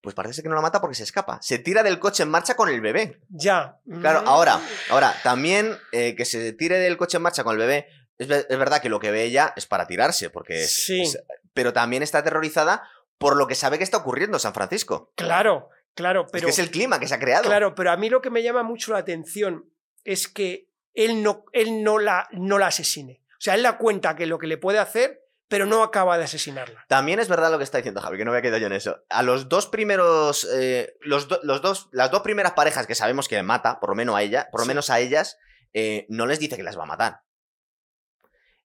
Pues 0.00 0.14
parece 0.14 0.42
que 0.42 0.48
no 0.48 0.54
la 0.54 0.60
mata 0.60 0.80
porque 0.80 0.94
se 0.94 1.02
escapa. 1.02 1.38
Se 1.42 1.58
tira 1.58 1.82
del 1.82 1.98
coche 1.98 2.22
en 2.22 2.30
marcha 2.30 2.54
con 2.54 2.68
el 2.68 2.80
bebé. 2.80 3.20
Ya. 3.30 3.78
Claro, 4.00 4.22
Mm. 4.22 4.28
ahora, 4.28 4.60
ahora, 4.90 5.12
también 5.24 5.76
eh, 5.92 6.14
que 6.16 6.24
se 6.24 6.52
tire 6.52 6.78
del 6.78 6.96
coche 6.96 7.16
en 7.16 7.22
marcha 7.24 7.42
con 7.44 7.52
el 7.54 7.58
bebé, 7.58 7.88
es, 8.18 8.28
ve- 8.28 8.46
es 8.48 8.58
verdad 8.58 8.80
que 8.80 8.88
lo 8.88 9.00
que 9.00 9.10
ve 9.10 9.24
ella 9.24 9.52
es 9.56 9.66
para 9.66 9.86
tirarse, 9.88 10.30
porque 10.30 10.62
es- 10.62 10.72
Sí. 10.86 11.02
es- 11.02 11.22
pero 11.52 11.72
también 11.72 12.02
está 12.04 12.18
aterrorizada 12.18 12.88
por 13.18 13.36
lo 13.36 13.46
que 13.46 13.54
sabe 13.54 13.78
que 13.78 13.84
está 13.84 13.96
ocurriendo 13.98 14.36
en 14.36 14.40
San 14.40 14.54
Francisco. 14.54 15.12
Claro, 15.16 15.68
claro. 15.94 16.22
es 16.26 16.32
Pero, 16.32 16.46
que 16.46 16.50
es 16.50 16.58
el 16.58 16.70
clima 16.70 16.98
que 17.00 17.08
se 17.08 17.14
ha 17.14 17.18
creado. 17.20 17.44
claro, 17.44 17.74
pero 17.74 17.90
a 17.90 17.96
mí 17.96 18.08
lo 18.10 18.20
que 18.22 18.30
me 18.30 18.42
llama 18.42 18.62
mucho 18.62 18.92
la 18.92 18.98
atención 18.98 19.70
es 20.04 20.28
que 20.28 20.68
él 20.94 21.22
no, 21.22 21.44
él 21.52 21.82
no, 21.82 21.98
la, 21.98 22.28
no 22.32 22.58
la 22.58 22.66
asesine. 22.68 23.22
O 23.32 23.40
sea, 23.40 23.54
él 23.54 23.62
da 23.62 23.78
cuenta 23.78 24.14
que 24.16 24.26
lo 24.26 24.38
que 24.38 24.46
le 24.46 24.58
puede 24.58 24.78
hacer, 24.78 25.20
pero 25.48 25.66
no 25.66 25.82
acaba 25.82 26.16
de 26.18 26.24
asesinarla. 26.24 26.84
También 26.88 27.18
es 27.20 27.28
verdad 27.28 27.50
lo 27.50 27.58
que 27.58 27.64
está 27.64 27.78
diciendo 27.78 28.00
Javi, 28.00 28.16
que 28.16 28.24
no 28.24 28.30
me 28.30 28.38
había 28.38 28.48
quedado 28.48 28.60
yo 28.60 28.66
en 28.68 28.72
eso. 28.72 29.04
A 29.10 29.22
los 29.22 29.48
dos 29.48 29.66
primeros, 29.66 30.48
eh, 30.52 30.94
los, 31.00 31.28
do- 31.28 31.40
los 31.42 31.60
dos, 31.60 31.88
las 31.92 32.10
dos 32.10 32.22
primeras 32.22 32.52
parejas 32.52 32.86
que 32.86 32.94
sabemos 32.94 33.28
que 33.28 33.42
mata, 33.42 33.78
por 33.80 33.90
lo 33.90 33.94
menos 33.96 34.16
a 34.16 34.22
ella, 34.22 34.48
por 34.50 34.60
lo 34.60 34.64
Sí. 34.64 34.68
menos 34.68 34.90
a 34.90 35.00
ellas, 35.00 35.38
eh, 35.74 36.06
no 36.08 36.26
les 36.26 36.38
dice 36.38 36.56
que 36.56 36.62
las 36.62 36.78
va 36.78 36.84
a 36.84 36.86
matar. 36.86 37.20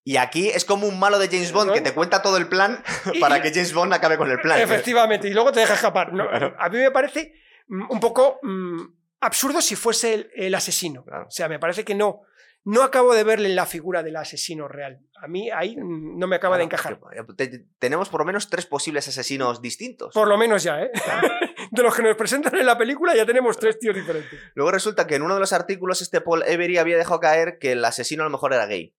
Y 0.08 0.16
aquí 0.16 0.48
es 0.48 0.64
como 0.64 0.88
un 0.88 0.98
malo 1.00 1.20
de 1.20 1.28
James 1.28 1.52
Bond 1.52 1.74
que 1.74 1.82
te 1.82 1.94
cuenta 1.94 2.22
todo 2.22 2.38
el 2.38 2.48
plan 2.48 2.82
para 3.20 3.42
que 3.42 3.52
James 3.52 3.74
Bond 3.74 3.92
acabe 3.94 4.18
con 4.18 4.32
el 4.32 4.40
plan. 4.40 4.58
Efectivamente, 4.62 5.28
y 5.28 5.34
luego 5.34 5.52
te 5.52 5.60
deja 5.60 5.74
escapar. 5.74 6.14
No, 6.14 6.30
Claro. 6.30 6.56
A 6.58 6.70
mí 6.70 6.78
me 6.78 6.92
parece 6.92 7.34
mm, 7.68 7.88
un 7.92 8.00
poco 8.00 8.40
mm, 8.42 8.84
absurdo 9.20 9.60
si 9.60 9.76
fuese 9.76 10.14
el, 10.14 10.32
el 10.34 10.56
asesino. 10.56 11.04
Claro. 11.04 11.26
O 11.28 11.32
sea, 11.32 11.50
me 11.50 11.60
parece 11.60 11.84
que 11.84 11.94
no. 11.94 12.22
No 12.64 12.84
acabo 12.84 13.14
de 13.14 13.24
verle 13.26 13.50
en 13.50 13.56
la 13.58 13.66
figura 13.66 14.02
del 14.02 14.16
asesino 14.16 14.70
real. 14.70 15.00
A 15.22 15.28
mí 15.28 15.50
ahí 15.52 15.76
mm, 15.76 16.18
no 16.18 16.26
me 16.28 16.38
acaba 16.38 16.58
de 16.58 16.64
encajar. 16.64 16.98
Claro, 17.02 17.26
te- 17.36 17.48
te- 17.48 17.66
tenemos 17.78 18.08
por 18.08 18.22
lo 18.22 18.26
menos 18.26 18.50
tres 18.50 18.66
posibles 18.66 19.10
asesinos 19.10 19.62
distintos. 19.62 20.14
Por 20.14 20.30
lo 20.30 20.38
menos 20.38 20.64
ya, 20.64 20.84
¿eh? 20.84 20.92
De 21.72 21.84
los 21.84 21.94
que 21.94 22.02
nos 22.04 22.16
presentan 22.16 22.56
en 22.56 22.66
la 22.66 22.78
película 22.78 23.14
ya 23.14 23.26
tenemos 23.26 23.58
tres 23.60 23.78
tíos 23.78 23.94
diferentes. 23.94 24.40
Luego 24.56 24.72
resulta 24.72 25.06
que 25.06 25.16
en 25.16 25.24
uno 25.24 25.34
de 25.34 25.42
los 25.42 25.52
artículos 25.52 26.02
este 26.02 26.22
Paul 26.22 26.44
Avery 26.44 26.78
había 26.78 26.98
dejado 26.98 27.20
caer 27.20 27.58
que 27.60 27.74
el 27.74 27.84
asesino 27.84 28.24
a 28.24 28.26
lo 28.26 28.30
mejor 28.32 28.54
era 28.54 28.66
gay. 28.68 28.94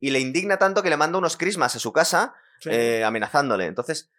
Y 0.00 0.10
le 0.10 0.20
indigna 0.20 0.56
tanto 0.58 0.82
que 0.82 0.90
le 0.90 0.96
manda 0.96 1.18
unos 1.18 1.36
crismas 1.36 1.74
a 1.76 1.78
su 1.78 1.92
casa 1.92 2.34
Sí. 2.60 2.70
eh, 2.72 3.04
amenazándole. 3.04 3.66
Entonces, 3.66 4.10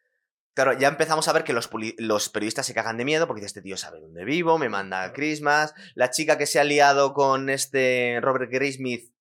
claro, 0.54 0.72
ya 0.74 0.88
empezamos 0.88 1.28
a 1.28 1.34
ver 1.34 1.44
que 1.44 1.52
los, 1.52 1.70
los 1.98 2.30
periodistas 2.30 2.66
se 2.66 2.74
cagan 2.74 2.96
de 2.98 3.04
miedo 3.04 3.28
porque 3.28 3.42
dice, 3.42 3.48
este 3.48 3.62
tío 3.62 3.76
sabe 3.76 4.00
dónde 4.00 4.24
vivo, 4.24 4.58
me 4.58 4.70
manda 4.70 5.12
crismas. 5.12 5.74
La 5.94 6.10
chica 6.10 6.38
que 6.38 6.46
se 6.46 6.60
ha 6.60 6.64
liado 6.64 7.14
con 7.14 7.50
este 7.50 8.20
Robert 8.22 8.50
Graysmith, 8.50 9.12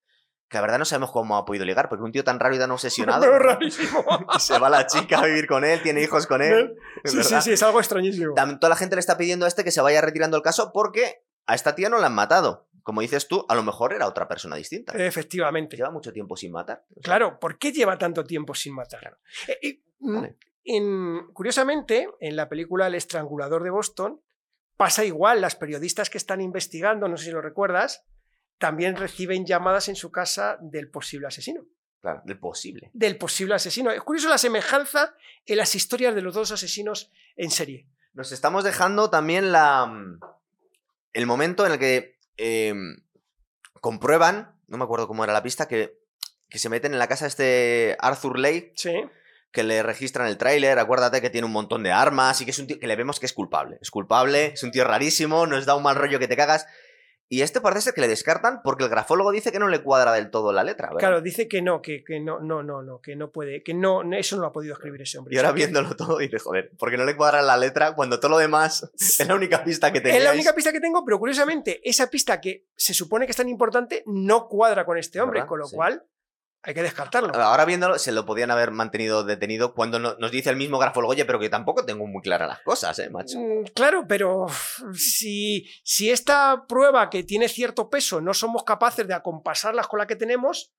que 0.49 0.57
la 0.57 0.61
verdad 0.63 0.79
no 0.79 0.85
sabemos 0.85 1.11
cómo 1.11 1.37
ha 1.37 1.45
podido 1.45 1.65
ligar, 1.65 1.89
porque 1.89 2.05
un 2.05 2.13
tío 2.13 2.23
tan 2.23 2.39
raro 2.39 2.55
y 2.55 2.59
tan 2.61 2.71
obsesionado. 2.71 3.23
Pero 3.23 3.39
rarísimo. 3.41 4.05
se 4.39 4.59
va 4.59 4.71
la 4.71 4.87
chica 4.87 5.19
a 5.19 5.27
vivir 5.27 5.49
con 5.49 5.65
él, 5.65 5.83
tiene 5.83 6.01
hijos 6.01 6.29
con 6.29 6.41
él. 6.41 6.77
Sí, 7.05 7.23
sí, 7.25 7.35
sí, 7.43 7.53
es 7.55 7.63
algo 7.65 7.81
extrañísimo. 7.81 8.35
También 8.35 8.61
toda 8.61 8.71
la 8.71 8.77
gente 8.77 8.95
le 8.95 9.01
está 9.01 9.19
pidiendo 9.19 9.47
a 9.47 9.49
este 9.49 9.65
que 9.65 9.73
se 9.73 9.81
vaya 9.81 10.01
retirando 10.01 10.37
el 10.37 10.45
caso 10.45 10.71
porque 10.73 11.25
a 11.47 11.57
esta 11.57 11.75
tía 11.75 11.89
no 11.89 11.99
la 11.99 12.07
han 12.07 12.15
matado. 12.15 12.68
Como 12.83 13.01
dices 13.01 13.29
tú, 13.29 13.45
a 13.49 13.55
lo 13.55 13.63
mejor 13.63 13.93
era 13.93 14.07
otra 14.07 14.27
persona 14.29 14.57
distinta. 14.57 14.93
Efectivamente. 14.93 15.77
Lleva 15.77 15.91
mucho 15.91 16.13
tiempo 16.13 16.37
sin 16.37 16.53
matar. 16.53 16.85
O 16.91 16.95
sea, 16.95 17.03
Claro, 17.03 17.39
¿por 17.39 17.59
qué 17.59 17.73
lleva 17.73 17.99
tanto 17.99 18.25
tiempo 18.25 18.55
sin 18.55 18.75
matar? 18.75 19.19
Eh, 19.49 19.59
eh, 19.63 19.83
mm, 20.01 20.15
Vale. 20.15 20.37
en- 20.65 21.27
curiosamente, 21.33 22.09
en 22.21 22.37
la 22.37 22.49
película 22.49 22.87
El 22.87 22.95
estrangulador 22.95 23.63
de 23.63 23.71
Boston, 23.71 24.21
Pasa 24.77 25.05
igual, 25.05 25.41
las 25.41 25.57
periodistas 25.57 26.09
que 26.09 26.19
están 26.19 26.41
investigando, 26.41 27.09
no 27.09 27.17
sé 27.17 27.25
si 27.25 27.31
lo 27.33 27.41
recuerdas, 27.43 28.05
también 28.59 28.95
reciben 28.97 29.45
llamadas 29.45 29.89
en 29.89 29.97
su 29.97 30.13
casa 30.13 30.57
del 30.61 30.89
posible 30.89 31.27
asesino. 31.27 31.65
Claro, 32.01 32.23
del 32.25 32.39
posible. 32.39 32.89
Del 32.95 33.19
posible 33.19 33.57
asesino. 33.57 33.91
Es 33.91 34.03
curioso 34.03 34.29
la 34.29 34.39
semejanza 34.39 35.17
en 35.47 35.57
las 35.57 35.75
historias 35.75 36.15
de 36.15 36.23
los 36.23 36.33
dos 36.33 36.53
asesinos 36.53 37.11
en 37.35 37.51
serie. 37.51 37.89
Nos 38.13 38.31
estamos 38.31 38.63
dejando 38.63 39.11
también 39.11 39.51
la, 39.51 39.85
mm, 39.87 40.21
el 41.13 41.27
momento 41.27 41.67
en 41.67 41.73
el 41.73 41.79
que 41.81 42.18
em, 42.39 42.97
comprueban, 43.81 44.55
no 44.67 44.79
me 44.79 44.85
acuerdo 44.85 45.07
cómo 45.09 45.25
era 45.25 45.33
la 45.33 45.43
pista, 45.43 45.69
que, 45.69 45.99
que 46.49 46.59
se 46.59 46.69
meten 46.69 46.93
en 46.93 46.99
la 46.99 47.07
casa 47.09 47.25
de 47.27 47.29
este 47.29 47.97
Arthur 48.01 48.39
Lake, 48.39 48.73
Sí. 48.77 48.95
que 49.53 49.63
le 49.63 49.83
registran 49.83 50.27
el 50.29 50.37
tráiler, 50.39 50.79
acuérdate 50.79 51.21
que 51.21 51.31
tiene 51.31 51.47
un 51.47 51.53
montón 51.53 51.83
de 51.83 51.93
armas 51.93 52.41
y 52.41 52.45
que 52.45 52.51
es 52.51 52.59
un 52.59 52.67
tío 52.67 52.79
que 52.79 52.87
le 52.87 52.97
vemos 52.97 53.19
que 53.21 53.27
es 53.27 53.33
culpable. 53.33 53.79
Es 53.81 53.91
culpable, 53.91 54.47
es 54.55 54.63
un 54.63 54.71
tío 54.71 54.85
rarísimo, 54.85 55.47
nos 55.47 55.67
da 55.67 55.75
un 55.75 55.83
mal 55.83 55.97
rollo 55.97 56.19
que 56.19 56.29
te 56.29 56.37
cagas. 56.37 56.67
Y 57.31 57.43
este 57.43 57.61
parece 57.61 57.83
ser 57.83 57.95
que 57.95 58.01
le 58.01 58.09
descartan 58.09 58.63
porque 58.65 58.85
el 58.85 58.91
grafólogo 58.91 59.31
dice 59.33 59.53
que 59.53 59.59
no 59.59 59.69
le 59.69 59.83
cuadra 59.83 60.13
del 60.13 60.31
todo 60.31 60.51
la 60.53 60.65
letra. 60.65 60.89
¿verdad? 60.89 61.01
Claro, 61.01 61.21
dice 61.21 61.47
que 61.47 61.61
no, 61.61 61.83
que, 61.83 62.03
que 62.03 62.21
no, 62.21 62.41
no, 62.41 62.63
no, 62.63 62.83
no, 62.83 63.01
que 63.01 63.17
no 63.17 63.31
puede, 63.31 63.63
que 63.63 63.75
no, 63.75 64.03
eso 64.15 64.37
no 64.37 64.43
lo 64.43 64.49
ha 64.49 64.53
podido 64.53 64.73
escribir 64.75 65.03
ese 65.03 65.19
hombre. 65.19 65.35
Y 65.35 65.39
ahora 65.39 65.53
viéndolo 65.53 65.95
todo 65.95 66.19
dice, 66.19 66.39
joder, 66.39 66.71
porque 66.79 66.97
no 66.97 67.05
le 67.05 67.17
cuadra 67.17 67.43
la 67.43 67.57
letra 67.59 67.95
cuando 67.95 68.19
todo 68.19 68.31
lo 68.31 68.39
demás 68.39 68.91
es 68.99 69.27
la 69.29 69.35
única 69.35 69.63
pista 69.63 69.93
que 69.93 69.99
Es 69.99 70.05
teníais. 70.05 70.25
la 70.25 70.33
única 70.33 70.55
pista 70.55 70.73
que 70.73 70.81
tengo, 70.81 71.05
pero 71.05 71.19
curiosamente, 71.19 71.81
esa 71.89 72.09
pista 72.09 72.41
que 72.41 72.65
se 72.77 72.95
supone 72.95 73.27
que 73.27 73.33
es 73.33 73.37
tan 73.37 73.49
importante 73.49 74.03
no 74.07 74.49
cuadra 74.49 74.87
con 74.87 74.97
este 74.97 75.21
hombre, 75.21 75.41
¿Verdad? 75.41 75.49
con 75.49 75.59
lo 75.59 75.67
Sí. 75.67 75.77
cual 75.77 76.03
hay 76.69 76.75
que 76.75 76.83
descartarlo. 76.83 77.35
Ahora 77.35 77.65
viéndolo, 77.65 77.99
se 77.99 78.13
lo 78.13 78.27
podían 78.27 78.51
haber 78.51 78.71
mantenido 78.73 79.25
detenido 79.25 79.73
cuando 79.75 79.99
no- 79.99 80.17
nos 80.19 80.31
dice 80.31 80.51
el 80.51 80.57
mismo 80.57 80.79
grafólogo, 80.79 81.13
oye, 81.13 81.25
pero 81.25 81.39
que 81.39 81.49
tampoco 81.49 81.87
tengo 81.87 82.07
muy 82.07 82.21
claras 82.21 82.47
las 82.49 82.61
cosas, 82.61 82.99
¿eh, 82.99 83.09
macho? 83.09 83.39
Mm, 83.39 83.65
Claro, 83.75 84.05
pero 84.07 84.47
si, 84.95 85.67
si 85.83 86.11
esta 86.11 86.67
prueba 86.69 87.09
que 87.11 87.23
tiene 87.25 87.49
cierto 87.49 87.89
peso 87.89 88.21
no 88.21 88.35
somos 88.35 88.65
capaces 88.65 89.09
de 89.09 89.15
acompasarlas 89.15 89.87
con 89.89 89.99
la 89.99 90.07
que 90.07 90.17
tenemos, 90.17 90.73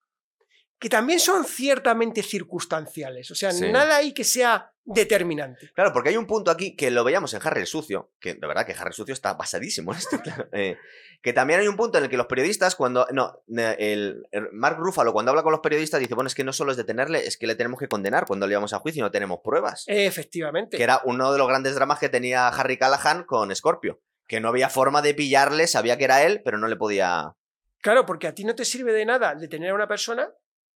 que 0.78 0.90
también 0.90 1.20
son 1.20 1.44
ciertamente 1.44 2.22
circunstanciales. 2.24 3.32
O 3.32 3.36
sea, 3.36 3.52
Sí. 3.52 3.72
nada 3.72 3.98
ahí 3.98 4.14
que 4.14 4.24
sea 4.24 4.72
determinante. 4.94 5.72
Claro, 5.74 5.92
porque 5.94 6.10
hay 6.10 6.18
un 6.18 6.28
punto 6.28 6.52
aquí 6.52 6.76
que 6.76 6.92
lo 6.92 7.04
veíamos 7.04 7.34
en 7.34 7.42
Harry 7.44 7.62
el 7.62 7.68
Sucio, 7.68 8.12
que 8.20 8.34
de 8.34 8.48
verdad 8.48 8.66
que 8.66 8.74
Harry 8.74 8.90
el 8.90 8.94
Sucio 8.94 9.14
está 9.14 9.34
basadísimo 9.34 9.92
en 9.92 9.98
esto, 9.98 10.20
claro. 10.24 10.48
eh, 10.52 10.78
que 11.22 11.34
también 11.34 11.60
hay 11.60 11.68
un 11.68 11.76
punto 11.76 11.98
en 11.98 12.06
el 12.06 12.10
que 12.10 12.18
los 12.18 12.28
periodistas, 12.28 12.76
cuando. 12.76 13.06
No, 13.12 13.42
el 13.48 14.24
Mark 14.54 14.78
Ruffalo, 14.80 15.12
cuando 15.12 15.32
habla 15.32 15.44
con 15.44 15.52
los 15.52 15.62
periodistas, 15.62 16.00
dice: 16.00 16.16
Bueno, 16.16 16.28
es 16.28 16.36
que 16.36 16.44
no 16.44 16.54
solo 16.54 16.72
es 16.72 16.78
detenerle, 16.78 17.26
es 17.28 17.38
que 17.38 17.48
le 17.48 17.56
tenemos 17.56 17.80
que 17.80 17.88
condenar 17.88 18.26
cuando 18.26 18.48
le 18.48 18.52
llevamos 18.52 18.74
a 18.74 18.80
juicio 18.80 19.02
y 19.02 19.04
no 19.04 19.12
tenemos 19.12 19.40
pruebas. 19.44 19.84
Efectivamente. 19.88 20.78
Que 20.78 20.84
era 20.84 21.02
uno 21.04 21.32
de 21.32 21.38
los 21.38 21.48
grandes 21.48 21.76
dramas 21.76 22.00
que 22.00 22.10
tenía 22.10 22.48
Harry 22.48 22.78
Callahan 22.78 23.24
con 23.24 23.54
Scorpio. 23.56 24.02
Que 24.28 24.40
no 24.40 24.50
había 24.50 24.70
forma 24.70 25.02
de 25.02 25.14
pillarle, 25.14 25.68
sabía 25.68 25.98
que 25.98 26.04
era 26.04 26.24
él, 26.24 26.42
pero 26.46 26.58
no 26.58 26.68
le 26.68 26.76
podía. 26.76 27.36
Claro, 27.82 28.06
porque 28.06 28.28
a 28.28 28.34
ti 28.36 28.44
no 28.44 28.56
te 28.56 28.64
sirve 28.64 28.94
de 28.94 29.06
nada 29.06 29.36
detener 29.36 29.72
a 29.72 29.76
una 29.76 29.88
persona 29.88 30.32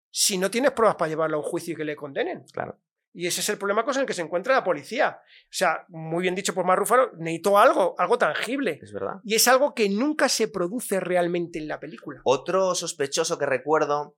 si 0.09 0.37
no 0.37 0.51
tienes 0.51 0.71
pruebas 0.71 0.95
para 0.95 1.09
llevarla 1.09 1.37
a 1.37 1.39
un 1.39 1.45
juicio 1.45 1.73
y 1.73 1.75
que 1.75 1.83
le 1.83 1.95
condenen. 1.95 2.45
Claro. 2.51 2.79
Y 3.13 3.27
ese 3.27 3.41
es 3.41 3.49
el 3.49 3.57
problema 3.57 3.83
con 3.85 3.95
el 3.97 4.05
que 4.05 4.13
se 4.13 4.21
encuentra 4.23 4.55
la 4.55 4.63
policía. 4.63 5.19
O 5.43 5.47
sea, 5.51 5.85
muy 5.89 6.23
bien 6.23 6.33
dicho 6.35 6.53
por 6.55 6.65
Mar 6.65 6.79
Rúfalo, 6.79 7.11
necesitó 7.17 7.59
algo, 7.59 7.93
algo 7.99 8.17
tangible. 8.17 8.79
Es 8.81 8.91
verdad. 8.91 9.15
Y 9.23 9.35
es 9.35 9.47
algo 9.47 9.75
que 9.75 9.87
nunca 9.89 10.29
se 10.29 10.47
produce 10.47 10.99
realmente 10.99 11.59
en 11.59 11.67
la 11.67 11.79
película. 11.79 12.21
Otro 12.23 12.73
sospechoso 12.73 13.37
que 13.37 13.45
recuerdo 13.45 14.15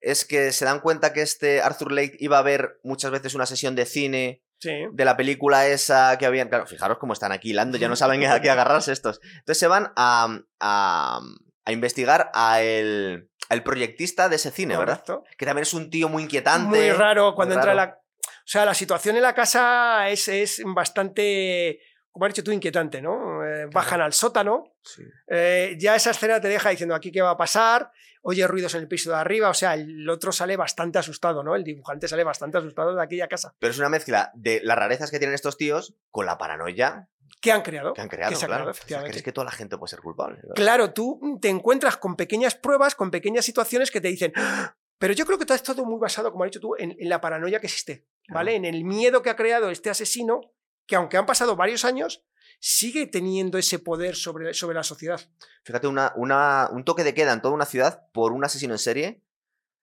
es 0.00 0.26
que 0.26 0.52
se 0.52 0.66
dan 0.66 0.80
cuenta 0.80 1.14
que 1.14 1.22
este 1.22 1.62
Arthur 1.62 1.92
Lake 1.92 2.16
iba 2.20 2.38
a 2.38 2.42
ver 2.42 2.78
muchas 2.82 3.10
veces 3.10 3.34
una 3.34 3.46
sesión 3.46 3.74
de 3.74 3.86
cine 3.86 4.42
Sí. 4.58 4.70
de 4.92 5.04
la 5.04 5.16
película 5.16 5.66
esa 5.66 6.16
que 6.16 6.24
habían. 6.26 6.48
Claro, 6.48 6.66
fijaros 6.66 6.96
cómo 6.98 7.12
están 7.12 7.32
aquí 7.32 7.50
hilando, 7.50 7.76
ya 7.76 7.88
no 7.88 7.96
saben 7.96 8.24
a 8.24 8.40
qué 8.40 8.48
agarrarse 8.50 8.92
estos. 8.92 9.20
Entonces 9.38 9.58
se 9.58 9.66
van 9.66 9.92
a, 9.96 10.38
a, 10.60 11.20
a 11.66 11.72
investigar 11.72 12.30
a 12.32 12.62
el, 12.62 13.28
al 13.50 13.62
proyectista 13.62 14.28
de 14.30 14.36
ese 14.36 14.50
cine, 14.50 14.76
¿verdad? 14.78 15.02
Que 15.36 15.44
también 15.44 15.64
es 15.64 15.74
un 15.74 15.90
tío 15.90 16.08
muy 16.08 16.22
inquietante. 16.22 16.68
Muy 16.78 16.90
raro 16.92 17.34
cuando 17.34 17.54
muy 17.56 17.60
entra 17.60 17.74
la. 17.74 17.98
O 18.44 18.46
sea, 18.46 18.64
la 18.66 18.74
situación 18.74 19.16
en 19.16 19.22
la 19.22 19.34
casa 19.34 20.08
es, 20.10 20.28
es 20.28 20.62
bastante, 20.66 21.80
como 22.10 22.26
has 22.26 22.32
dicho 22.34 22.44
tú, 22.44 22.50
inquietante, 22.52 23.00
¿no? 23.00 23.44
Eh, 23.44 23.66
bajan 23.72 24.00
al 24.00 24.12
sótano, 24.12 24.74
Sí. 24.82 25.02
eh, 25.28 25.76
ya 25.78 25.96
esa 25.96 26.10
escena 26.10 26.40
te 26.40 26.48
deja 26.48 26.68
diciendo 26.70 26.94
aquí 26.94 27.10
qué 27.10 27.22
va 27.22 27.30
a 27.30 27.36
pasar, 27.38 27.90
oye 28.22 28.46
ruidos 28.46 28.74
en 28.74 28.82
el 28.82 28.88
piso 28.88 29.10
de 29.10 29.16
arriba, 29.16 29.48
o 29.48 29.54
sea, 29.54 29.74
el 29.74 30.08
otro 30.10 30.30
sale 30.30 30.56
bastante 30.56 30.98
asustado, 30.98 31.42
¿no? 31.42 31.56
El 31.56 31.64
dibujante 31.64 32.06
sale 32.06 32.22
bastante 32.24 32.58
asustado 32.58 32.94
de 32.94 33.02
aquella 33.02 33.28
casa. 33.28 33.54
Pero 33.58 33.70
es 33.70 33.78
una 33.78 33.88
mezcla 33.88 34.30
de 34.34 34.60
las 34.62 34.76
rarezas 34.78 35.10
que 35.10 35.18
tienen 35.18 35.34
estos 35.34 35.56
tíos 35.56 35.94
con 36.10 36.26
la 36.26 36.36
paranoia 36.36 37.08
¿Qué 37.40 37.50
han 37.52 37.62
creado? 37.62 37.92
que 37.94 38.00
han 38.02 38.08
creado. 38.08 38.30
Que 38.30 38.36
se 38.36 38.44
ha 38.44 38.48
claro. 38.48 38.64
creado, 38.64 38.70
O 38.70 38.74
sea, 38.74 38.78
efectivamente. 38.80 39.10
¿Crees 39.12 39.24
que 39.24 39.32
toda 39.32 39.44
la 39.46 39.50
gente 39.52 39.76
puede 39.78 39.90
ser 39.90 40.00
culpable? 40.00 40.36
¿verdad? 40.42 40.54
Claro, 40.54 40.92
tú 40.92 41.38
te 41.40 41.48
encuentras 41.48 41.96
con 41.96 42.16
pequeñas 42.16 42.54
pruebas, 42.54 42.94
con 42.94 43.10
pequeñas 43.10 43.44
situaciones 43.44 43.90
que 43.90 44.00
te 44.00 44.08
dicen, 44.08 44.32
"Ah", 44.36 44.76
pero 44.98 45.12
yo 45.12 45.26
creo 45.26 45.38
que 45.38 45.44
todo 45.44 45.56
es 45.56 45.62
todo 45.62 45.84
muy 45.84 45.98
basado, 45.98 46.30
como 46.30 46.44
has 46.44 46.50
dicho 46.50 46.60
tú, 46.60 46.74
en, 46.78 46.94
en 46.98 47.08
la 47.08 47.20
paranoia 47.20 47.60
que 47.60 47.66
existe, 47.66 48.06
¿vale? 48.28 48.52
Claro. 48.52 48.66
En 48.68 48.74
el 48.74 48.84
miedo 48.84 49.22
que 49.22 49.30
ha 49.30 49.36
creado 49.36 49.70
este 49.70 49.90
asesino, 49.90 50.40
que 50.86 50.96
aunque 50.96 51.16
han 51.16 51.26
pasado 51.26 51.56
varios 51.56 51.84
años, 51.84 52.24
sigue 52.60 53.06
teniendo 53.06 53.58
ese 53.58 53.78
poder 53.78 54.16
sobre, 54.16 54.54
sobre 54.54 54.74
la 54.74 54.82
sociedad. 54.82 55.20
Fíjate, 55.64 55.86
una, 55.86 56.12
una, 56.16 56.68
un 56.72 56.84
toque 56.84 57.04
de 57.04 57.14
queda 57.14 57.32
en 57.32 57.42
toda 57.42 57.54
una 57.54 57.66
ciudad 57.66 58.06
por 58.12 58.32
un 58.32 58.44
asesino 58.44 58.74
en 58.74 58.78
serie, 58.78 59.22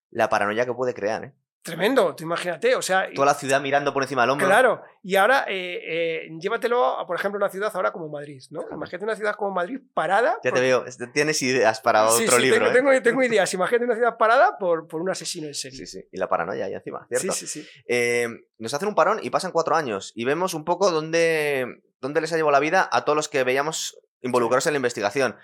la 0.09 0.29
paranoia 0.29 0.65
que 0.65 0.73
puede 0.73 0.93
crear, 0.93 1.25
¿eh? 1.25 1.35
Tremendo, 1.63 2.15
tú 2.15 2.23
imagínate, 2.23 2.75
o 2.75 2.81
sea, 2.81 3.07
Toda 3.13 3.27
la 3.27 3.33
ciudad 3.35 3.61
mirando 3.61 3.93
por 3.93 4.01
encima 4.01 4.23
del 4.23 4.31
hombro. 4.31 4.47
claro, 4.47 4.81
y 5.03 5.15
ahora 5.15 5.45
eh, 5.47 5.79
eh, 6.25 6.29
llévatelo 6.39 6.83
a, 6.99 7.05
por 7.05 7.15
ejemplo, 7.15 7.37
una 7.37 7.49
ciudad 7.49 7.69
ahora 7.75 7.91
como 7.91 8.09
Madrid, 8.09 8.41
¿no? 8.49 8.61
Claro. 8.61 8.75
Imagínate 8.77 9.03
una 9.05 9.15
ciudad 9.15 9.35
como 9.35 9.51
Madrid 9.51 9.79
parada. 9.93 10.39
Ya 10.43 10.49
por- 10.49 10.59
te 10.59 10.61
veo, 10.65 10.85
tienes 11.13 11.39
ideas 11.43 11.79
para 11.79 12.07
Sí, 12.09 12.23
otro 12.23 12.37
sí, 12.37 12.41
libro. 12.41 12.71
tengo, 12.71 12.91
¿eh? 12.91 13.01
tengo- 13.01 13.03
tengo 13.03 13.23
ideas. 13.35 13.53
Imagínate 13.53 13.85
una 13.85 13.93
ciudad 13.95 14.17
parada 14.17 14.57
por, 14.57 14.87
por 14.87 15.01
un 15.01 15.11
asesino 15.11 15.45
en 15.47 15.53
serie. 15.53 15.77
Sí, 15.77 15.85
sí. 15.85 16.07
Y 16.11 16.17
la 16.17 16.27
paranoia 16.27 16.65
ahí 16.65 16.73
encima, 16.73 17.05
¿cierto? 17.07 17.31
sí, 17.33 17.45
sí, 17.45 17.61
sí. 17.61 17.69
Eh, 17.87 18.27
nos 18.57 18.73
hacen 18.73 18.87
un 18.87 18.95
parón 18.95 19.19
y 19.21 19.29
pasan 19.29 19.51
cuatro 19.51 19.75
años. 19.75 20.13
Y 20.15 20.25
vemos 20.25 20.55
un 20.55 20.65
poco 20.65 20.89
dónde, 20.89 21.83
dónde 21.99 22.21
les 22.21 22.33
ha 22.33 22.37
llevado 22.37 22.53
la 22.53 22.59
vida 22.59 22.89
a 22.91 23.05
todos 23.05 23.15
los 23.15 23.29
que 23.29 23.43
veíamos 23.43 23.99
involucrados 24.21 24.65
en 24.65 24.73
la 24.73 24.77
investigación. 24.77 25.35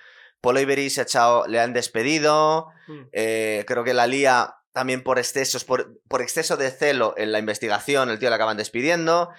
Paul 0.41 0.58
Avery 0.58 0.89
se 0.89 1.01
ha 1.01 1.03
echado, 1.03 1.45
le 1.47 1.60
han 1.60 1.73
despedido. 1.73 2.69
Mm. 2.88 3.01
creo 3.12 3.84
que 3.84 3.93
la 3.93 4.08
lía 4.08 4.56
también 4.77 5.01
por 5.01 5.17
excesos, 5.17 5.65
por, 5.65 5.99
por 6.07 6.21
exceso 6.21 6.55
de 6.55 6.69
celo 6.69 7.15
en 7.17 7.31
la 7.31 7.39
investigación, 7.39 8.11
el 8.11 8.19
tío 8.19 8.29
le 8.29 8.35
acaban 8.35 8.57
despidiendo. 8.57 9.31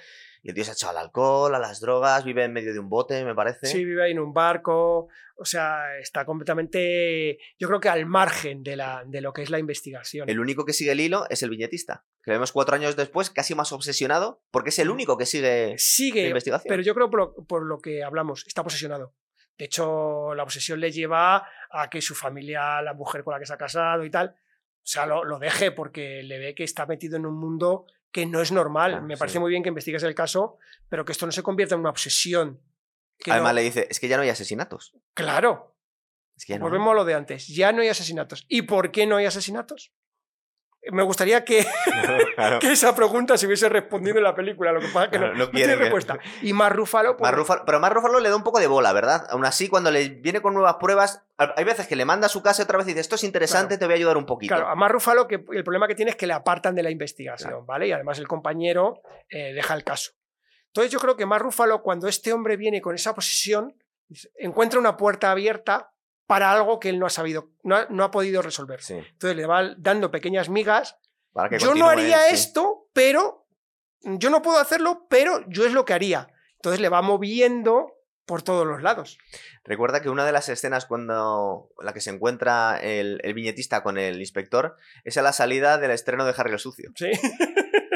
Y 0.43 0.49
el 0.49 0.55
tío 0.55 0.65
se 0.65 0.71
ha 0.71 0.75
echado 0.75 0.91
al 0.99 1.05
alcohol, 1.05 1.55
a 1.55 1.61
las 1.61 1.79
drogas, 1.81 2.25
vive 2.25 2.43
en 2.43 2.53
medio 2.53 2.73
de 2.73 2.81
un 2.81 2.89
bote, 2.89 3.25
me 3.25 3.37
parece. 3.37 3.67
Sí, 3.67 3.85
vive 3.85 4.05
ahí 4.05 4.11
en 4.11 4.19
un 4.19 4.33
barco. 4.33 5.07
O 5.37 5.45
sea, 5.45 5.97
está 6.01 6.25
completamente, 6.25 7.39
yo 7.57 7.69
creo 7.69 7.79
que 7.79 7.89
al 7.89 8.05
margen 8.07 8.65
de, 8.65 8.75
la, 8.75 9.05
de 9.07 9.21
lo 9.21 9.33
que 9.33 9.43
es 9.43 9.51
la 9.51 9.61
investigación. 9.61 10.29
El 10.29 10.41
único 10.41 10.65
que 10.65 10.73
sigue 10.73 10.91
el 10.91 10.99
hilo 10.99 11.27
es 11.31 11.45
el 11.45 11.51
viñetista, 11.51 12.05
que 12.25 12.33
vemos 12.33 12.51
cuatro 12.51 12.75
años 12.75 12.97
después 12.97 13.31
casi 13.31 13.55
más 13.55 13.71
obsesionado, 13.73 14.43
porque 14.51 14.71
es 14.71 14.79
el 14.81 14.91
único 14.91 15.17
que 15.17 15.27
sigue 15.27 15.71
la 15.71 15.79
Sigue, 15.79 16.27
investigación. 16.27 16.69
pero 16.69 16.83
yo 16.83 16.95
creo 16.95 17.09
por 17.11 17.19
lo, 17.21 17.35
por 17.47 17.63
lo 17.65 17.79
que 17.79 18.03
hablamos, 18.03 18.45
está 18.49 18.65
posesionado. 18.65 19.15
De 19.57 19.67
hecho, 19.67 20.35
la 20.35 20.43
obsesión 20.43 20.81
le 20.81 20.91
lleva 20.91 21.47
a 21.71 21.91
que 21.91 22.01
su 22.01 22.17
familia, 22.17 22.83
la 22.83 22.95
mujer 22.95 23.23
con 23.23 23.35
la 23.35 23.41
que 23.41 23.47
se 23.47 23.53
ha 23.53 23.59
casado 23.59 24.05
y 24.05 24.11
tal, 24.11 24.35
sea, 24.91 25.07
lo, 25.07 25.25
lo 25.25 25.39
deje 25.39 25.71
porque 25.73 26.23
le 26.23 26.39
ve 26.39 26.55
que 26.55 26.65
está 26.65 26.87
metido 26.87 27.17
en 27.17 27.27
un 27.27 27.39
mundo 27.39 27.87
que 28.11 28.25
no 28.27 28.41
es 28.41 28.53
normal. 28.53 29.03
Me 29.03 29.15
sí. 29.17 29.19
parece 29.19 29.39
muy 29.39 29.51
bien 29.51 29.63
que 29.63 29.69
investigues 29.69 30.03
el 30.03 30.15
caso, 30.15 30.59
pero 30.89 31.05
que 31.05 31.13
esto 31.13 31.27
no 31.27 31.33
se 31.33 31.43
convierta 31.43 31.75
en 31.75 31.81
una 31.83 31.91
obsesión. 31.91 32.61
que 33.19 33.31
Además 33.33 33.53
no- 33.53 33.57
le 33.57 33.63
dice, 33.63 33.87
es 33.91 34.01
que 34.01 34.09
ya 34.09 34.17
no 34.17 34.23
hay 34.23 34.29
asesinatos. 34.31 34.95
Claro, 35.15 35.77
Es 36.37 36.45
que 36.47 36.53
ya 36.55 36.59
no 36.59 36.65
hay". 36.65 36.71
volvemos 36.71 36.93
a 36.93 36.95
lo 36.95 37.05
de 37.05 37.15
antes. 37.15 37.47
Ya 37.49 37.73
no 37.73 37.83
hay 37.83 37.89
asesinatos. 37.89 38.47
¿Y 38.49 38.63
por 38.63 38.91
qué 38.93 39.07
no 39.07 39.17
hay 39.17 39.27
asesinatos? 39.27 39.93
Me 40.91 41.03
gustaría 41.03 41.45
que, 41.45 41.67
Claro. 42.35 42.59
que 42.59 42.73
esa 42.73 42.95
pregunta 42.95 43.37
se 43.37 43.47
hubiese 43.47 43.69
respondido 43.69 44.17
en 44.19 44.25
la 44.25 44.35
película. 44.35 44.73
Lo 44.73 44.81
que 44.81 44.87
pasa 44.89 45.05
es 45.05 45.11
que 45.11 45.19
no, 45.19 45.25
Claro, 45.25 45.39
no 45.39 45.45
no 45.47 45.51
quiere 45.51 45.67
tiene 45.67 45.83
respuesta. 45.83 46.19
Y 46.43 46.53
más 46.53 46.73
Rúfalo. 46.73 47.17
pues, 47.17 47.33
pero 47.67 47.81
Mark 47.81 47.95
Ruffalo 47.95 48.21
le 48.21 48.29
da 48.29 48.37
un 48.37 48.43
poco 48.45 48.59
de 48.61 48.67
bola, 48.67 48.93
¿verdad? 48.93 49.27
Aún 49.31 49.45
así, 49.45 49.69
cuando 49.69 49.91
le 49.91 50.09
viene 50.09 50.41
con 50.41 50.55
nuevas 50.55 50.77
pruebas, 50.77 51.23
hay 51.37 51.65
veces 51.65 51.87
que 51.87 51.97
le 51.97 52.05
manda 52.05 52.27
a 52.27 52.29
su 52.31 52.43
casa 52.43 52.63
otra 52.63 52.79
vez 52.79 52.87
y 52.87 52.91
dice, 52.91 53.01
esto 53.01 53.15
es 53.17 53.25
interesante, 53.25 53.79
te 53.79 53.85
voy 53.85 53.95
a 53.95 53.97
ayudar 53.97 54.17
un 54.17 54.27
poquito. 54.27 54.55
Claro, 54.55 54.69
a 54.71 54.75
más 54.75 54.91
Rúfalo 54.91 55.29
que 55.29 55.45
el 55.53 55.65
problema 55.65 55.87
que 55.87 55.95
tiene 55.95 56.11
es 56.11 56.17
que 56.17 56.27
le 56.27 56.33
apartan 56.33 56.75
de 56.75 56.83
la 56.83 56.91
investigación. 56.91 57.65
¿vale? 57.67 57.89
Y 57.89 57.93
además 57.93 58.19
el 58.19 58.27
compañero 58.29 59.03
eh, 59.29 59.53
deja 59.55 59.75
el 59.75 59.85
caso. 59.85 60.13
Entonces 60.69 60.93
yo 60.93 60.99
creo 60.99 61.17
que 61.17 61.27
más 61.27 61.41
Rúfalo, 61.41 61.83
cuando 61.83 62.09
este 62.09 62.33
hombre 62.33 62.57
viene 62.57 62.81
con 62.81 62.95
esa 62.95 63.15
posición, 63.15 63.75
encuentra 64.37 64.79
una 64.81 64.97
puerta 64.97 65.31
abierta 65.31 65.91
para 66.29 66.53
algo 66.53 66.79
que 66.79 66.91
él 66.91 66.99
no 66.99 67.07
ha 67.07 67.11
sabido, 67.11 67.49
no 67.63 67.75
ha, 67.75 67.87
no 67.89 68.05
ha 68.05 68.11
podido 68.11 68.43
resolver. 68.43 68.83
Sí, 68.83 68.95
Entonces 68.95 69.35
le 69.35 69.47
va 69.47 69.75
dando 69.79 70.11
pequeñas 70.11 70.51
migas. 70.51 70.99
para 71.33 71.49
que 71.49 71.59
Yo 71.59 71.75
no 71.75 71.89
haría 71.89 72.29
esto, 72.29 72.91
pero 72.93 73.47
yo 74.03 74.29
no 74.29 74.43
puedo 74.43 74.59
hacerlo, 74.59 75.07
pero 75.09 75.43
yo 75.49 75.65
es 75.65 75.73
lo 75.73 75.87
que 75.87 75.95
haría. 75.95 76.29
Entonces 76.57 76.81
le 76.81 76.91
va 76.91 77.01
moviendo 77.01 77.95
por 78.27 78.43
todos 78.43 78.67
los 78.67 78.83
lados. 78.83 79.17
Recuerda 79.65 80.03
que 80.03 80.11
una 80.11 80.27
de 80.27 80.33
las 80.33 80.51
escenas 80.51 80.85
cuando 80.85 81.71
la 81.83 81.95
que 81.95 82.03
se 82.03 82.11
encuentra 82.11 82.77
el, 82.77 83.23
el 83.25 83.33
viñetista 83.33 83.83
con 83.83 83.97
el 83.97 84.21
inspector 84.21 84.77
es 85.05 85.17
a 85.17 85.23
la 85.23 85.33
salida 85.33 85.79
del 85.79 85.93
estreno 85.93 86.27
de 86.27 86.35
Harry 86.37 86.53
el 86.53 86.59
Sucio. 86.59 86.91
Sí. 86.95 87.11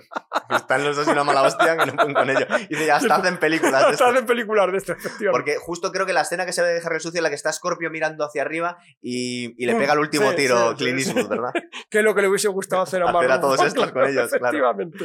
Están 0.50 0.84
los 0.84 0.96
dos 0.96 1.06
y 1.06 1.10
una 1.10 1.24
mala 1.24 1.42
hostia 1.42 1.76
que 1.76 1.86
no 1.86 1.94
pueden 1.94 2.14
con 2.14 2.30
ello. 2.30 2.46
Y 2.68 2.76
dice, 2.76 2.90
hasta 2.90 3.16
hacen 3.16 3.38
películas 3.38 3.72
de 3.72 3.78
Hasta 3.78 3.90
esto. 3.92 4.04
hacen 4.06 4.26
películas 4.26 4.70
de 4.72 4.78
esto. 4.78 4.94
Porque 5.30 5.56
justo 5.58 5.92
creo 5.92 6.06
que 6.06 6.12
la 6.12 6.22
escena 6.22 6.46
que 6.46 6.52
se 6.52 6.62
ve 6.62 6.68
de 6.74 6.80
Harry 6.84 7.00
Sucio 7.00 7.18
es 7.18 7.22
la 7.22 7.28
que 7.28 7.34
está 7.34 7.52
Scorpio 7.52 7.90
mirando 7.90 8.24
hacia 8.24 8.42
arriba 8.42 8.78
y, 9.00 9.54
y 9.62 9.66
le 9.66 9.74
pega 9.74 9.92
el 9.92 9.98
último 9.98 10.30
Sí, 10.30 10.36
tiro 10.36 10.70
sí, 10.70 10.76
Clint 10.76 10.98
Eastwood. 11.00 11.28
¿verdad? 11.28 11.52
que 11.90 11.98
es 11.98 12.04
lo 12.04 12.14
que 12.14 12.22
le 12.22 12.28
hubiese 12.28 12.48
gustado 12.48 12.82
hacer 12.82 13.02
a 13.02 13.06
Hacer 13.06 13.16
a 13.16 13.18
Marlon 13.20 13.40
todos 13.40 13.62
estos 13.66 13.92
con 13.92 14.04
ellos, 14.06 14.30
claro. 14.30 14.46
Efectivamente. 14.46 15.04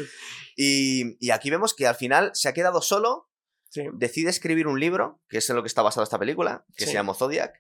Y, 0.56 1.18
y 1.26 1.32
aquí 1.32 1.50
vemos 1.50 1.74
que 1.74 1.88
al 1.88 1.96
final 1.96 2.32
se 2.34 2.50
ha 2.50 2.54
quedado 2.54 2.82
solo, 2.82 3.30
Sí. 3.70 3.82
decide 3.94 4.30
escribir 4.30 4.68
un 4.68 4.80
libro, 4.80 5.20
que 5.28 5.40
es 5.40 5.50
en 5.50 5.56
lo 5.56 5.64
que 5.64 5.68
está 5.68 5.82
basada 5.82 6.04
esta 6.04 6.20
película, 6.20 6.64
que 6.78 6.84
Sí. 6.86 6.92
se 6.92 6.94
llama 6.94 7.16
Zodiac. 7.16 7.60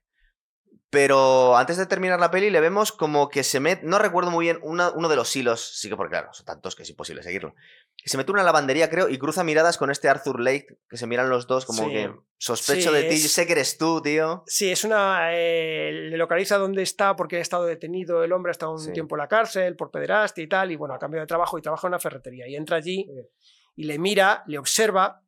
Pero 0.94 1.58
antes 1.58 1.76
de 1.78 1.86
terminar 1.88 2.20
la 2.20 2.30
peli 2.32 2.50
le 2.52 2.62
vemos 2.62 2.92
como 2.92 3.28
que 3.28 3.44
se 3.44 3.60
mete, 3.60 3.84
no 3.84 3.98
recuerdo 3.98 4.30
muy 4.32 4.46
bien, 4.46 4.60
una- 4.62 4.92
uno 4.92 5.10
de 5.10 5.16
los 5.16 5.36
hilos, 5.36 5.60
sí 5.80 5.90
que 5.90 5.96
porque 5.98 6.12
claro, 6.12 6.32
son 6.34 6.46
tantos 6.46 6.76
que 6.76 6.84
es 6.84 6.90
imposible 6.92 7.24
seguirlo. 7.24 7.56
Que 7.98 8.10
se 8.10 8.18
mete 8.18 8.32
una 8.32 8.44
lavandería, 8.44 8.90
creo, 8.90 9.10
y 9.10 9.18
cruza 9.18 9.44
miradas 9.44 9.78
con 9.80 9.90
este 9.90 10.08
Arthur 10.08 10.40
Lake, 10.40 10.68
que 10.88 10.98
se 10.98 11.08
miran 11.08 11.30
los 11.30 11.48
dos 11.48 11.66
como 11.66 11.86
Sí. 11.86 11.90
que 11.92 12.14
sospecho 12.38 12.90
Sí, 12.92 12.96
de 12.96 13.04
ti, 13.10 13.16
es- 13.16 13.34
sé 13.34 13.46
que 13.48 13.54
eres 13.54 13.78
tú, 13.78 14.02
tío. 14.02 14.44
Sí, 14.46 14.72
es 14.72 14.84
una. 14.84 15.30
eh, 15.34 15.92
le 16.12 16.18
localiza 16.18 16.58
dónde 16.58 16.84
está 16.84 17.16
porque 17.16 17.38
ha 17.38 17.42
estado 17.42 17.66
detenido. 17.66 18.24
El 18.24 18.32
hombre 18.32 18.52
ha 18.52 18.54
estado 18.54 18.74
un 18.74 18.80
Sí. 18.80 18.94
tiempo 18.94 19.16
en 19.16 19.20
la 19.22 19.28
cárcel 19.28 19.76
por 19.76 19.90
pederastia 19.90 20.44
y 20.44 20.48
tal. 20.48 20.72
Y 20.72 20.76
bueno, 20.76 20.94
a 20.94 21.00
cambio 21.00 21.20
de 21.22 21.28
trabajo 21.28 21.58
y 21.58 21.62
trabaja 21.62 21.88
en 21.88 21.92
una 21.94 22.00
ferretería. 22.00 22.48
Y 22.48 22.56
entra 22.56 22.78
allí 22.78 23.10
y 23.76 23.84
le 23.86 23.98
mira, 23.98 24.44
le 24.46 24.60
observa, 24.60 25.24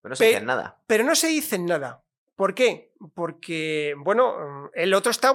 Pero 0.00 0.10
no 0.10 0.16
se 0.16 0.24
dicen 0.26 0.46
nada. 0.46 0.80
pero 0.86 1.04
no 1.04 1.14
se 1.14 1.26
dicen 1.28 1.66
nada. 1.66 2.02
¿Por 2.36 2.54
qué? 2.54 2.89
Porque, 3.14 3.94
bueno, 3.98 4.36
mm, 4.38 4.70
el 4.74 4.94
otro 4.94 5.10
está, 5.10 5.34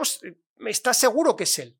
está 0.67 0.93
seguro 0.93 1.35
que 1.35 1.43
es 1.43 1.59
él. 1.59 1.77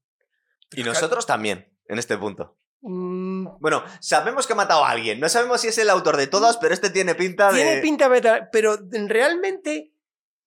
Y 0.72 0.84
nosotros 0.84 1.26
también, 1.26 1.72
en 1.88 2.00
este 2.00 2.18
punto. 2.18 2.58
Mm, 2.82 3.48
Bueno, 3.60 3.84
sabemos 4.00 4.46
que 4.46 4.54
ha 4.54 4.56
matado 4.56 4.84
a 4.86 4.92
alguien. 4.92 5.20
No 5.20 5.30
sabemos 5.30 5.62
si 5.62 5.70
es 5.70 5.78
el 5.78 5.90
autor 5.90 6.18
de 6.18 6.28
todas, 6.28 6.58
pero 6.58 6.74
este 6.74 6.90
tiene 6.90 7.16
pinta 7.16 7.52
de. 7.52 7.62
Tiene 7.62 7.82
pinta 7.82 8.10
de 8.10 8.48
pero 8.52 8.78
realmente 9.08 9.92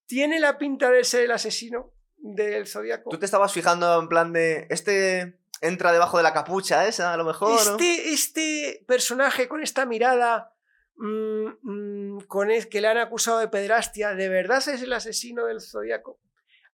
tiene 0.07 0.39
la 0.39 0.59
pinta 0.59 0.91
de 0.91 1.03
ser 1.05 1.25
el 1.25 1.33
asesino 1.33 1.93
del 2.17 2.67
zodiaco. 2.67 3.11
Tú 3.11 3.19
te 3.19 3.27
estabas 3.27 3.53
fijando 3.53 4.01
en 4.01 4.09
plan 4.09 4.33
de. 4.33 4.67
Este 4.71 5.39
entra 5.61 5.93
debajo 5.93 6.17
de 6.17 6.23
la 6.23 6.33
capucha 6.33 6.87
esa, 6.87 7.13
a 7.13 7.17
lo 7.17 7.25
mejor. 7.25 7.51
¿no? 7.51 7.73
Este, 7.73 8.11
este 8.13 8.85
personaje 8.87 9.49
con 9.49 9.61
esta 9.61 9.87
mirada 9.87 10.55
mm, 10.99 11.47
mm, 11.63 12.21
con 12.27 12.51
el 12.51 12.69
que 12.69 12.81
le 12.81 12.89
han 12.89 12.99
acusado 12.99 13.39
de 13.39 13.49
pederastia, 13.49 14.15
¿de 14.15 14.29
verdad 14.29 14.59
es 14.69 14.83
el 14.83 14.93
asesino 14.93 15.47
del 15.47 15.61
zodiaco? 15.61 16.21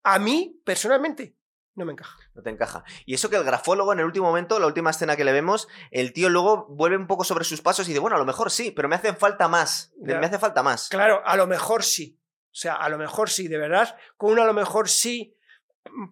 A 0.02 0.18
mí, 0.18 0.60
personalmente, 0.64 1.36
no 1.76 1.84
me 1.84 1.92
encaja. 1.92 2.16
No 2.34 2.42
te 2.42 2.50
encaja. 2.50 2.84
Y 3.06 3.14
eso 3.14 3.30
que 3.30 3.36
el 3.36 3.44
grafólogo 3.44 3.92
en 3.92 3.98
el 4.00 4.04
último 4.04 4.26
momento, 4.26 4.58
la 4.58 4.66
última 4.66 4.90
escena 4.90 5.16
que 5.16 5.24
le 5.24 5.32
vemos, 5.32 5.68
el 5.90 6.12
tío 6.12 6.28
luego 6.28 6.66
vuelve 6.68 6.96
un 6.96 7.06
poco 7.06 7.24
sobre 7.24 7.44
sus 7.44 7.62
pasos 7.62 7.86
y 7.86 7.90
dice, 7.90 8.00
bueno, 8.00 8.16
a 8.16 8.18
lo 8.18 8.24
mejor 8.26 8.50
sí, 8.50 8.70
pero 8.70 8.88
me 8.88 8.96
hacen 8.96 9.16
falta 9.16 9.48
más. 9.48 9.92
Ya. 9.98 10.18
Me 10.20 10.26
hace 10.26 10.38
falta 10.38 10.62
más. 10.62 10.88
Claro, 10.88 11.22
a 11.24 11.36
lo 11.36 11.46
mejor 11.46 11.82
sí. 11.82 12.18
O 12.46 12.56
sea, 12.56 12.74
a 12.74 12.88
lo 12.88 12.98
mejor 12.98 13.28
sí, 13.30 13.48
de 13.48 13.58
verdad, 13.58 13.96
con 14.16 14.32
uno 14.32 14.42
a 14.42 14.46
lo 14.46 14.52
mejor 14.54 14.88
sí 14.88 15.36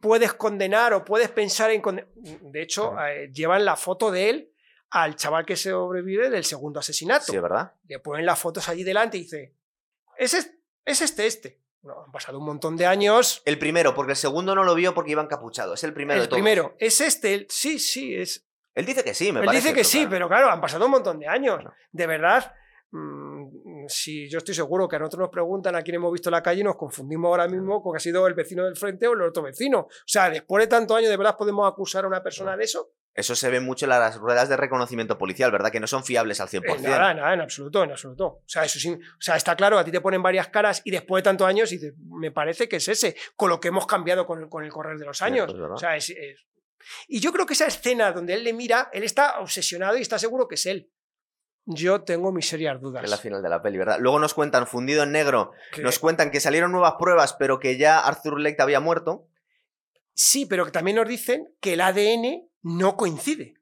puedes 0.00 0.32
condenar 0.34 0.92
o 0.94 1.04
puedes 1.04 1.30
pensar 1.30 1.70
en 1.70 1.80
condenar. 1.80 2.10
De 2.16 2.62
hecho, 2.62 2.90
Claro. 2.92 3.06
eh, 3.12 3.30
llevan 3.32 3.64
la 3.64 3.76
foto 3.76 4.10
de 4.10 4.30
él 4.30 4.51
al 4.94 5.16
chaval 5.16 5.44
que 5.46 5.56
sobrevive 5.56 6.28
del 6.30 6.44
segundo 6.44 6.78
asesinato. 6.80 7.24
Sí, 7.32 7.38
¿verdad? 7.38 7.72
le 7.88 7.98
ponen 7.98 8.26
las 8.26 8.38
fotos 8.38 8.68
allí 8.68 8.84
delante 8.84 9.16
y 9.16 9.22
dice, 9.22 9.54
es, 10.18 10.34
es, 10.34 10.52
es 10.84 11.00
este, 11.02 11.26
este. 11.26 11.60
No, 11.82 12.04
han 12.04 12.12
pasado 12.12 12.38
un 12.38 12.44
montón 12.44 12.76
de 12.76 12.86
años. 12.86 13.42
El 13.44 13.58
primero, 13.58 13.94
porque 13.94 14.12
el 14.12 14.16
segundo 14.16 14.54
no 14.54 14.62
lo 14.62 14.74
vio 14.74 14.94
porque 14.94 15.10
iba 15.12 15.22
encapuchado. 15.22 15.74
Es 15.74 15.82
el 15.82 15.92
primero 15.94 16.20
de 16.20 16.24
el 16.24 16.28
todos. 16.28 16.36
primero, 16.36 16.76
es 16.78 17.00
este. 17.00 17.34
el- 17.34 17.46
sí, 17.50 17.78
sí, 17.78 18.14
es. 18.14 18.46
Él 18.74 18.86
dice 18.86 19.02
que 19.02 19.14
sí, 19.14 19.32
me 19.32 19.40
Él 19.40 19.46
parece. 19.46 19.68
dice 19.68 19.74
que 19.78 19.84
sí, 19.84 19.98
claro. 19.98 20.10
pero 20.10 20.28
claro, 20.28 20.50
han 20.50 20.60
pasado 20.60 20.84
un 20.84 20.92
montón 20.92 21.18
de 21.18 21.26
años. 21.26 21.60
De 21.90 22.06
verdad, 22.06 22.54
mm, 22.90 23.21
si 23.88 24.28
yo 24.28 24.38
estoy 24.38 24.54
seguro 24.54 24.88
que 24.88 24.96
a 24.96 24.98
nosotros 24.98 25.20
nos 25.20 25.30
preguntan 25.30 25.74
a 25.76 25.82
quién 25.82 25.96
hemos 25.96 26.12
visto 26.12 26.28
en 26.28 26.32
la 26.32 26.42
calle 26.42 26.60
y 26.60 26.64
nos 26.64 26.76
confundimos 26.76 27.28
ahora 27.28 27.48
mismo 27.48 27.82
con 27.82 27.92
que 27.92 27.96
ha 27.98 28.00
sido 28.00 28.26
el 28.26 28.34
vecino 28.34 28.64
del 28.64 28.76
frente 28.76 29.06
o 29.06 29.12
el 29.14 29.22
otro 29.22 29.42
vecino. 29.42 29.80
O 29.80 29.88
sea, 30.06 30.30
después 30.30 30.62
de 30.62 30.66
tantos 30.68 30.96
años, 30.96 31.10
¿de 31.10 31.16
verdad 31.16 31.36
podemos 31.36 31.70
acusar 31.70 32.04
a 32.04 32.08
una 32.08 32.22
persona 32.22 32.56
de 32.56 32.64
eso? 32.64 32.92
Eso 33.14 33.34
se 33.36 33.50
ve 33.50 33.60
mucho 33.60 33.84
en 33.84 33.90
las 33.90 34.16
ruedas 34.16 34.48
de 34.48 34.56
reconocimiento 34.56 35.18
policial, 35.18 35.50
¿verdad? 35.52 35.70
Que 35.70 35.80
no 35.80 35.86
son 35.86 36.02
fiables 36.02 36.40
al 36.40 36.48
100%. 36.48 36.62
Eh, 36.78 36.82
nada, 36.88 37.12
nada, 37.12 37.34
en 37.34 37.42
absoluto, 37.42 37.84
en 37.84 37.90
absoluto. 37.90 38.26
O 38.26 38.42
sea, 38.46 38.64
eso 38.64 38.78
sí, 38.78 38.90
o 38.90 39.20
sea, 39.20 39.36
está 39.36 39.54
claro, 39.54 39.78
a 39.78 39.84
ti 39.84 39.90
te 39.90 40.00
ponen 40.00 40.22
varias 40.22 40.48
caras 40.48 40.80
y 40.84 40.90
después 40.90 41.22
de 41.22 41.24
tantos 41.24 41.46
años 41.46 41.68
dices, 41.68 41.92
me 42.08 42.30
parece 42.30 42.70
que 42.70 42.76
es 42.76 42.88
ese, 42.88 43.14
con 43.36 43.50
lo 43.50 43.60
que 43.60 43.68
hemos 43.68 43.86
cambiado 43.86 44.24
con 44.24 44.40
el, 44.42 44.48
con 44.48 44.64
el 44.64 44.70
correr 44.70 44.96
de 44.98 45.04
los 45.04 45.20
años. 45.20 45.44
Cierto, 45.44 45.54
es 45.56 45.60
verdad. 45.60 45.74
o 45.74 45.78
sea, 45.78 45.94
es- 45.96 46.08
es- 46.08 46.46
Y 47.06 47.20
yo 47.20 47.32
creo 47.32 47.44
que 47.44 47.52
esa 47.52 47.66
escena 47.66 48.10
donde 48.12 48.32
él 48.34 48.44
le 48.44 48.52
mira, 48.54 48.88
él 48.94 49.04
está 49.04 49.40
obsesionado 49.40 49.96
y 49.98 50.00
está 50.00 50.18
seguro 50.18 50.48
que 50.48 50.54
es 50.54 50.64
él. 50.66 50.90
Yo 51.64 52.02
tengo 52.02 52.32
mis 52.32 52.48
serias 52.48 52.80
dudas. 52.80 53.04
Es 53.04 53.10
la 53.10 53.16
final 53.18 53.42
de 53.42 53.48
la 53.48 53.62
peli, 53.62 53.78
¿verdad? 53.78 53.98
Luego 54.00 54.18
nos 54.18 54.34
cuentan, 54.34 54.66
fundido 54.66 55.02
en 55.04 55.12
negro, 55.12 55.52
nos 55.82 55.98
cuentan 55.98 56.30
que 56.30 56.40
salieron 56.40 56.72
nuevas 56.72 56.94
pruebas, 56.98 57.34
pero 57.34 57.58
que 57.60 57.76
ya 57.76 58.00
Arthur 58.00 58.40
Lake 58.40 58.60
había 58.60 58.80
muerto. 58.80 59.28
Sí, 60.14 60.44
pero 60.46 60.64
que 60.64 60.72
también 60.72 60.96
nos 60.96 61.08
dicen 61.08 61.54
que 61.60 61.74
el 61.74 61.80
ADN 61.80 62.48
no 62.62 62.96
coincide. 62.96 63.54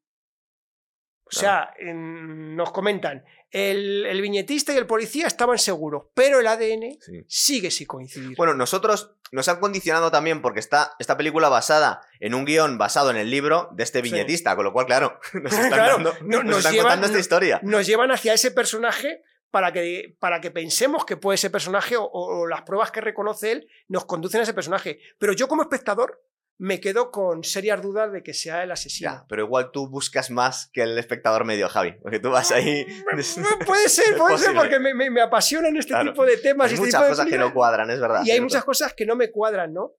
O 1.25 1.31
sea, 1.33 1.73
en- 1.79 2.57
nos 2.57 2.73
comentan, 2.73 3.25
el, 3.51 4.07
el 4.07 4.21
viñetista 4.23 4.73
y 4.73 4.77
el 4.77 4.87
policía 4.87 5.27
estaban 5.27 5.59
seguros, 5.59 6.05
pero 6.15 6.41
el 6.41 6.47
ADN 6.47 6.99
sigue 7.27 7.71
sin 7.71 7.87
coincidir. 7.87 8.37
Bueno, 8.37 8.55
nosotros 8.55 9.15
nos 9.33 9.49
han 9.49 9.61
condicionado 9.61 10.11
también 10.11 10.43
porque 10.43 10.61
está 10.61 10.95
esta 10.99 11.17
película 11.17 11.49
basada 11.49 12.01
en 12.21 12.35
un 12.35 12.45
guion 12.45 12.79
basado 12.79 13.11
en 13.11 13.17
el 13.17 13.31
libro 13.31 13.69
de 13.73 13.83
este 13.85 13.99
Sí. 14.03 14.11
viñetista, 14.11 14.55
con 14.57 14.65
lo 14.65 14.73
cual, 14.73 14.87
claro, 14.87 15.19
nos 15.35 15.53
están, 15.53 15.69
Claro, 15.71 15.95
dando- 15.95 16.15
no- 16.23 16.37
nos 16.39 16.45
nos 16.45 16.57
están 16.59 16.73
llevan- 16.75 16.83
contando 16.85 17.07
esta 17.07 17.19
historia. 17.19 17.61
Nos 17.63 17.87
llevan 17.87 18.11
hacia 18.11 18.35
ese 18.35 18.51
personaje 18.51 19.23
para 19.51 19.73
que, 19.73 20.17
para 20.21 20.41
que 20.41 20.53
pensemos 20.53 21.05
que 21.05 21.17
puede 21.17 21.37
ser 21.37 21.51
personaje 21.51 21.97
o, 21.97 22.05
o 22.05 22.47
las 22.47 22.63
pruebas 22.63 22.93
que 22.93 23.01
reconoce 23.01 23.51
él 23.51 23.69
nos 23.89 24.05
conducen 24.05 24.41
a 24.41 24.43
ese 24.45 24.55
personaje. 24.55 25.01
Pero 25.19 25.33
yo 25.33 25.49
como 25.49 25.63
espectador 25.63 26.23
me 26.63 26.79
quedo 26.79 27.11
con 27.11 27.43
serias 27.43 27.81
dudas 27.81 28.13
de 28.13 28.23
que 28.23 28.35
sea 28.35 28.63
el 28.63 28.71
asesino. 28.71 29.11
Ya, 29.11 29.25
pero 29.31 29.45
igual 29.45 29.71
tú 29.73 29.89
buscas 29.89 30.31
más 30.31 30.69
que 30.75 30.83
el 30.83 30.99
espectador 30.99 31.47
medio, 31.47 31.71
Javi, 31.71 31.93
porque 32.03 32.19
tú 32.19 32.29
vas 32.29 32.51
ahí... 32.53 32.85
Puede 33.67 33.89
ser, 33.89 34.17
puede 34.19 34.37
ser, 34.37 34.55
porque 34.55 34.79
me, 34.79 34.93
me- 34.93 35.09
me 35.09 35.23
apasionan 35.23 35.75
este 35.79 35.93
Claro. 35.95 36.13
tipo 36.13 36.25
de 36.27 36.37
temas. 36.37 36.67
Hay 36.67 36.73
y 36.73 36.75
este 36.75 36.87
muchas 36.87 37.01
tipo 37.01 37.05
de 37.05 37.11
cosas 37.11 37.27
que 37.29 37.39
no 37.39 37.55
cuadran, 37.55 37.91
es 37.91 37.99
verdad. 37.99 38.19
Y 38.19 38.21
hay 38.21 38.25
cierto. 38.27 38.43
muchas 38.43 38.65
cosas 38.65 38.93
que 38.95 39.07
no 39.07 39.17
me 39.17 39.31
cuadran, 39.31 39.73
¿no? 39.73 39.95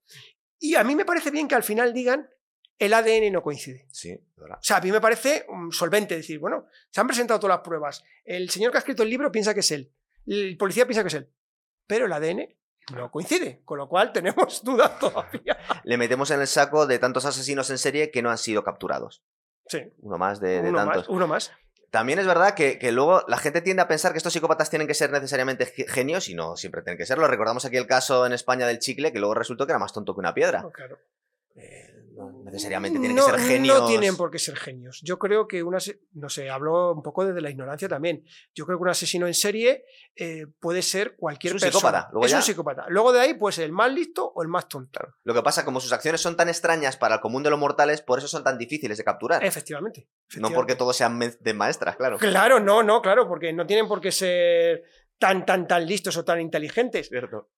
Y 0.59 0.76
a 0.76 0.84
mí 0.84 0.95
me 0.95 1.03
parece 1.03 1.32
bien 1.32 1.47
que 1.47 1.55
al 1.55 1.64
final 1.64 1.93
digan 1.93 2.30
el 2.78 2.93
ADN 2.93 3.32
no 3.32 3.41
coincide. 3.41 3.88
Sí, 3.91 4.16
verdad. 4.36 4.57
O 4.59 4.64
sea, 4.64 4.78
a 4.78 4.82
mí 4.82 4.91
me 4.91 5.01
parece 5.01 5.45
mm, 5.49 5.72
solvente 5.72 6.16
decir, 6.16 6.38
bueno, 6.39 6.66
se 6.91 7.01
han 7.01 7.07
presentado 7.07 7.39
todas 7.39 7.57
las 7.57 7.64
pruebas. 7.66 8.03
El 8.24 8.49
señor 8.51 8.72
que 8.72 8.78
ha 8.78 8.80
escrito 8.80 9.01
el 9.03 9.09
libro 9.09 9.32
piensa 9.32 9.53
que 9.55 9.59
es 9.62 9.72
él. 9.72 9.91
El 10.28 10.57
policía 10.57 10.86
piensa 10.86 11.01
que 11.03 11.07
es 11.07 11.14
él. 11.16 11.30
Pero 11.88 12.05
el 12.05 12.14
ADN 12.14 12.47
no 12.96 13.10
coincide. 13.12 13.62
Con 13.66 13.78
lo 13.78 13.88
cual 13.88 14.12
tenemos 14.12 14.64
dudas 14.64 14.98
todavía. 15.00 15.58
Le 15.84 15.98
metemos 15.98 16.32
en 16.32 16.42
el 16.42 16.48
saco 16.48 16.88
de 16.88 17.00
tantos 17.00 17.26
asesinos 17.26 17.70
en 17.70 17.78
serie 17.78 18.12
que 18.12 18.22
no 18.22 18.30
han 18.30 18.38
sido 18.38 18.64
capturados. 18.64 19.24
Sí. 19.68 19.92
Uno 20.00 20.18
más 20.18 20.40
de, 20.40 20.62
de 20.62 20.70
Uno 20.70 20.78
tantos. 20.80 20.98
más, 20.98 21.10
uno 21.10 21.28
más. 21.28 21.52
También 21.92 22.20
es 22.20 22.26
verdad 22.26 22.54
que, 22.56 22.80
que 22.80 22.92
luego 22.94 23.24
la 23.28 23.38
gente 23.38 23.62
tiende 23.62 23.82
a 23.84 23.88
pensar 23.88 24.12
que 24.14 24.18
estos 24.18 24.32
psicópatas 24.34 24.70
tienen 24.70 24.88
que 24.88 24.94
ser 24.94 25.12
necesariamente 25.12 25.66
ge- 25.66 25.86
genios 25.88 26.30
y 26.30 26.36
no 26.36 26.56
siempre 26.56 26.82
tienen 26.82 26.98
que 26.98 27.06
serlo. 27.06 27.28
Recordamos 27.28 27.66
aquí 27.66 27.76
el 27.78 27.86
caso 27.88 28.26
en 28.26 28.32
España 28.32 28.66
del 28.66 28.80
chicle, 28.80 29.12
que 29.12 29.20
luego 29.20 29.34
resultó 29.36 29.66
que 29.66 29.74
era 29.74 29.80
más 29.80 29.92
tonto 29.92 30.14
que 30.14 30.20
una 30.22 30.34
piedra. 30.34 30.62
No, 30.62 30.72
claro. 30.72 30.98
Eh, 31.56 32.01
no 32.16 32.43
necesariamente 32.43 32.99
tienen 32.99 33.16
no, 33.18 33.26
que 33.26 33.32
ser 33.32 33.39
genios. 33.41 33.80
No 33.80 33.88
tienen 33.88 34.18
por 34.18 34.30
qué 34.32 34.39
ser 34.39 34.55
genios. 34.57 34.99
Yo 35.03 35.18
creo 35.20 35.47
que 35.47 35.64
una, 35.64 35.78
no 36.14 36.30
sé, 36.30 36.49
hablo 36.49 36.93
un 36.93 37.01
poco 37.01 37.26
desde 37.26 37.41
la 37.41 37.49
ignorancia 37.49 37.88
también. 37.88 38.24
Yo 38.53 38.66
creo 38.66 38.78
que 38.78 38.84
un 38.84 38.89
asesino 38.89 39.28
en 39.28 39.34
serie 39.34 39.86
eh, 40.16 40.45
puede 40.59 40.82
ser 40.82 41.16
cualquier 41.16 41.55
Es 41.55 41.62
un 41.62 41.68
persona. 41.68 41.80
psicópata, 41.80 42.09
luego 42.12 42.26
es 42.26 42.32
ya- 42.32 42.38
un 42.38 42.43
psicópata. 42.43 42.86
Luego 42.89 43.14
de 43.14 43.20
ahí, 43.22 43.34
pues 43.36 43.57
el 43.59 43.72
más 43.72 43.91
listo 43.93 44.32
o 44.36 44.41
el 44.43 44.47
más 44.49 44.68
tonto. 44.68 44.99
Lo 45.24 45.34
que 45.34 45.41
pasa, 45.41 45.64
como 45.66 45.80
sus 45.80 45.91
acciones 45.93 46.22
son 46.22 46.36
tan 46.36 46.49
extrañas 46.49 46.97
para 46.97 47.16
el 47.16 47.22
común 47.22 47.43
de 47.43 47.49
los 47.49 47.59
mortales, 47.59 48.01
por 48.01 48.20
eso 48.20 48.28
son 48.28 48.43
tan 48.43 48.57
difíciles 48.57 48.97
de 48.97 49.03
capturar. 49.03 49.43
Efectivamente. 49.43 50.01
no 50.01 50.07
efectivamente. 50.28 50.55
porque 50.55 50.76
todos 50.76 50.95
sean 50.97 51.20
de 51.20 51.53
maestras, 51.53 51.95
claro. 51.95 52.18
Claro, 52.18 52.59
no, 52.59 52.84
no, 52.84 53.01
claro, 53.01 53.28
porque 53.28 53.53
no 53.53 53.66
tienen 53.66 53.88
por 53.88 54.01
qué 54.01 54.12
ser 54.12 54.84
tan, 55.18 55.45
tan, 55.45 55.68
tan 55.68 55.86
listos 55.86 56.18
o 56.18 56.26
tan 56.26 56.41
inteligentes. 56.41 57.07
Cierto. 57.09 57.49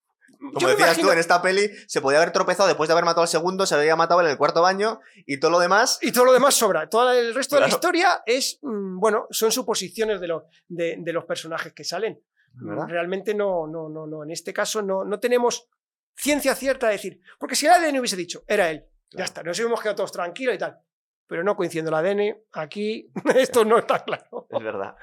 Como 0.54 0.68
decías 0.68 0.90
imagino- 0.90 1.08
tú, 1.08 1.12
en 1.14 1.20
esta 1.20 1.42
peli 1.42 1.70
se 1.88 2.02
podía 2.02 2.18
haber 2.20 2.32
tropezado 2.32 2.68
después 2.68 2.88
de 2.88 2.92
haber 2.94 3.06
matado 3.06 3.22
al 3.22 3.28
segundo, 3.28 3.66
se 3.66 3.76
había 3.76 3.96
matado 3.96 4.22
en 4.22 4.28
el 4.28 4.38
cuarto 4.38 4.62
baño 4.62 5.00
y 5.26 5.40
todo 5.40 5.52
lo 5.52 5.60
demás. 5.60 6.00
Y 6.02 6.12
todo 6.12 6.26
lo 6.26 6.34
demás 6.34 6.56
sobra. 6.56 6.90
Todo 6.90 7.12
el 7.12 7.34
resto 7.34 7.56
de 7.56 7.62
la 7.62 7.68
Claro. 7.68 7.78
historia 7.78 8.24
es, 8.26 8.60
mm, 8.62 9.00
bueno, 9.00 9.28
son 9.32 9.52
suposiciones 9.52 10.20
de, 10.20 10.28
los 10.28 10.44
de, 10.68 10.98
de 11.00 11.14
los 11.14 11.26
personajes 11.26 11.74
que 11.74 11.84
salen. 11.84 12.22
¿Verdad? 12.56 12.86
Realmente 12.88 13.34
no, 13.34 13.66
no, 13.68 13.90
no, 13.90 14.06
no. 14.06 14.24
En 14.24 14.30
este 14.32 14.54
caso 14.54 14.82
no, 14.84 15.04
no 15.04 15.20
tenemos 15.20 15.68
ciencia 16.16 16.54
cierta 16.56 16.88
de 16.88 16.94
decir. 16.94 17.20
Porque 17.40 17.56
si 17.56 17.66
el 17.66 17.72
ADN 17.72 18.00
hubiese 18.00 18.16
dicho, 18.16 18.44
era 18.48 18.70
él, 18.70 18.86
ya 19.10 19.18
Claro. 19.18 19.26
está, 19.26 19.44
nos 19.44 19.60
hemos 19.60 19.82
quedado 19.82 19.96
todos 19.96 20.12
tranquilos 20.12 20.54
y 20.54 20.58
tal. 20.60 20.78
Pero 21.26 21.44
no 21.44 21.56
coincidiendo 21.56 21.90
el 21.90 21.96
ADN, 21.96 22.44
aquí 22.52 23.10
esto 23.36 23.66
no 23.66 23.80
está 23.80 24.04
claro. 24.04 24.46
Es 24.50 24.64
verdad. 24.64 24.96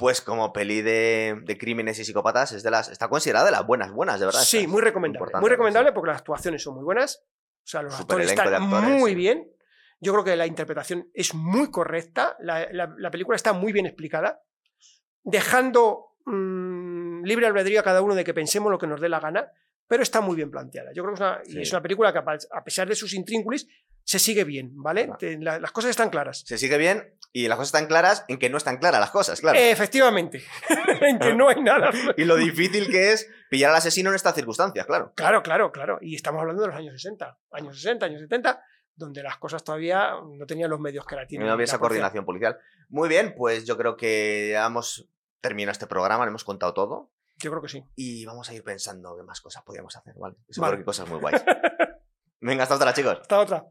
Pues 0.00 0.20
como 0.20 0.52
peli 0.52 0.82
de, 0.82 1.38
de 1.44 1.58
crímenes 1.58 1.98
y 2.00 2.04
psicópatas, 2.04 2.50
es 2.52 2.62
de 2.64 2.70
las, 2.72 2.88
está 2.88 3.08
considerada 3.08 3.44
de 3.46 3.52
las 3.52 3.64
buenas, 3.66 3.92
buenas, 3.92 4.18
de 4.18 4.26
verdad. 4.26 4.40
Sí, 4.40 4.66
muy 4.66 4.80
recomendable. 4.82 5.32
Muy 5.40 5.50
recomendable 5.50 5.92
porque 5.92 6.08
las 6.10 6.18
actuaciones 6.18 6.62
son 6.62 6.74
muy 6.74 6.84
buenas. 6.84 7.22
O 7.62 7.66
sea, 7.70 7.82
los 7.82 8.00
actores 8.00 8.28
están 8.30 8.52
actores, 8.54 8.88
muy 8.98 9.10
sí. 9.10 9.14
bien. 9.16 9.52
Yo 10.00 10.12
creo 10.12 10.24
que 10.24 10.34
la 10.34 10.46
interpretación 10.46 11.10
es 11.12 11.34
muy 11.34 11.70
correcta, 11.70 12.34
la, 12.40 12.66
la- 12.72 12.94
la 12.96 13.10
película 13.10 13.36
está 13.36 13.52
muy 13.52 13.70
bien 13.72 13.84
explicada, 13.86 14.42
dejando 15.22 16.16
mm, 16.24 17.24
libre 17.24 17.46
albedrío 17.46 17.80
a 17.80 17.82
cada 17.82 18.00
uno 18.02 18.14
de 18.14 18.24
que 18.24 18.34
pensemos 18.34 18.70
lo 18.70 18.78
que 18.78 18.86
nos 18.86 19.00
dé 19.00 19.08
la 19.08 19.20
gana, 19.20 19.50
pero 19.86 20.02
está 20.02 20.20
muy 20.20 20.36
bien 20.36 20.50
planteada. 20.50 20.92
Yo 20.94 21.02
creo 21.02 21.14
que 21.14 21.22
es 21.22 21.28
una, 21.28 21.40
y 21.44 21.52
Sí. 21.52 21.60
es 21.62 21.72
una 21.72 21.82
película 21.82 22.12
que, 22.12 22.18
a 22.18 22.64
pesar 22.64 22.88
de 22.88 22.94
sus 22.94 23.12
intrínculis, 23.14 23.68
se 24.02 24.18
sigue 24.18 24.44
bien, 24.44 24.70
¿vale? 24.74 25.04
Claro. 25.04 25.18
Te- 25.18 25.38
la- 25.38 25.58
las 25.60 25.72
cosas 25.72 25.90
están 25.90 26.10
claras. 26.10 26.42
Se 26.46 26.56
sigue 26.58 26.78
bien 26.78 27.14
y 27.32 27.46
las 27.46 27.56
cosas 27.56 27.68
están 27.68 27.86
claras 27.86 28.24
en 28.28 28.38
que 28.38 28.50
no 28.50 28.56
están 28.56 28.78
claras 28.78 29.00
las 29.00 29.10
cosas, 29.10 29.40
claro. 29.40 29.58
Efectivamente, 29.58 30.42
en 31.00 31.18
que 31.18 31.34
no 31.34 31.48
hay 31.48 31.62
nada. 31.62 31.90
Y 32.16 32.24
lo 32.24 32.36
difícil 32.36 32.90
que 32.90 33.12
es 33.12 33.30
pillar 33.48 33.70
al 33.70 33.76
asesino 33.76 34.10
en 34.10 34.16
estas 34.16 34.34
circunstancias, 34.34 34.84
claro. 34.86 35.12
Claro, 35.14 35.42
claro, 35.42 35.70
claro. 35.70 35.98
Y 36.00 36.16
estamos 36.16 36.40
hablando 36.40 36.62
de 36.62 36.68
los 36.68 36.76
años 36.76 36.94
60, 36.94 37.38
años 37.52 37.76
60, 37.76 38.06
años 38.06 38.20
70, 38.20 38.62
donde 38.96 39.22
las 39.22 39.38
cosas 39.38 39.62
todavía 39.62 40.12
no 40.24 40.44
tenían 40.46 40.70
los 40.70 40.80
medios 40.80 41.06
que 41.06 41.14
ahora 41.14 41.26
tienen. 41.26 41.46
No 41.46 41.52
había 41.52 41.66
la 41.66 41.70
esa 41.70 41.78
coordinación 41.78 42.24
policial. 42.24 42.58
Muy 42.88 43.08
bien, 43.08 43.34
pues 43.36 43.64
yo 43.64 43.76
creo 43.76 43.96
que 43.96 44.54
hemos 44.54 45.08
terminado 45.40 45.72
este 45.72 45.86
programa, 45.86 46.24
le 46.24 46.30
hemos 46.30 46.44
contado 46.44 46.74
todo 46.74 47.10
Yo 47.38 47.50
creo 47.50 47.62
que 47.62 47.68
sí. 47.68 47.84
y 47.96 48.24
vamos 48.26 48.50
a 48.50 48.54
ir 48.54 48.62
pensando 48.62 49.16
qué 49.16 49.22
más 49.22 49.40
cosas 49.40 49.62
podíamos 49.62 49.96
hacer, 49.96 50.14
¿vale? 50.18 50.34
Vale. 50.34 50.46
Seguro 50.50 50.76
que 50.78 50.84
cosas 50.84 51.08
muy 51.08 51.18
guays. 51.18 51.42
Venga, 52.40 52.64
hasta 52.64 52.74
otra, 52.74 52.92
chicos. 52.92 53.18
Hasta 53.20 53.38
otra. 53.38 53.66